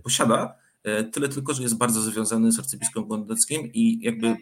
[0.04, 0.56] posiada,
[1.12, 4.38] tyle tylko, że jest bardzo związany z arcybiskupem Gondeckim i jakby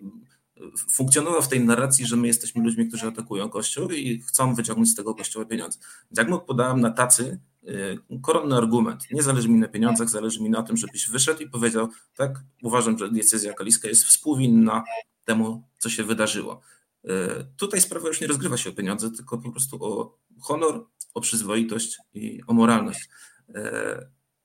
[0.92, 4.96] funkcjonował w tej narracji, że my jesteśmy ludźmi, którzy atakują Kościół i chcą wyciągnąć z
[4.96, 5.80] tego Kościoła pieniądze.
[6.18, 10.50] Jak mu podałem na tacy e, koronny argument, nie zależy mi na pieniądzach, zależy mi
[10.50, 14.84] na tym, żebyś wyszedł i powiedział, tak, uważam, że decyzja kaliska jest współwinna
[15.26, 16.62] temu, co się wydarzyło.
[17.08, 21.22] E, tutaj sprawa już nie rozgrywa się o pieniądze, tylko po prostu o honor, o
[21.22, 23.10] przyzwoitość i o moralność.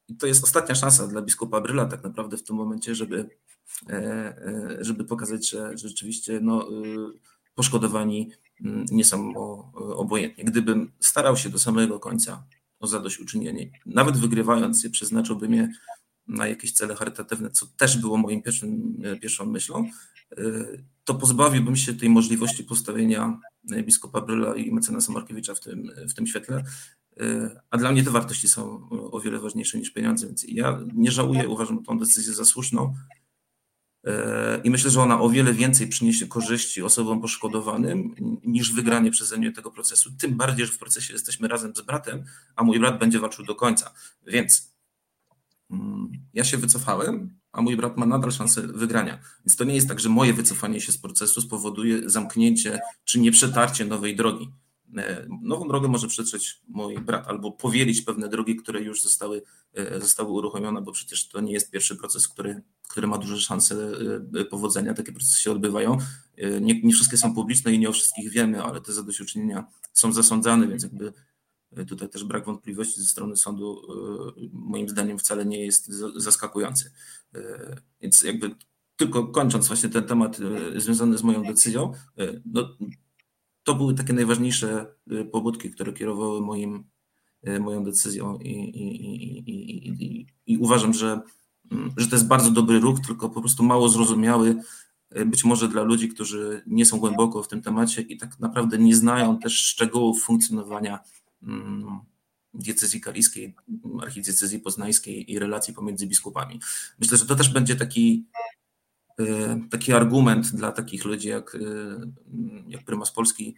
[0.08, 3.28] I to jest ostatnia szansa dla biskupa Bryla tak naprawdę w tym momencie, żeby,
[3.88, 6.68] e, e, żeby pokazać, że rzeczywiście no,
[7.54, 8.30] poszkodowani
[8.64, 9.34] mm, nie są
[9.74, 10.44] obojętni.
[10.44, 12.46] Gdybym starał się do samego końca
[12.80, 15.72] o zadośćuczynienie, nawet wygrywając je, przeznaczyłbym je
[16.26, 19.90] na jakieś cele charytatywne, co też było moim pierwszym, pierwszą myślą,
[21.04, 23.40] to pozbawiłbym się tej możliwości postawienia
[23.82, 26.64] biskupa Bryla i mecenasa Markiewicza w tym, w tym świetle.
[27.70, 31.48] A dla mnie te wartości są o wiele ważniejsze niż pieniądze, więc ja nie żałuję,
[31.48, 32.94] uważam tą decyzję za słuszną
[34.64, 38.14] i myślę, że ona o wiele więcej przyniesie korzyści osobom poszkodowanym
[38.44, 40.10] niż wygranie przeze mnie tego procesu.
[40.18, 42.24] Tym bardziej, że w procesie jesteśmy razem z bratem,
[42.56, 43.94] a mój brat będzie walczył do końca.
[44.26, 44.74] Więc
[45.70, 49.18] mm, ja się wycofałem, a mój brat ma nadal szansę wygrania.
[49.46, 53.84] Więc to nie jest tak, że moje wycofanie się z procesu spowoduje zamknięcie czy nieprzetarcie
[53.84, 54.52] nowej drogi.
[54.96, 59.42] E, nową drogę może przetrzeć mój brat albo powielić pewne drogi, które już zostały,
[59.74, 63.92] e, zostały uruchomione, bo przecież to nie jest pierwszy proces, który, który ma duże szanse
[64.34, 64.94] e, powodzenia.
[64.94, 65.98] Takie procesy się odbywają.
[66.60, 70.68] Nie, nie wszystkie są publiczne i nie o wszystkich wiemy, ale te zadośćuczynienia są zasądzane,
[70.68, 71.12] więc jakby
[71.88, 73.82] tutaj też brak wątpliwości ze strony sądu
[74.52, 75.86] moim zdaniem wcale nie jest
[76.16, 76.92] zaskakujący.
[78.00, 78.50] Więc jakby
[78.96, 80.38] tylko kończąc właśnie ten temat
[80.76, 81.92] związany z moją decyzją,
[82.44, 82.68] no,
[83.66, 86.84] to były takie najważniejsze y, pobudki, które kierowały moim,
[87.48, 91.20] y, moją decyzją i, i, i, i, uważam, że,
[91.70, 94.56] mm, że to jest bardzo dobry ruch, tylko po prostu mało zrozumiały
[95.16, 98.78] y, być może dla ludzi, którzy nie są głęboko w tym temacie i tak naprawdę
[98.78, 100.98] nie znają też szczegółów funkcjonowania
[101.42, 102.00] mm,
[102.54, 103.54] diecezji kaliskiej,
[104.02, 106.60] archidiecezji poznańskiej i relacji pomiędzy biskupami.
[106.98, 108.26] Myślę, że to też będzie taki
[109.70, 111.60] taki argument dla takich ludzi jak, y,
[112.68, 113.56] jak prymas Polski,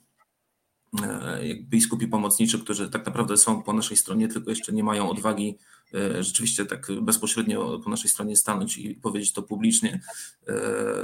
[1.00, 5.10] y, jak biskupi pomocniczy, którzy tak naprawdę są po naszej stronie, tylko jeszcze nie mają
[5.10, 5.58] odwagi
[6.20, 10.00] rzeczywiście tak bezpośrednio po naszej stronie stanąć i powiedzieć to publicznie,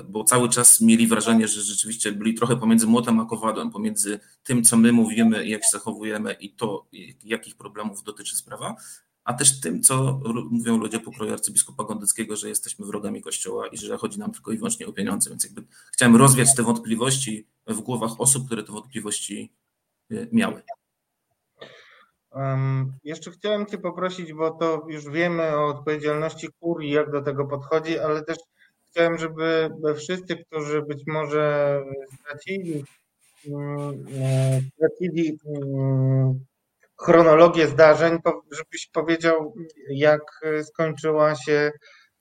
[0.08, 4.64] bo cały czas mieli wrażenie, że rzeczywiście byli trochę pomiędzy młotem a kowadłem, pomiędzy tym,
[4.64, 6.86] co my mówimy i jak się zachowujemy i to,
[7.24, 8.76] jakich problemów dotyczy sprawa,
[9.24, 10.20] a też tym, co
[10.50, 14.56] mówią ludzie pokroju arcybiskupa Gondeckiego, że jesteśmy wrogami Kościoła i że chodzi nam tylko i
[14.56, 15.30] wyłącznie o pieniądze.
[15.30, 19.52] Więc jakby chciałem rozwiać te wątpliwości w głowach osób, które te wątpliwości
[20.12, 20.62] y, miały.
[22.30, 27.44] Um, jeszcze chciałem Cię poprosić, bo to już wiemy o odpowiedzialności kurii, jak do tego
[27.44, 28.38] podchodzi, ale też
[28.90, 31.80] chciałem, żeby wszyscy, którzy być może
[32.20, 32.84] stracili,
[33.46, 36.44] mm, e, stracili mm,
[37.02, 38.18] chronologię zdarzeń,
[38.50, 39.54] żebyś powiedział,
[39.90, 40.22] jak
[40.62, 41.72] skończyła się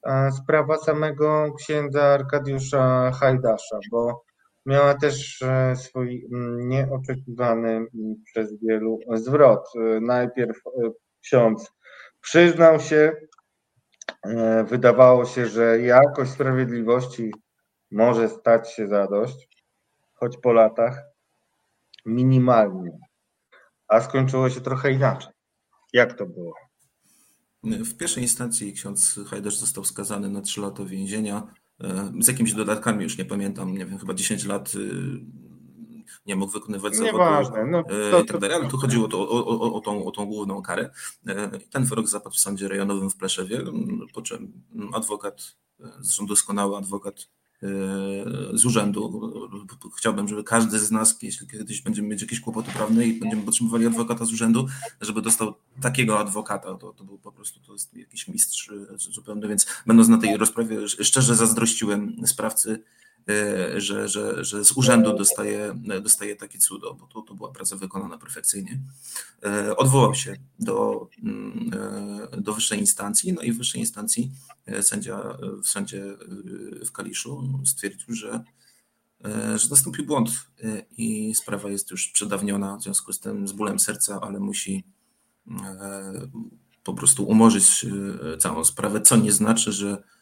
[0.03, 4.23] e, sprawa samego księdza Arkadiusza Hajdasza, bo
[4.65, 7.85] miała też e, swój mm, nieoczekiwany
[8.25, 9.65] przez wielu zwrot.
[9.75, 10.57] E, najpierw
[11.21, 11.71] ksiądz
[12.21, 13.11] przyznał się,
[14.65, 17.31] wydawało się, że jakość sprawiedliwości
[17.91, 19.47] może stać się zadość,
[20.13, 21.03] choć po latach
[22.05, 22.97] minimalnie
[23.93, 25.31] a skończyło się trochę inaczej.
[25.93, 26.53] Jak to było?
[27.63, 31.47] W pierwszej instancji ksiądz Hajdasz został skazany na 3 lata więzienia
[31.81, 34.79] e, z jakimiś dodatkami, już nie pamiętam, nie wiem, chyba 10 lat y,
[36.25, 39.29] nie mógł wykonywać zawodu Nieważne, no, e, to, i tak dalej, ale tu chodziło to,
[39.29, 40.89] o, o, o, tą, o tą główną karę.
[41.27, 43.61] E, ten wyrok zapadł w sądzie rejonowym w Pleszewie,
[44.13, 44.63] po czym
[44.93, 45.55] adwokat,
[45.99, 47.27] zresztą doskonały adwokat
[48.53, 49.33] z urzędu.
[49.97, 53.85] Chciałbym, żeby każdy z nas, jeśli kiedyś będziemy mieć jakieś kłopoty prawne i będziemy potrzebowali
[53.85, 54.67] adwokata z urzędu,
[55.01, 56.75] żeby dostał takiego adwokata.
[56.75, 60.87] To, to był po prostu to jest jakiś mistrz zupełnie, więc będąc na tej rozprawie,
[60.87, 63.12] szczerze zazdrościłem sprawcy E,
[63.77, 68.17] że, że, że z urzędu dostaje, dostaje takie cudo, bo to, to była praca wykonana
[68.17, 68.79] perfekcyjnie.
[69.43, 71.71] E, odwołał się do, mm,
[72.33, 74.31] e, do wyższej instancji, no i w wyższej instancji
[74.81, 76.03] sędzia w sądzie
[76.85, 78.43] w Kaliszu stwierdził, że,
[79.55, 80.29] że nastąpił błąd
[80.97, 84.83] i sprawa jest już przedawniona, w związku z tym z bólem serca, ale musi
[86.83, 87.85] po prostu umorzyć
[88.39, 90.12] całą sprawę, co nie znaczy, że E,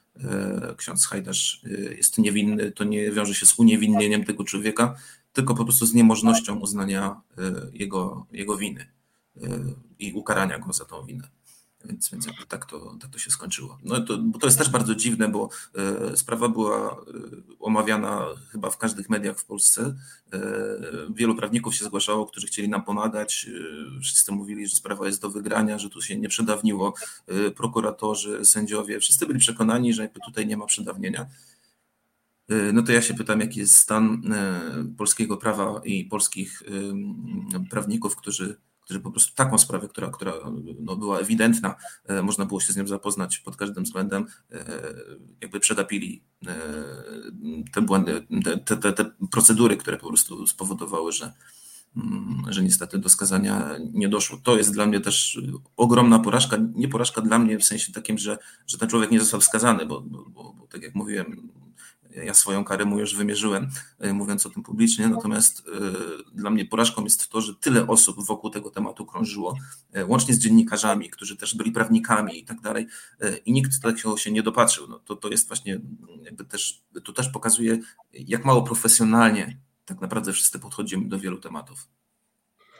[0.78, 4.96] ksiądz Hajdasz e, jest niewinny, to nie wiąże się z uniewinnieniem tego człowieka,
[5.34, 7.42] tylko po prostu z niemożnością uznania e,
[7.74, 8.86] jego, jego winy
[10.00, 11.28] i ukarania go za tą winę.
[11.86, 13.80] Więc, więc tak, to, tak to się skończyło.
[13.84, 16.95] No to, bo to jest też bardzo dziwne, bo e, sprawa była e,
[17.60, 19.95] omawiana chyba w każdych mediach w Polsce.
[20.34, 20.40] E,
[21.10, 23.48] wielu prawników się zgłaszało, którzy chcieli nam pomagać.
[23.98, 26.94] E, wszyscy mówili, że sprawa jest do wygrania, że tu się nie przedawniło.
[27.28, 31.28] E, prokuratorzy, sędziowie, wszyscy byli przekonani, że tutaj nie ma przedawnienia.
[32.49, 34.34] E, no to ja się pytam, jaki jest stan
[34.98, 36.64] polskiego prawa i polskich
[37.70, 38.58] prawników, którzy
[38.92, 40.34] którzy po prostu taką sprawę, która, która
[40.80, 41.76] no, była ewidentna,
[42.24, 44.26] można było się z nią zapoznać pod każdym względem,
[45.42, 46.24] jakby przegapili
[47.74, 48.28] te błędy,
[48.66, 51.34] te, te, te procedury, które po prostu spowodowały, że,
[51.96, 54.38] Mm, że niestety do skazania nie doszło.
[54.44, 55.40] To jest dla mnie też
[55.78, 56.58] ogromna porażka.
[56.76, 58.38] Nie porażka dla mnie w sensie takim, że,
[58.68, 61.50] że ten człowiek nie został skazany, bo, bo, bo tak jak mówiłem,
[62.16, 63.70] ja swoją karę mu już wymierzyłem,
[64.00, 65.72] e, mówiąc o tym publicznie, natomiast y,
[66.34, 69.56] dla mnie porażką jest to, że tyle osób wokół tego tematu krążyło,
[69.98, 72.88] y, łącznie z dziennikarzami, którzy też byli prawnikami i tak dalej,
[73.46, 74.88] i nikt takiego się nie dopatrzył.
[74.88, 75.80] No, to, to jest właśnie,
[76.24, 77.80] jakby też, to też pokazuje,
[78.14, 81.88] jak mało profesjonalnie tak naprawdę wszyscy podchodzimy do wielu tematów.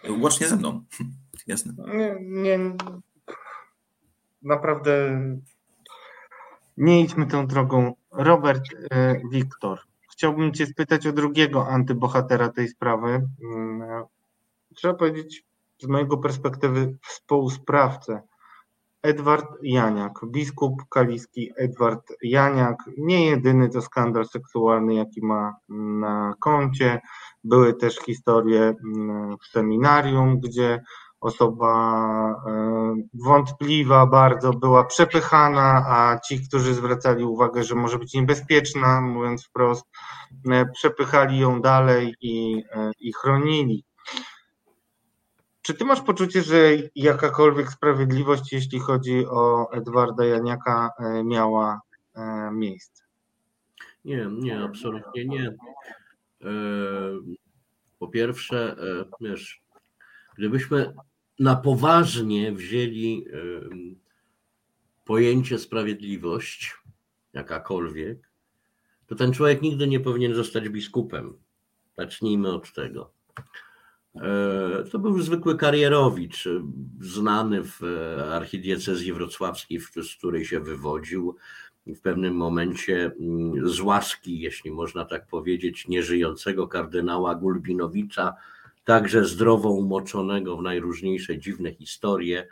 [0.10, 0.84] Łącznie ze mną.
[1.48, 1.74] Jasne.
[1.94, 2.60] Nie, nie,
[4.41, 5.22] naprawdę
[6.78, 7.94] nie idźmy tą drogą.
[8.12, 9.80] Robert e, Wiktor,
[10.12, 13.28] chciałbym Cię spytać o drugiego antybohatera tej sprawy.
[13.44, 14.04] Mm,
[14.76, 15.46] trzeba powiedzieć,
[15.82, 18.22] z mojego perspektywy, współsprawcę
[19.04, 27.02] Edward Janiak, biskup kaliski Edward Janiak, nie jedyny to skandal seksualny, jaki ma na koncie.
[27.44, 30.84] Były też historie mm, w seminarium, gdzie
[31.22, 31.73] osoba
[32.48, 39.45] e, wątpliwa bardzo była przepychana, a ci, którzy zwracali uwagę, że może być niebezpieczna, mówiąc
[39.45, 39.85] wprost,
[40.52, 43.84] e, przepychali ją dalej i, e, i chronili.
[45.61, 46.57] Czy ty masz poczucie, że
[46.95, 50.89] jakakolwiek sprawiedliwość, jeśli chodzi o Edwarda Janiaka,
[51.23, 51.81] miała
[52.52, 53.03] miejsce?
[54.06, 55.56] Nie, nie, absolutnie nie.
[57.99, 58.76] Po pierwsze,
[59.19, 59.61] wiesz,
[60.38, 60.93] gdybyśmy
[61.41, 63.26] na poważnie wzięli
[65.05, 66.76] pojęcie sprawiedliwość,
[67.34, 68.30] jakakolwiek,
[69.07, 71.34] to ten człowiek nigdy nie powinien zostać biskupem.
[71.97, 73.11] Zacznijmy od tego.
[74.15, 76.47] E, to był zwykły karierowicz,
[76.99, 81.35] znany w e, archidiecezji wrocławskiej, z której się wywodził.
[81.88, 88.34] W pewnym momencie mm, z łaski, jeśli można tak powiedzieć, nieżyjącego kardynała Gulbinowicza,
[88.84, 92.48] także zdrowo umoczonego w najróżniejsze dziwne historie,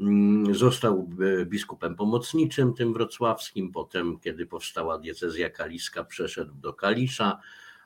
[0.00, 1.10] mm, Został
[1.40, 3.72] e, biskupem pomocniczym tym wrocławskim.
[3.72, 7.38] Potem, kiedy powstała diecezja kaliska, przeszedł do Kalisza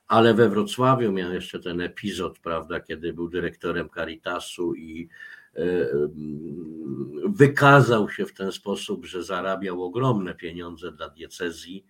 [0.09, 5.09] ale we Wrocławiu miał jeszcze ten epizod, prawda, kiedy był dyrektorem Caritasu i
[5.57, 11.87] e, mm, wykazał się w ten sposób, że zarabiał ogromne pieniądze dla diecezji.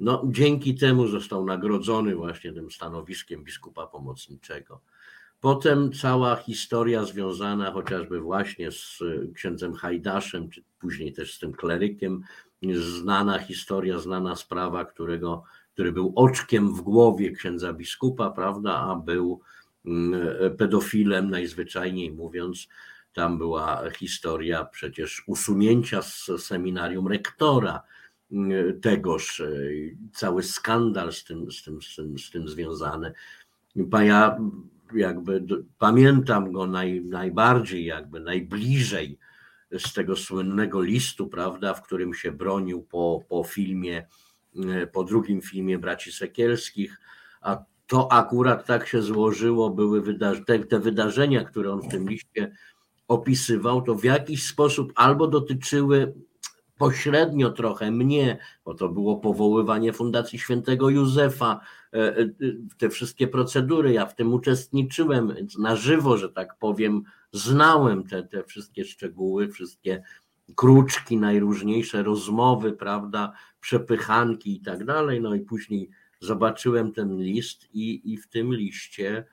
[0.00, 4.80] No, dzięki temu został nagrodzony właśnie tym stanowiskiem biskupa pomocniczego.
[5.42, 8.98] Potem cała historia związana chociażby właśnie z
[9.34, 12.22] księdzem Hajdaszem, czy później też z tym klerykiem,
[12.74, 19.40] znana historia, znana sprawa, którego który był oczkiem w głowie księdza biskupa, prawda, a był
[19.86, 22.68] mm, pedofilem, najzwyczajniej mówiąc.
[23.12, 27.82] Tam była historia przecież usunięcia z seminarium rektora
[28.32, 29.48] mm, tegoż, e,
[30.12, 33.12] cały skandal z tym, z tym, z tym, z tym związany.
[34.04, 34.38] Ja
[34.94, 35.44] jakby
[35.78, 39.18] pamiętam go naj, najbardziej, jakby najbliżej
[39.78, 44.06] z tego słynnego listu, prawda, w którym się bronił po, po filmie
[44.56, 47.00] E, po drugim filmie Braci Sekielskich,
[47.40, 52.52] a to akurat tak się złożyło, były te, te wydarzenia, które on w tym liście
[53.08, 56.14] opisywał, to w jakiś sposób albo dotyczyły
[56.82, 61.60] pośrednio trochę mnie, bo to było powoływanie Fundacji Świętego Józefa,
[61.92, 62.28] e, e,
[62.78, 67.02] te wszystkie procedury, ja w tym uczestniczyłem, więc na żywo, że tak powiem,
[67.32, 70.02] znałem te, te wszystkie szczegóły, wszystkie
[70.54, 75.20] kruczki, najróżniejsze rozmowy, prawda, przepychanki i tak dalej.
[75.20, 75.90] No i później
[76.20, 79.24] zobaczyłem ten list i, i w tym liście,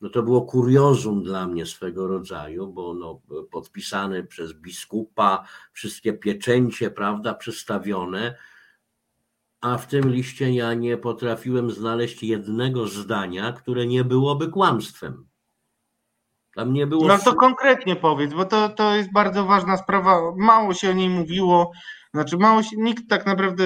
[0.00, 3.20] no to było kuriozum dla mnie swego rodzaju, bo no,
[3.50, 8.34] podpisane przez biskupa, wszystkie pieczęcie, prawda, przystawione,
[9.60, 15.28] a w tym liście ja nie potrafiłem znaleźć jednego zdania, które nie byłoby kłamstwem.
[16.54, 17.08] Tam nie było.
[17.08, 20.20] No to konkretnie powiedz, bo to, to jest bardzo ważna sprawa.
[20.36, 21.72] Mało się o niej mówiło.
[22.14, 23.64] Znaczy, mało się, nikt tak naprawdę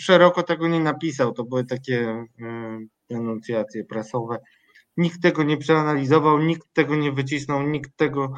[0.00, 1.32] szeroko tego nie napisał.
[1.32, 2.26] To były takie
[3.10, 4.38] y, enuncjacje prasowe.
[4.96, 8.34] Nikt tego nie przeanalizował, nikt tego nie wycisnął, nikt tego,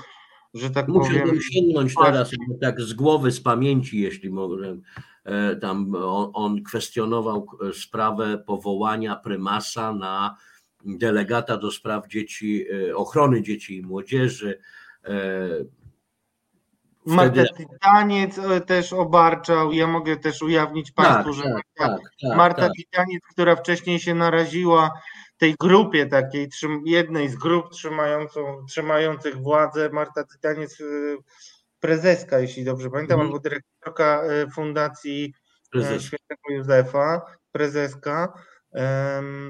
[0.54, 1.28] że tak Muszę powiem.
[1.28, 4.76] Muszę sięgnąć teraz tak z głowy, z pamięci, jeśli mogę.
[5.24, 10.36] E, tam on, on kwestionował e, sprawę powołania prymasa na
[10.84, 14.58] delegata do spraw dzieci, e, ochrony dzieci i młodzieży.
[17.06, 19.72] Marta Titaniec też obarczał.
[19.72, 24.00] Ja mogę też ujawnić tak, Państwu, tak, że tak, tak, Marta tak, Titaniec, która wcześniej
[24.00, 24.90] się naraziła
[25.44, 26.48] tej grupie takiej,
[26.84, 30.78] jednej z grup trzymającą, trzymających władzę, Marta Tytaniec,
[31.80, 33.26] prezeska, jeśli dobrze pamiętam, mm.
[33.26, 34.22] albo dyrektorka
[34.54, 35.34] Fundacji
[35.70, 36.02] Prezes.
[36.02, 37.20] Świętego Józefa,
[37.52, 38.32] prezeska,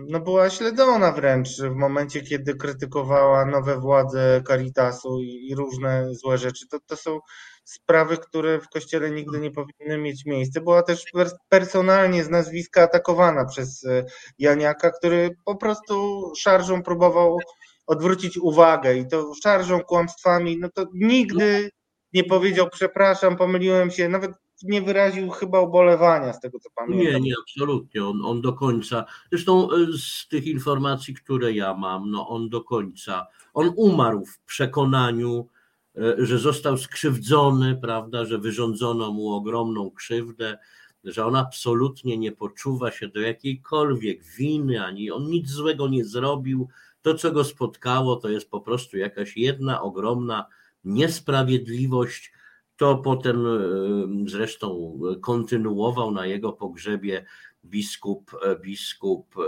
[0.08, 6.38] no była śledzona wręcz w momencie, kiedy krytykowała nowe władze Caritasu i, i różne złe
[6.38, 6.68] rzeczy.
[6.68, 7.18] To, to są
[7.64, 10.60] sprawy, które w kościele nigdy nie powinny mieć miejsca.
[10.60, 11.04] Była też
[11.48, 14.04] personalnie z nazwiska atakowana przez e,
[14.38, 17.38] Janiaka, który po prostu szarżą próbował
[17.86, 21.70] odwrócić uwagę i to szarżą kłamstwami, no to nigdy
[22.12, 24.32] nie powiedział przepraszam, pomyliłem się, nawet
[24.62, 27.12] nie wyraził chyba ubolewania z tego, co pamiętam.
[27.12, 28.04] Nie, nie, absolutnie.
[28.04, 32.60] On, on do końca, zresztą e, z tych informacji, które ja mam, no on do
[32.60, 35.48] końca, on umarł w przekonaniu,
[36.18, 40.58] że został skrzywdzony, prawda, że wyrządzono mu ogromną krzywdę,
[41.04, 46.68] że on absolutnie nie poczuwa się do jakiejkolwiek winy, ani on nic złego nie zrobił.
[47.02, 50.46] To, co go spotkało, to jest po prostu jakaś jedna ogromna
[50.84, 52.32] niesprawiedliwość,
[52.76, 53.60] to potem e,
[54.30, 57.24] zresztą kontynuował na jego pogrzebie
[57.64, 59.42] biskup, e, biskup e,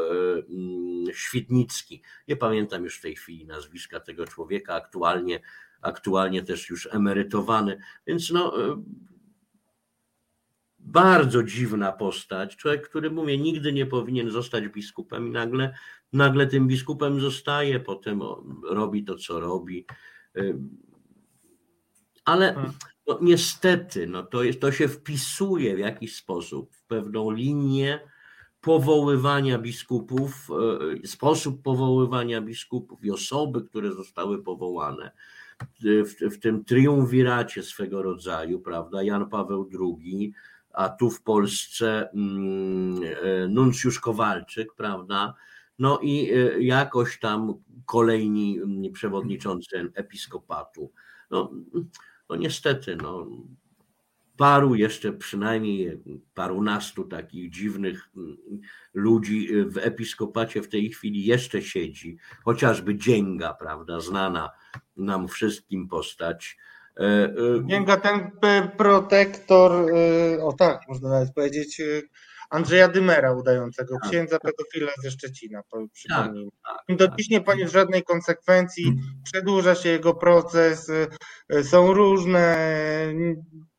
[0.49, 2.03] mm, Świdnicki.
[2.29, 5.41] Nie pamiętam już w tej chwili nazwiska tego człowieka, aktualnie,
[5.83, 7.79] aktualnie też już emerytowany.
[8.07, 8.53] Więc no,
[10.79, 12.57] bardzo dziwna postać.
[12.57, 15.75] Człowiek, który mówię, nigdy nie powinien zostać biskupem i nagle,
[16.13, 18.21] nagle tym biskupem zostaje, potem
[18.71, 19.87] robi to, co robi.
[22.25, 22.73] Ale hmm.
[23.07, 28.01] No, niestety, no to, jest, to się wpisuje w jakiś sposób w pewną linię
[28.61, 30.49] powoływania biskupów,
[31.03, 35.11] e, sposób powoływania biskupów i osoby, które zostały powołane
[35.81, 40.33] w, w tym triumviracie swego rodzaju, prawda, Jan Paweł II,
[40.73, 45.35] a tu w Polsce mm, e, nuncjusz Kowalczyk, prawda,
[45.79, 47.55] no i e, jakoś tam
[47.87, 50.93] kolejni mm, przewodniczący episkopatu.
[51.31, 51.53] No,
[52.29, 53.27] no niestety, no,
[54.37, 56.03] paru jeszcze przynajmniej
[56.35, 58.37] parunastu takich dziwnych mm,
[58.95, 64.51] ludzi w episkopacie w tej chwili jeszcze siedzi, chociażby Dzięga, prawda, znana
[64.97, 66.57] nam wszystkim postać.
[67.01, 67.33] E, e,
[67.67, 68.31] Dzięga ten
[68.77, 71.83] protektor, e, o tak, można nawet powiedzieć,
[72.51, 74.53] Andrzeja Dymera udającego, tak, księdza tak.
[74.53, 76.51] pedofila ze Szczecina, przypomnijmy.
[76.89, 80.89] Tak, tak, nie poniósł żadnej konsekwencji, przedłuża się jego proces,
[81.53, 82.57] y, są różne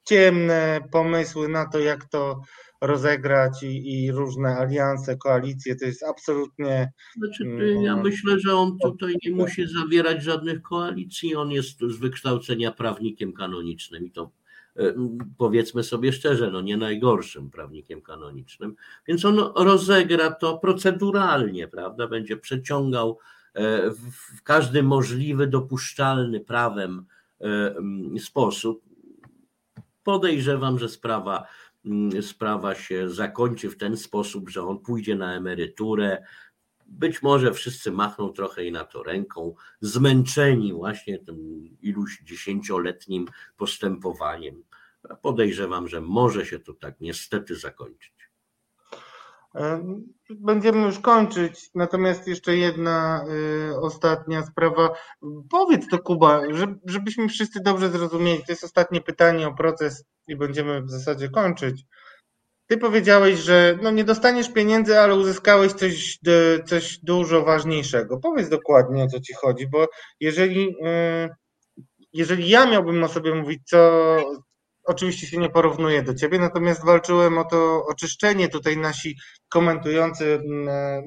[0.09, 2.41] ciemne pomysły na to, jak to
[2.81, 6.91] rozegrać i, i różne alianse, koalicje, to jest absolutnie...
[7.17, 11.97] Znaczy, mm, ja myślę, że on tutaj nie musi zawierać żadnych koalicji, on jest z
[11.97, 14.31] wykształcenia prawnikiem kanonicznym i to
[14.77, 14.93] E,
[15.37, 18.75] powiedzmy sobie szczerze, no nie najgorszym prawnikiem kanonicznym,
[19.07, 22.07] więc on rozegra to proceduralnie, prawda?
[22.07, 23.19] Będzie przeciągał
[23.53, 27.05] e, w każdy możliwy, dopuszczalny prawem
[27.41, 27.75] e,
[28.19, 28.86] sposób.
[30.07, 31.47] Podejrzewam, że sprawa,
[32.21, 36.23] sprawa się zakończy w ten sposób, że on pójdzie na emeryturę,
[36.85, 41.37] być może wszyscy machną trochę i na to ręką, zmęczeni właśnie tym
[41.81, 43.27] iluś dziesięcioletnim
[43.57, 44.63] postępowaniem.
[45.21, 48.16] Podejrzewam, że może się to tak niestety zakończyć.
[50.29, 53.25] Będziemy już kończyć, natomiast jeszcze jedna
[53.71, 54.89] y, ostatnia sprawa.
[55.49, 56.41] Powiedz to, Kuba,
[56.85, 58.39] żebyśmy wszyscy dobrze zrozumieli.
[58.45, 61.85] To jest ostatnie pytanie o proces i będziemy w zasadzie kończyć.
[62.67, 66.19] Ty powiedziałeś, że no nie dostaniesz pieniędzy, ale uzyskałeś coś,
[66.65, 68.17] coś dużo ważniejszego.
[68.17, 69.87] Powiedz dokładnie o co ci chodzi, bo
[70.19, 71.29] jeżeli, y,
[72.13, 74.17] jeżeli ja miałbym o sobie mówić, co
[74.87, 78.49] oczywiście się nie porównuję do ciebie, natomiast walczyłem o to oczyszczenie.
[78.49, 79.15] Tutaj nasi
[79.49, 80.39] komentujący y,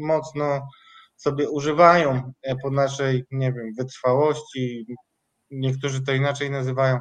[0.01, 0.69] mocno
[1.17, 4.87] sobie używają e, po naszej, nie wiem, wytrwałości.
[5.51, 6.99] Niektórzy to inaczej nazywają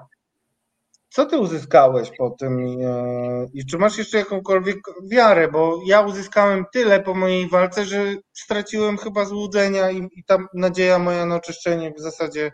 [1.10, 4.78] co ty uzyskałeś po tym e, i czy masz jeszcze jakąkolwiek
[5.12, 5.48] wiarę?
[5.48, 11.00] Bo ja uzyskałem tyle po mojej walce, że straciłem chyba złudzenia i, i ta nadzieja
[11.00, 12.52] moja na oczyszczenie w zasadzie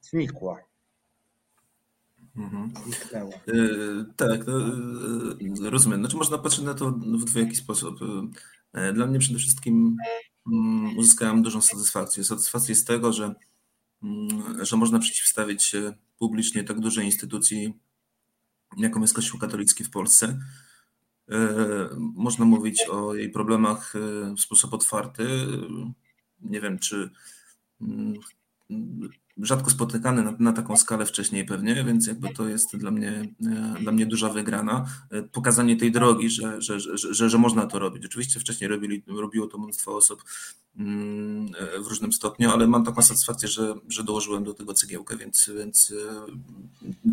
[0.00, 0.58] znikła.
[2.36, 2.72] Mhm.
[3.46, 4.58] Yy, tak, no,
[5.40, 6.00] yy, rozumiem.
[6.00, 8.00] Znaczy można patrzeć na to w dwojaki sposób.
[8.74, 9.96] Yy, dla mnie przede wszystkim
[10.52, 12.24] mm, uzyskałem dużą satysfakcję.
[12.24, 13.34] Satysfakcję z tego, że,
[14.02, 17.74] mm, że można przeciwstawić się publicznie tak dużej instytucji,
[18.76, 20.38] jaką jest Kościół katolicki w Polsce.
[21.96, 23.94] Można mówić o jej problemach
[24.36, 25.26] w sposób otwarty.
[26.40, 27.10] Nie wiem, czy
[27.80, 28.14] mm,
[29.38, 33.80] rzadko spotykany na, na, taką skalę wcześniej pewnie, więc jakby to jest dla mnie, e,
[33.80, 34.86] dla mnie duża wygrana.
[35.10, 38.06] E, pokazanie tej drogi, że, że, że, że, można to robić.
[38.06, 40.24] Oczywiście wcześniej robili, robiło to mnóstwo osób
[40.76, 45.16] mm, e, w różnym stopniu, ale mam taką satysfakcję, że, że dołożyłem do tego cegiełkę,
[45.16, 45.94] więc, więc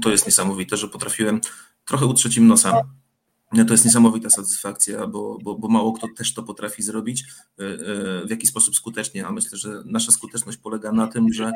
[0.01, 1.41] to jest niesamowite, że potrafiłem
[1.85, 2.81] trochę utrzeć im nosa
[3.67, 7.23] to jest niesamowita satysfakcja, bo, bo, bo, mało kto też to potrafi zrobić
[8.25, 11.51] w jakiś sposób skutecznie, a myślę, że nasza skuteczność polega na tym, że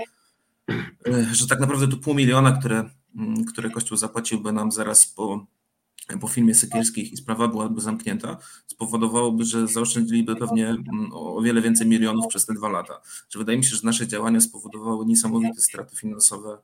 [1.32, 5.46] że tak naprawdę to pół miliona, które, mm, które Kościół zapłaciłby nam zaraz po,
[6.22, 8.38] po filmie Sekielskich i sprawa byłaby zamknięta,
[8.68, 13.02] spowodowałoby, że zaoszczędziliby pewnie mm, o wiele więcej milionów przez te dwa lata.
[13.30, 16.58] Że wydaje mi się, że nasze działania spowodowały niesamowite straty finansowe,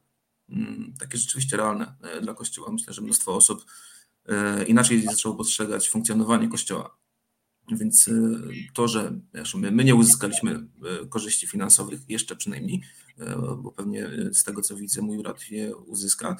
[0.50, 2.72] mm, takie rzeczywiście realne e, dla Kościoła.
[2.72, 3.66] Myślę, że mnóstwo osób
[4.26, 7.01] e, inaczej zaczęło postrzegać funkcjonowanie Kościoła.
[7.72, 8.12] Więc e,
[8.74, 9.14] to, że
[9.56, 12.82] my, nie uzyskaliśmy e, korzyści finansowych, jeszcze przynajmniej,
[13.20, 16.38] e, bo pewnie z tego co widzę, mój brat je uzyska,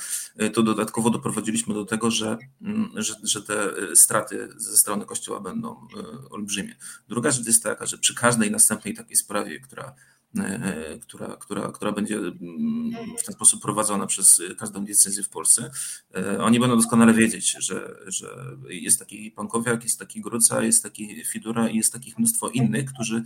[0.54, 5.88] to dodatkowo doprowadziliśmy do tego, że, mm, że, że te straty ze strony Kościoła będą
[6.30, 6.76] olbrzymie.
[7.10, 9.96] Druga rzecz jest taka, że przy każdej następnej takiej sprawie, która
[11.02, 12.36] która, która, która będzie mm,
[13.18, 15.72] w ten sposób prowadzona przez każdą decyzję w Polsce,
[16.16, 18.38] e, oni będą doskonale wiedzieć, że, że
[18.70, 23.24] jest taki Pankowiak, jest taki Gruca, jest taki Fidura i jest takich mnóstwo innych, którzy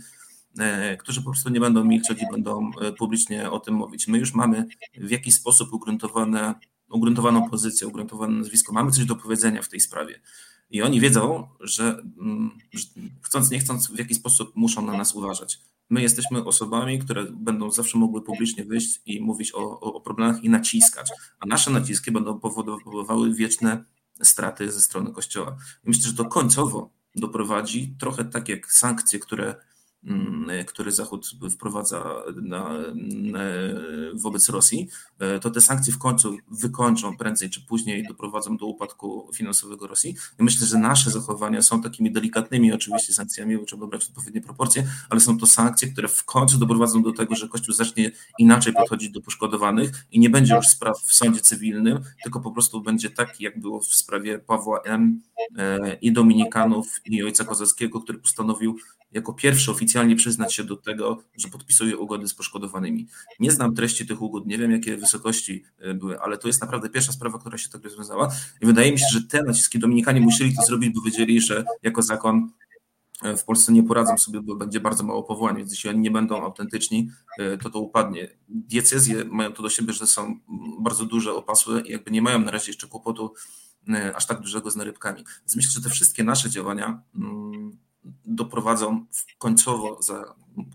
[0.58, 4.08] e, którzy po prostu nie będą milczeć i będą publicznie o tym mówić.
[4.08, 4.66] My już mamy
[4.96, 6.54] w jakiś sposób ugruntowane,
[6.90, 10.20] ugruntowaną pozycję, ugruntowane nazwisko, mamy coś do powiedzenia w tej sprawie.
[10.70, 12.86] I oni wiedzą, że, mm, że
[13.22, 15.58] chcąc, nie chcąc, w jakiś sposób muszą na nas uważać
[15.90, 20.50] my jesteśmy osobami, które będą zawsze mogły publicznie wyjść i mówić o, o, problemach i
[20.50, 21.10] naciskać,
[21.40, 23.84] a nasze naciski będą powodowały wieczne
[24.22, 25.56] straty ze strony Kościoła.
[25.84, 29.54] I myślę, że to końcowo doprowadzi trochę tak jak sankcje, które
[30.66, 32.74] który Zachód wprowadza na,
[33.04, 33.44] na,
[34.14, 34.88] wobec Rosji,
[35.18, 40.16] e, to te sankcje w końcu wykończą prędzej czy później doprowadzą do upadku finansowego Rosji.
[40.38, 44.86] I myślę, że nasze zachowania są takimi delikatnymi oczywiście sankcjami, bo trzeba brać odpowiednie proporcje,
[45.10, 49.10] ale są to sankcje, które w końcu doprowadzą do tego, że Kościół zacznie inaczej podchodzić
[49.10, 53.40] do poszkodowanych i nie będzie już spraw w sądzie cywilnym, tylko po prostu będzie tak,
[53.40, 55.20] jak było w sprawie Pawła M.
[55.58, 58.76] E, i Dominikanów i Ojca Kozackiego, który postanowił
[59.16, 63.06] jako pierwszy oficjalnie przyznać się do tego, że podpisuje ugody z poszkodowanymi.
[63.40, 66.88] Nie znam treści tych ugód, nie wiem jakie wysokości e, były, ale to jest naprawdę
[66.88, 70.56] pierwsza sprawa, która się tak rozwiązała i wydaje mi się, że te naciski Dominikanie musieli
[70.56, 72.50] to zrobić, bo wiedzieli, że jako zakon
[73.22, 76.10] e, w Polsce nie poradzą sobie, bo będzie bardzo mało powołań, więc jeśli oni nie
[76.10, 78.28] będą autentyczni, e, to to upadnie.
[78.48, 80.40] Diecezje mają to do siebie, że są
[80.80, 83.34] bardzo duże, opasłe i jakby nie mają na razie jeszcze kłopotu
[84.14, 85.24] aż tak dużego z narybkami.
[85.40, 87.78] Więc myślę, że te wszystkie nasze działania mm,
[88.24, 89.06] doprowadzą
[89.38, 90.34] końcowo za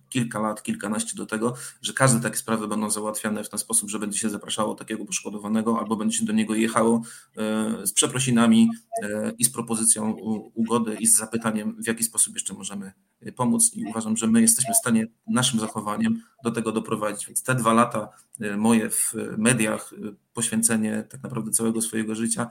[0.10, 4.00] kilka lat, kilkanaście do tego, że każde takie sprawy będą załatwiane w ten sposób, że
[4.00, 7.02] będzie się zapraszało takiego poszkodowanego albo będzie się do niego jechało
[7.38, 8.70] e, z przeprosinami
[9.04, 10.12] e, i z propozycją
[10.54, 12.92] ugody i z zapytaniem, w jaki sposób jeszcze możemy
[13.36, 17.28] pomóc i uważam, że my jesteśmy w stanie naszym zachowaniem do tego doprowadzić.
[17.28, 18.10] Więc te dwa lata
[18.40, 19.94] e, moje w mediach,
[20.34, 22.48] poświęcenie tak naprawdę całego swojego życia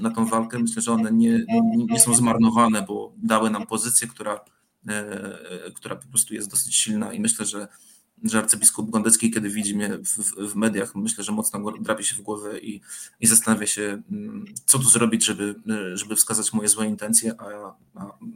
[0.00, 1.44] na tą walkę, myślę, że one nie,
[1.90, 4.40] nie są zmarnowane, bo dały nam pozycję, która
[4.88, 7.68] E, która po prostu jest dosyć silna i myślę, że,
[8.24, 12.20] że arcybiskup Gondecki, kiedy widzi mnie w, w, mediach, myślę, że mocno drapie się w
[12.20, 12.80] głowę i,
[13.20, 15.54] i zastanawia się, mm, co tu zrobić, żeby,
[15.94, 17.74] żeby wskazać moje złe intencje, a,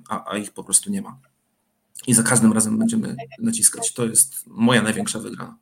[0.09, 1.19] a, a ich po prostu nie ma.
[2.07, 3.93] I za każdym razem będziemy naciskać.
[3.93, 5.59] To jest moja największa wygrana.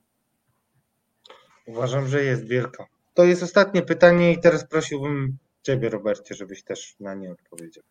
[1.66, 2.86] Uważam, że jest wielka.
[3.14, 7.84] To jest ostatnie pytanie i teraz prosiłbym Ciebie, Robercie, żebyś też na nie odpowiedział.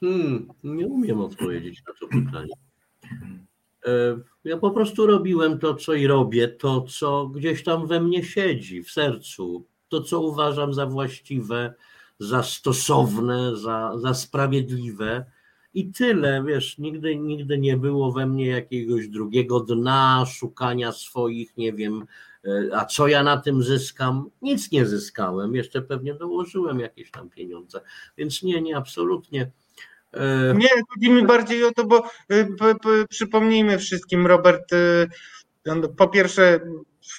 [0.00, 2.54] Hmm, nie umiem odpowiedzieć na to pytanie.
[3.86, 8.24] E, ja po prostu robiłem to, co i robię, to, co gdzieś tam we mnie
[8.24, 11.74] siedzi, w sercu, to, co uważam za właściwe,
[12.18, 15.24] za stosowne, za, za sprawiedliwe.
[15.74, 21.72] I tyle, wiesz, nigdy, nigdy nie było we mnie jakiegoś drugiego dna, szukania swoich, nie
[21.72, 22.06] wiem,
[22.44, 24.30] e, a co ja na tym zyskam?
[24.42, 27.80] Nic nie zyskałem, jeszcze pewnie dołożyłem jakieś tam pieniądze,
[28.18, 29.50] więc nie, nie, absolutnie.
[30.14, 35.08] E, Nie, chodzi mi bardziej o to, bo y, przypomnijmy wszystkim, Robert, y,
[35.96, 36.60] po pierwsze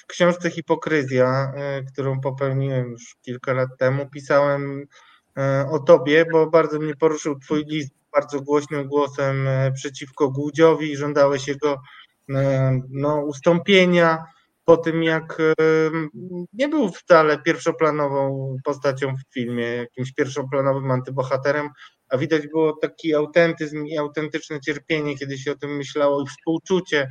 [0.02, 4.86] w książce Hipokryzja, y, którą popełniłem już kilka lat temu, pisałem
[5.70, 11.80] o tobie, bo bardzo mnie poruszył twój list bardzo głośnym głosem przeciwko Głudziowi, żądałeś jego
[12.90, 14.24] no, ustąpienia
[14.64, 15.38] po tym jak
[16.52, 21.68] nie był wcale pierwszoplanową postacią w filmie, jakimś pierwszoplanowym antybohaterem,
[22.08, 27.08] a widać było taki autentyzm i autentyczne cierpienie, kiedy się o tym myślało i współczucie.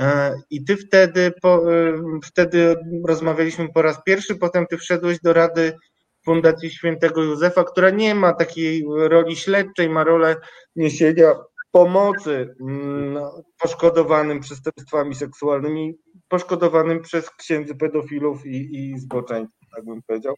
[0.00, 1.94] E, I ty wtedy, po, e,
[2.24, 2.76] wtedy
[3.06, 5.76] rozmawialiśmy po raz pierwszy, potem ty wszedłeś do Rady
[6.24, 10.36] Fundacji Świętego Józefa, która nie ma takiej roli śledczej, ma rolę
[10.76, 11.34] niesienia
[11.70, 13.24] pomocy mm,
[13.58, 15.94] poszkodowanym przestępstwami seksualnymi,
[16.28, 20.34] poszkodowanym przez księdzy pedofilów i, i zboczeńców, tak bym powiedział.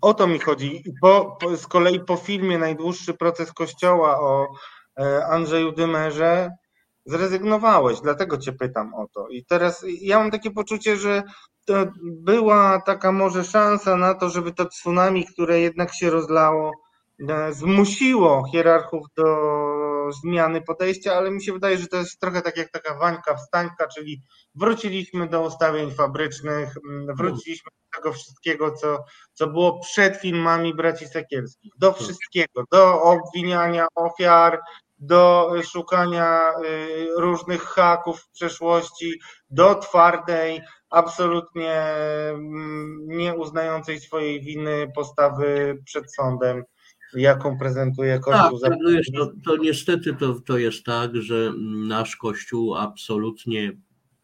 [0.00, 0.84] O to mi chodzi.
[1.00, 4.48] Po, po, z kolei po filmie Najdłuższy proces Kościoła o
[5.00, 6.50] e, Andrzeju Dymerze
[7.06, 9.28] zrezygnowałeś, dlatego cię pytam o to.
[9.28, 11.22] I teraz ja mam takie poczucie, że
[11.64, 16.72] to była taka może szansa na to, żeby to tsunami, które jednak się rozlało,
[17.28, 19.24] e, zmusiło hierarchów do
[20.22, 23.86] zmiany podejścia, ale mi się wydaje, że to jest trochę tak jak taka wańka wstańka,
[23.86, 24.22] czyli
[24.54, 26.74] wróciliśmy do ustawień fabrycznych,
[27.16, 33.86] wróciliśmy do tego wszystkiego, co, co było przed filmami braci Sekielskich, do wszystkiego, do obwiniania
[33.94, 34.60] ofiar,
[35.06, 39.20] do szukania y, różnych haków w przeszłości,
[39.50, 40.60] do twardej,
[40.90, 41.74] absolutnie
[42.30, 46.62] mm, nie uznającej swojej winy postawy przed sądem
[47.16, 48.60] jaką prezentuje Kościół.
[48.60, 51.52] Tak, no wiesz, to, to niestety to, to jest tak, że
[51.88, 53.72] nasz Kościół absolutnie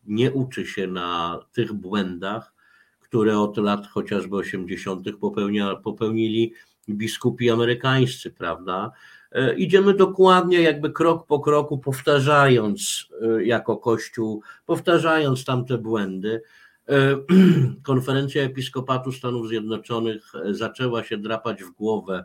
[0.06, 2.54] nie uczy się na tych błędach,
[3.00, 5.16] które od lat chociażby 80.
[5.20, 6.52] Popełnia, popełnili
[6.88, 8.90] biskupi amerykańscy, prawda?
[9.32, 16.42] E, idziemy dokładnie, jakby krok po kroku, powtarzając e, jako Kościół, powtarzając tamte błędy.
[16.88, 17.16] E,
[17.82, 22.24] konferencja Episkopatu Stanów Zjednoczonych zaczęła się drapać w głowę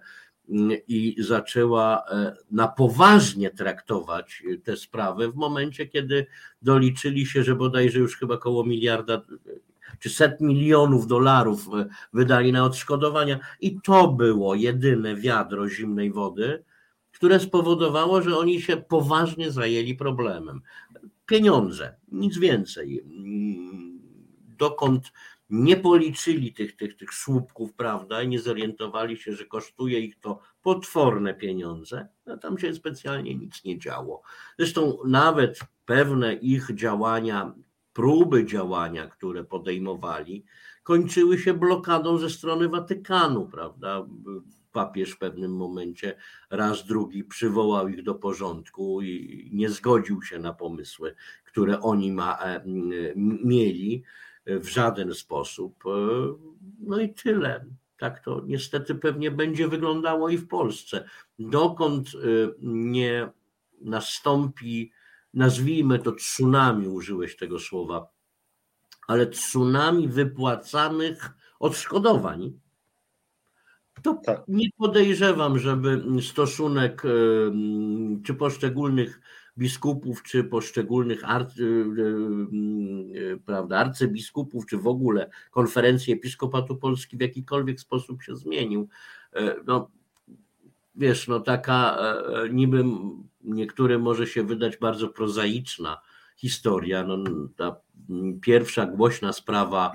[0.87, 2.03] i zaczęła
[2.51, 6.25] na poważnie traktować te sprawy w momencie, kiedy
[6.61, 9.21] doliczyli się, że bodajże już chyba koło miliarda
[9.99, 11.67] czy set milionów dolarów
[12.13, 16.63] wydali na odszkodowania i to było jedyne wiadro zimnej wody,
[17.15, 20.61] które spowodowało, że oni się poważnie zajęli problemem.
[21.25, 23.05] Pieniądze, nic więcej.
[24.57, 25.11] Dokąd
[25.49, 30.39] nie policzyli tych, tych, tych słupków, prawda, i nie zorientowali się, że kosztuje ich to
[30.61, 34.21] potworne pieniądze, no tam się specjalnie nic nie działo.
[34.59, 37.53] Zresztą nawet pewne ich działania,
[37.93, 40.45] próby działania, które podejmowali,
[40.83, 44.05] kończyły się blokadą ze strony Watykanu, prawda?
[44.75, 46.17] Papież w pewnym momencie
[46.49, 51.15] raz drugi przywołał ich do porządku i nie zgodził się na pomysły,
[51.45, 52.61] które oni ma, e,
[53.45, 54.03] mieli
[54.45, 55.83] w żaden sposób.
[55.85, 55.89] E,
[56.79, 57.65] no i tyle.
[57.97, 61.05] Tak to niestety pewnie będzie wyglądało i w Polsce.
[61.39, 62.17] Dokąd e,
[62.61, 63.29] nie
[63.81, 64.91] nastąpi,
[65.33, 68.07] nazwijmy to tsunami, użyłeś tego słowa,
[69.07, 71.29] ale tsunami wypłacanych
[71.59, 72.59] odszkodowań,
[74.01, 74.43] to tak.
[74.47, 77.09] nie podejrzewam, żeby stosunek e,
[78.23, 79.21] czy poszczególnych
[79.57, 87.17] biskupów, czy poszczególnych arcy, y, y, y, prawda, arcybiskupów, czy w ogóle konferencji Episkopatu Polski
[87.17, 88.87] w jakikolwiek sposób się zmienił.
[89.67, 89.89] No,
[90.95, 92.83] wiesz, no taka e, e, niby
[93.43, 96.01] niektórym może się wydać bardzo prozaiczna
[96.37, 97.03] historia.
[97.03, 97.17] No,
[97.55, 97.75] ta
[98.41, 99.91] pierwsza głośna sprawa,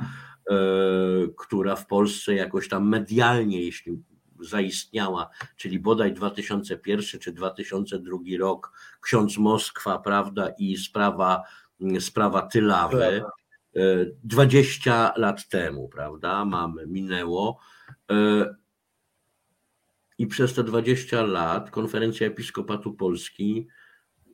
[1.36, 4.02] która w Polsce jakoś tam medialnie, jeśli
[4.40, 11.42] zaistniała, czyli bodaj 2001 czy 2002 rok, ksiądz Moskwa, prawda, i sprawa,
[11.98, 13.22] sprawa Tylawy.
[14.24, 17.58] 20 e, lat temu, prawda, mamy, minęło.
[18.10, 18.46] E,
[20.18, 23.68] I przez te 20 lat konferencja Episkopatu Polski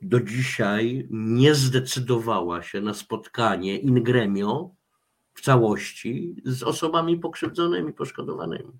[0.02, 4.75] do dzisiaj nie zdecydowała się na spotkanie in gremio
[5.36, 8.72] w całości z osobami pokrzywdzonymi, poszkodowanymi.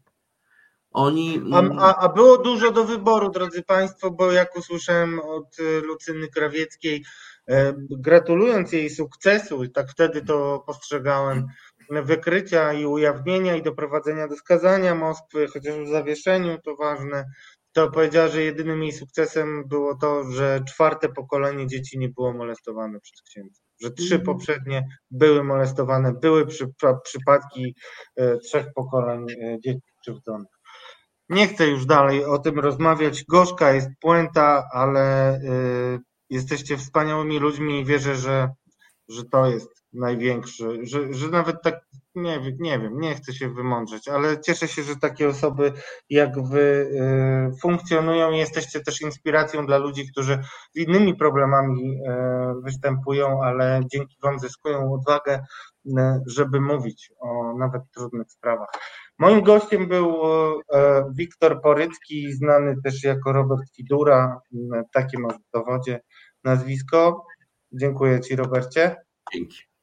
[0.91, 1.41] Oni...
[1.53, 6.29] A, a, a, było dużo do wyboru, drodzy Państwo, bo jak usłyszałem od e, Lucyny
[6.29, 7.05] Krawieckiej,
[7.49, 11.47] e, gratulując jej sukcesu, i tak wtedy to postrzegałem,
[11.91, 17.25] wykrycia i ujawnienia i doprowadzenia do skazania Moskwy, chociaż w zawieszeniu to ważne,
[17.73, 23.01] to powiedziała, że jedynym jej sukcesem było to, że czwarte pokolenie dzieci nie było molestowane
[23.01, 23.66] przez księdza.
[23.81, 24.23] Że trzy mhm.
[24.23, 26.67] poprzednie były molestowane, były przy,
[27.05, 27.75] przypadki
[28.17, 29.27] e, trzech pokoleń
[29.65, 30.57] dzieci krzywdzonych.
[31.29, 33.25] Nie chcę już dalej o tym rozmawiać.
[33.25, 35.99] Gorzka jest puenta, ale y,
[36.31, 38.49] jesteście wspaniałymi ludźmi i wierzę, że,
[39.09, 41.81] że to jest największy, że, że nawet tak,
[42.15, 45.73] nie, nie wiem, nie chcę się wymądrzeć, ale cieszę się, że takie osoby
[46.11, 50.39] jak wy y, funkcjonują i jesteście też inspiracją dla ludzi, którzy
[50.75, 52.01] z innymi problemami y,
[52.63, 55.45] występują, ale dzięki wam zyskują odwagę,
[55.87, 55.91] y,
[56.27, 58.69] żeby mówić o nawet trudnych sprawach.
[59.19, 60.17] Moim gościem był
[61.15, 64.41] Wiktor Porycki, znany też jako Robert Fidura,
[64.93, 66.01] takie masz w dowodzie
[66.45, 67.27] nazwisko.
[67.73, 68.97] Dziękuję Ci, Robercie.
[69.33, 69.76] Dzięki.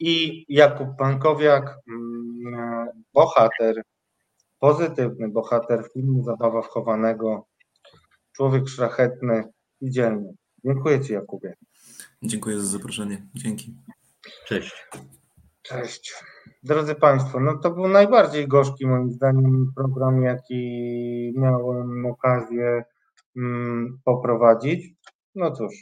[0.00, 3.82] I Jakub Pankowiak, mm, bohater,
[4.58, 7.46] pozytywny bohater filmu Zabawa wchowanego,
[8.32, 9.44] człowiek szlachetny
[9.80, 10.34] i dzielny.
[10.64, 11.54] Dziękuję Ci, Jakubie.
[12.22, 13.26] Dziękuję za zaproszenie.
[13.34, 13.74] Dzięki.
[14.46, 14.86] Cześć.
[15.62, 16.14] Cześć.
[16.62, 22.84] Drodzy Państwo, no to był najbardziej gorzki moim zdaniem program, jaki miałem okazję
[23.36, 24.94] mm, poprowadzić.
[25.34, 25.74] No cóż,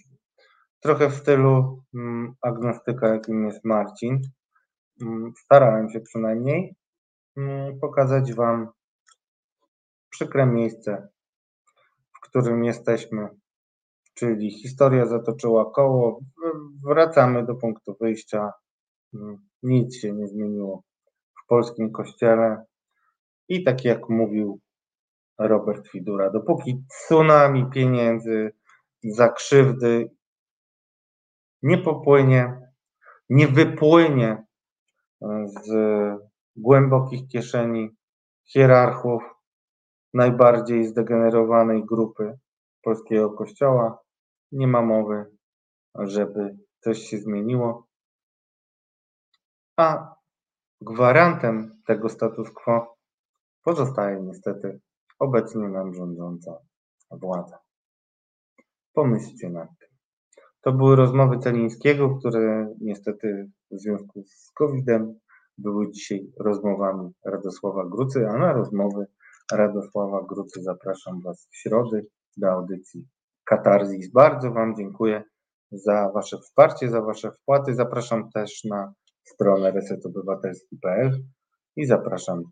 [0.82, 4.20] trochę w stylu mm, agnostyka, jakim jest Marcin.
[5.02, 6.74] Mm, starałem się przynajmniej
[7.36, 8.68] mm, pokazać Wam
[10.10, 11.08] przykre miejsce,
[12.16, 13.28] w którym jesteśmy,
[14.14, 16.20] czyli historia zatoczyła koło,
[16.84, 18.52] wracamy do punktu wyjścia,
[19.62, 20.82] nic się nie zmieniło
[21.44, 22.64] w polskim kościele.
[23.48, 24.60] I tak jak mówił
[25.38, 28.52] Robert Fidura, dopóki tsunami pieniędzy
[29.04, 30.10] za krzywdy
[31.62, 32.70] nie popłynie,
[33.30, 34.44] nie wypłynie
[35.22, 35.68] e, z
[36.56, 37.90] głębokich kieszeni
[38.44, 39.22] hierarchów
[40.14, 42.38] najbardziej zdegenerowanej grupy
[42.82, 43.98] polskiego kościoła.
[44.52, 45.36] Nie ma mowy,
[45.94, 47.86] żeby coś się zmieniło.
[49.76, 50.14] A
[50.80, 52.96] gwarantem tego status quo
[53.64, 54.80] pozostaje niestety
[55.18, 56.58] obecnie nam rządząca
[57.10, 57.58] władza.
[58.92, 59.91] Pomyślcie nad tym.
[60.62, 65.14] To były rozmowy Celińskiego, które niestety w związku z COVID-em
[65.58, 69.06] były dzisiaj rozmowami Radosława Grucy, a na rozmowy
[69.52, 72.00] Radosława Grucy zapraszam Was w środę
[72.36, 73.08] do audycji
[73.44, 74.12] Katarzis.
[74.12, 75.24] Bardzo Wam dziękuję
[75.72, 77.74] za Wasze wsparcie, za Wasze wpłaty.
[77.74, 78.94] Zapraszam też na
[79.24, 81.22] stronę resetobywatelski.pl
[81.76, 82.42] i zapraszam,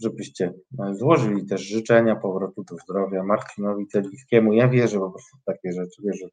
[0.00, 0.54] żebyście
[0.92, 4.52] złożyli też życzenia powrotu do zdrowia Marcinowi Celińskiemu.
[4.52, 6.26] Ja wierzę po prostu w takie rzeczy, wierzę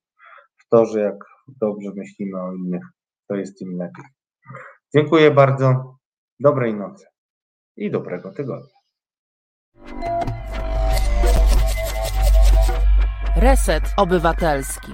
[0.71, 1.15] to, że jak
[1.61, 2.83] dobrze myślimy o innych,
[3.29, 4.05] to jest im lepiej.
[4.95, 5.97] Dziękuję bardzo.
[6.39, 7.05] Dobrej nocy
[7.77, 8.75] i dobrego tygodnia.
[13.35, 14.91] Reset Obywatelski.